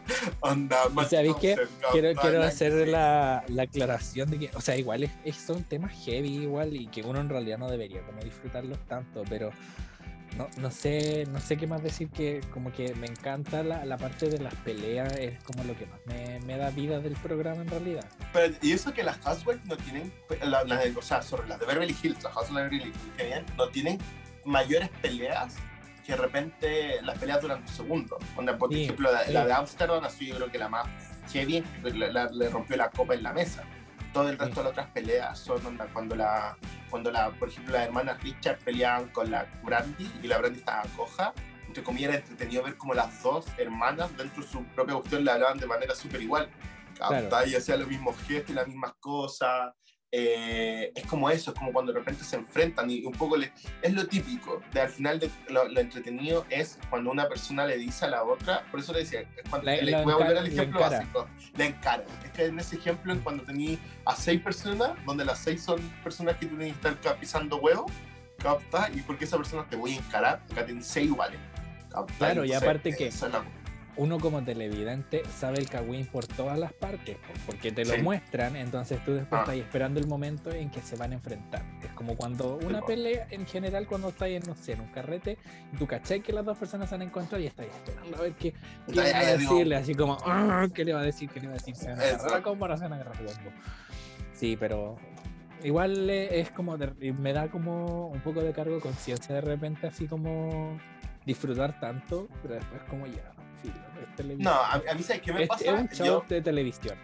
[0.40, 0.78] onda...
[1.02, 1.56] ¿Y sabéis qué?
[1.92, 5.92] Quiero, quiero hacer la, la aclaración de que, o sea, igual es, es- son temas
[6.04, 9.50] heavy igual y que uno en realidad no debería como disfrutarlos tanto, pero
[10.36, 13.96] no, no sé, no sé qué más decir que como que me encanta la, la
[13.98, 17.62] parte de las peleas, es como lo que más me, me da vida del programa
[17.62, 18.04] en realidad.
[18.32, 20.12] Pero, y eso que las Housewives no tienen,
[20.42, 23.26] la- de, o sea, sobre las de Beverly Hills, las Housewives de Beverly Hills, que
[23.26, 23.98] bien, no tienen
[24.44, 25.54] mayores peleas
[26.06, 28.18] que de repente las peleas duran un segundo.
[28.36, 29.32] Onda, por Sí, ejemplo, la, sí.
[29.32, 30.86] la de Amsterdam, así yo creo que la más
[31.32, 33.62] heavy, la- la- le rompió la copa en la mesa.
[34.12, 36.56] Todo el resto de las otras peleas son onda, cuando la,
[36.88, 40.82] cuando la, por ejemplo, las hermanas Richard peleaban con la Brandy y la Brandy estaba
[40.96, 41.32] coja.
[41.66, 45.30] Entre comillas, era entretenido ver como las dos hermanas dentro de su propia cuestión le
[45.30, 46.50] hablaban de manera súper igual.
[46.96, 47.46] Claro.
[47.46, 49.72] Y hacían los mismos gestos y las mismas cosas.
[50.12, 53.52] Eh, es como eso, es como cuando de repente se enfrentan y un poco le,
[53.80, 54.60] es lo típico.
[54.72, 58.24] De, al final, de, lo, lo entretenido es cuando una persona le dice a la
[58.24, 60.80] otra, por eso le decía, es cuando, La- le la voy a volver al ejemplo
[60.80, 62.04] básico, la encara.
[62.24, 65.80] Es que en ese ejemplo, en cuando tení a seis personas, donde las seis son
[66.02, 67.86] personas que tienen que estar pisando huevo,
[68.38, 68.90] ¿capta?
[68.92, 71.38] Y porque esa persona te voy a encarar, acá tienes seis iguales.
[71.88, 72.14] ¿capta?
[72.18, 73.44] Claro, y aparte que- es la-
[74.00, 78.00] Uno como televidente sabe el cagüín por todas las partes, po, porque te lo Sí.
[78.02, 79.42] muestran, entonces tú después Ah.
[79.42, 81.62] estás esperando el momento en que se van a enfrentar.
[81.82, 85.36] Es como cuando una pelea, en general, cuando estás en, no sé, en un carrete,
[85.78, 88.54] tú cachai que las dos personas se han encontrado y estás esperando a ver qué,
[88.86, 91.28] qué le va a decirle, así como, "Ah, ¿qué le va a decir?
[91.28, 91.76] ¿Qué le va a decir?
[91.76, 92.14] ¿Se van a Eso.
[92.20, 93.50] agarrar a combo o no se van a agarrar a combo?".
[94.32, 94.96] Sí, pero
[95.62, 99.42] igual eh, es como, de- me da como un poco de cargo de conciencia de
[99.42, 100.78] repente, así como
[101.26, 103.30] disfrutar tanto, pero después como ya,
[104.38, 105.64] No, a, a mí, ¿sabes qué me Es, pasa?
[105.64, 106.96] es un show Yo- de televisión.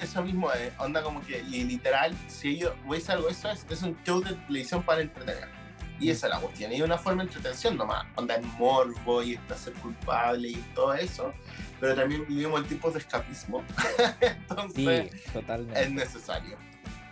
[0.00, 3.96] eso mismo es, onda como que, literal, si ellos, veis algo, eso es, es un
[4.04, 5.48] show de televisión para entretener.
[6.00, 9.22] Y esa es la cuestión, y es una forma de entretención nomás, onda en morbo
[9.22, 11.32] y está ser culpable y todo eso,
[11.80, 13.62] pero también vivimos en tipos de escapismo,
[14.74, 15.82] Sí, entonces totalmente.
[15.82, 16.56] es necesario.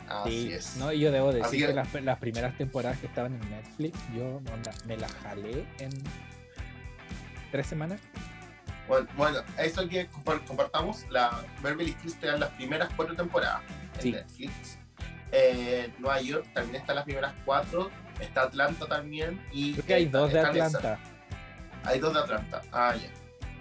[0.09, 0.77] Así Sí, es.
[0.79, 4.37] no, y yo debo decir que- las, las primeras temporadas que estaban en Netflix, yo
[4.53, 5.91] onda, me las jalé en
[7.53, 8.01] tres semanas.
[8.89, 13.63] Bueno, bueno, eso que compar- compartamos, la Beverly Hills te dan las primeras cuatro temporadas
[13.97, 14.13] en Sí.
[14.13, 14.79] Netflix.
[15.31, 17.91] Eh, Nueva York también están las primeras cuatro,
[18.21, 19.73] está Atlanta también y...
[19.75, 20.41] Creo que hay está- dos de.
[20.41, 20.99] Atlanta.
[21.85, 22.61] Hay dos de Atlanta.
[22.71, 23.09] Ah, ya.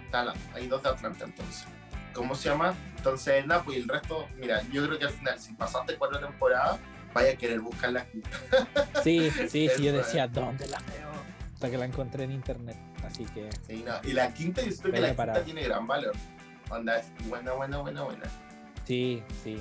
[0.04, 1.64] Está la- hay dos de Atlanta entonces.
[2.12, 2.74] ¿Cómo se llama?
[2.98, 6.78] Entonces, nada, pues el resto, mira, yo creo que al final, si pasaste cuatro temporadas,
[7.14, 8.28] vaya a querer buscar la quinta.
[9.02, 11.10] Sí, sí, sí, yo decía, ¿dónde la veo?
[11.54, 12.76] Hasta que la encontré en internet.
[13.12, 13.94] Así que Sí, no.
[14.08, 16.12] Y la quinta, yo siento que la quinta tiene gran valor.
[16.70, 18.24] Onda, es buena, buena, buena, buena.
[18.86, 19.60] sí, sí.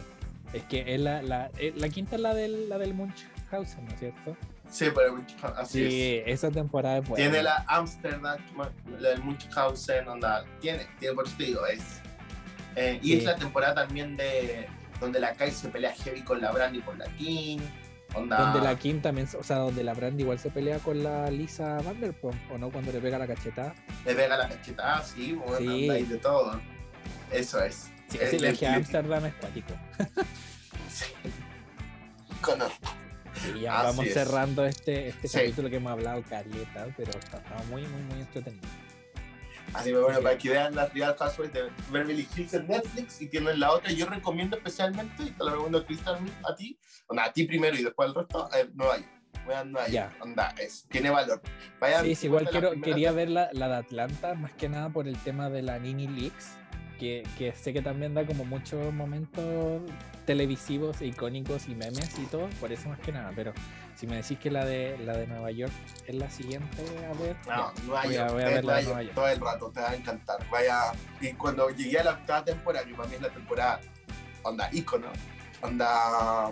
[0.54, 3.92] Es que es la, la, eh, la quinta es la del, la del Munchausen, ¿no
[3.94, 4.36] es cierto?
[4.70, 5.18] Sí, pero
[5.58, 5.90] así es.
[5.94, 7.24] Sí, esa temporada es buena.
[7.24, 8.38] Tiene la Amsterdam,
[9.00, 12.02] la del Munchausen, onda, tiene, tiene por eso te digo, es.
[12.76, 13.18] eh, y Sí.
[13.20, 14.68] es la temporada también de
[15.00, 17.60] donde la Kai se pelea heavy con la Brandy por la King.
[18.14, 21.32] Onda, Donde la Kim también, o sea, donde la Brandy igual se pelea con la
[21.32, 22.70] Lisa Vanderpump, ¿o no?
[22.70, 23.74] Cuando le pega la cachetada.
[24.06, 25.90] le pega la cachetada, sí, bueno, Sí.
[25.90, 26.60] y de todo.
[27.32, 27.90] Eso es.
[28.10, 29.74] Sí, ese viaje a Amsterdam es cuático.
[30.90, 31.06] sí.
[32.42, 32.60] Con-
[33.56, 34.14] Y ya Así vamos es.
[34.14, 35.38] cerrando este, este Sí.
[35.38, 38.68] capítulo que hemos hablado caleta, pero está, está muy, muy, muy entretenido.
[39.74, 43.28] Así que bueno, para que vean las Real Housewives de Beverly Hills en Netflix y
[43.28, 46.78] tienen la otra, yo recomiendo especialmente, y te lo recomiendo Cristian a ti,
[47.08, 49.10] onda, a ti primero y después al resto, eh, Nueva York.
[49.48, 49.88] Vean Nueva.
[49.88, 51.42] York, onda, es, tiene valor.
[51.80, 54.90] Vayan, Sí, sí, igual la quiero, quería ver la, la de Atlanta, más que nada
[54.90, 56.58] por el tema de la Nini Leaks,
[57.00, 59.82] que, que sé que también da como muchos momentos
[60.32, 63.52] televisivos e icónicos y memes y todo, por eso más que nada, pero
[63.96, 65.74] si me decís que la de la de Nueva York
[66.08, 67.36] es la siguiente, a ver.
[67.48, 69.42] No, Nueva voy a- York, voy a ver la de Nueva Nueva York, todo el
[69.42, 70.38] rato, te va a encantar.
[70.50, 73.82] Vaya, y cuando llegué a la octava temporada, que para mí es la temporada,
[74.44, 75.08] onda, ícono,
[75.62, 76.52] onda,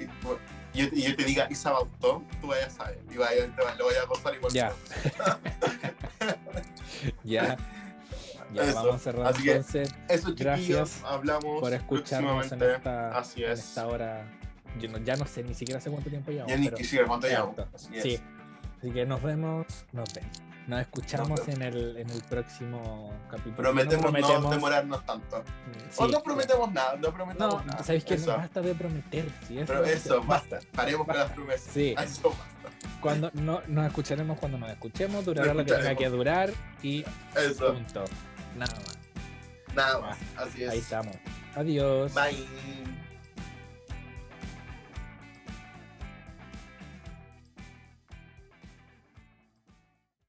[0.00, 3.84] y, yo, yo te diga Isa Bautón, tú vayas a saber, y vaya, te lo
[3.84, 4.52] voy a gozar igual.
[4.54, 4.72] Ya.
[7.22, 7.56] Ya.
[8.54, 13.52] Ya Eso, vamos así que entonces Eso, Gracias hablamos por escucharnos en esta, Así en
[13.52, 13.58] es.
[13.60, 14.26] esta hora.
[14.80, 16.50] Yo no- ya no sé ni siquiera hace cuánto tiempo llevamos.
[16.52, 17.56] Ya ni pero- quisiera cuánto llevamos.
[17.74, 18.02] Así es.
[18.02, 18.20] Sí.
[18.78, 20.30] Así que nos vemos, nos vemos.
[20.68, 23.56] Nos escuchamos en el, en el próximo capítulo.
[23.56, 25.42] Prometemos, No no demorarnos tanto.
[25.90, 27.82] Sí, o no prometemos nada, no prometemos No, nada.
[27.82, 28.32] sabéis que Eso.
[28.32, 29.24] no basta de prometer.
[29.48, 30.58] sí, Pero es- eso, basta.
[30.74, 31.72] Paremos con las promesas.
[31.72, 31.94] Sí.
[31.98, 32.44] Eso basta.
[33.00, 36.50] Cuando no, nos escucharemos cuando nos escuchemos, durará lo que tenga que durar
[36.82, 37.02] y
[37.34, 37.72] Eso.
[37.72, 38.04] punto.
[38.58, 38.98] Nada más.
[39.74, 40.18] Nada más.
[40.36, 40.70] Así es.
[40.70, 41.16] Ahí estamos.
[41.54, 42.12] Adiós.
[42.14, 42.46] Bye.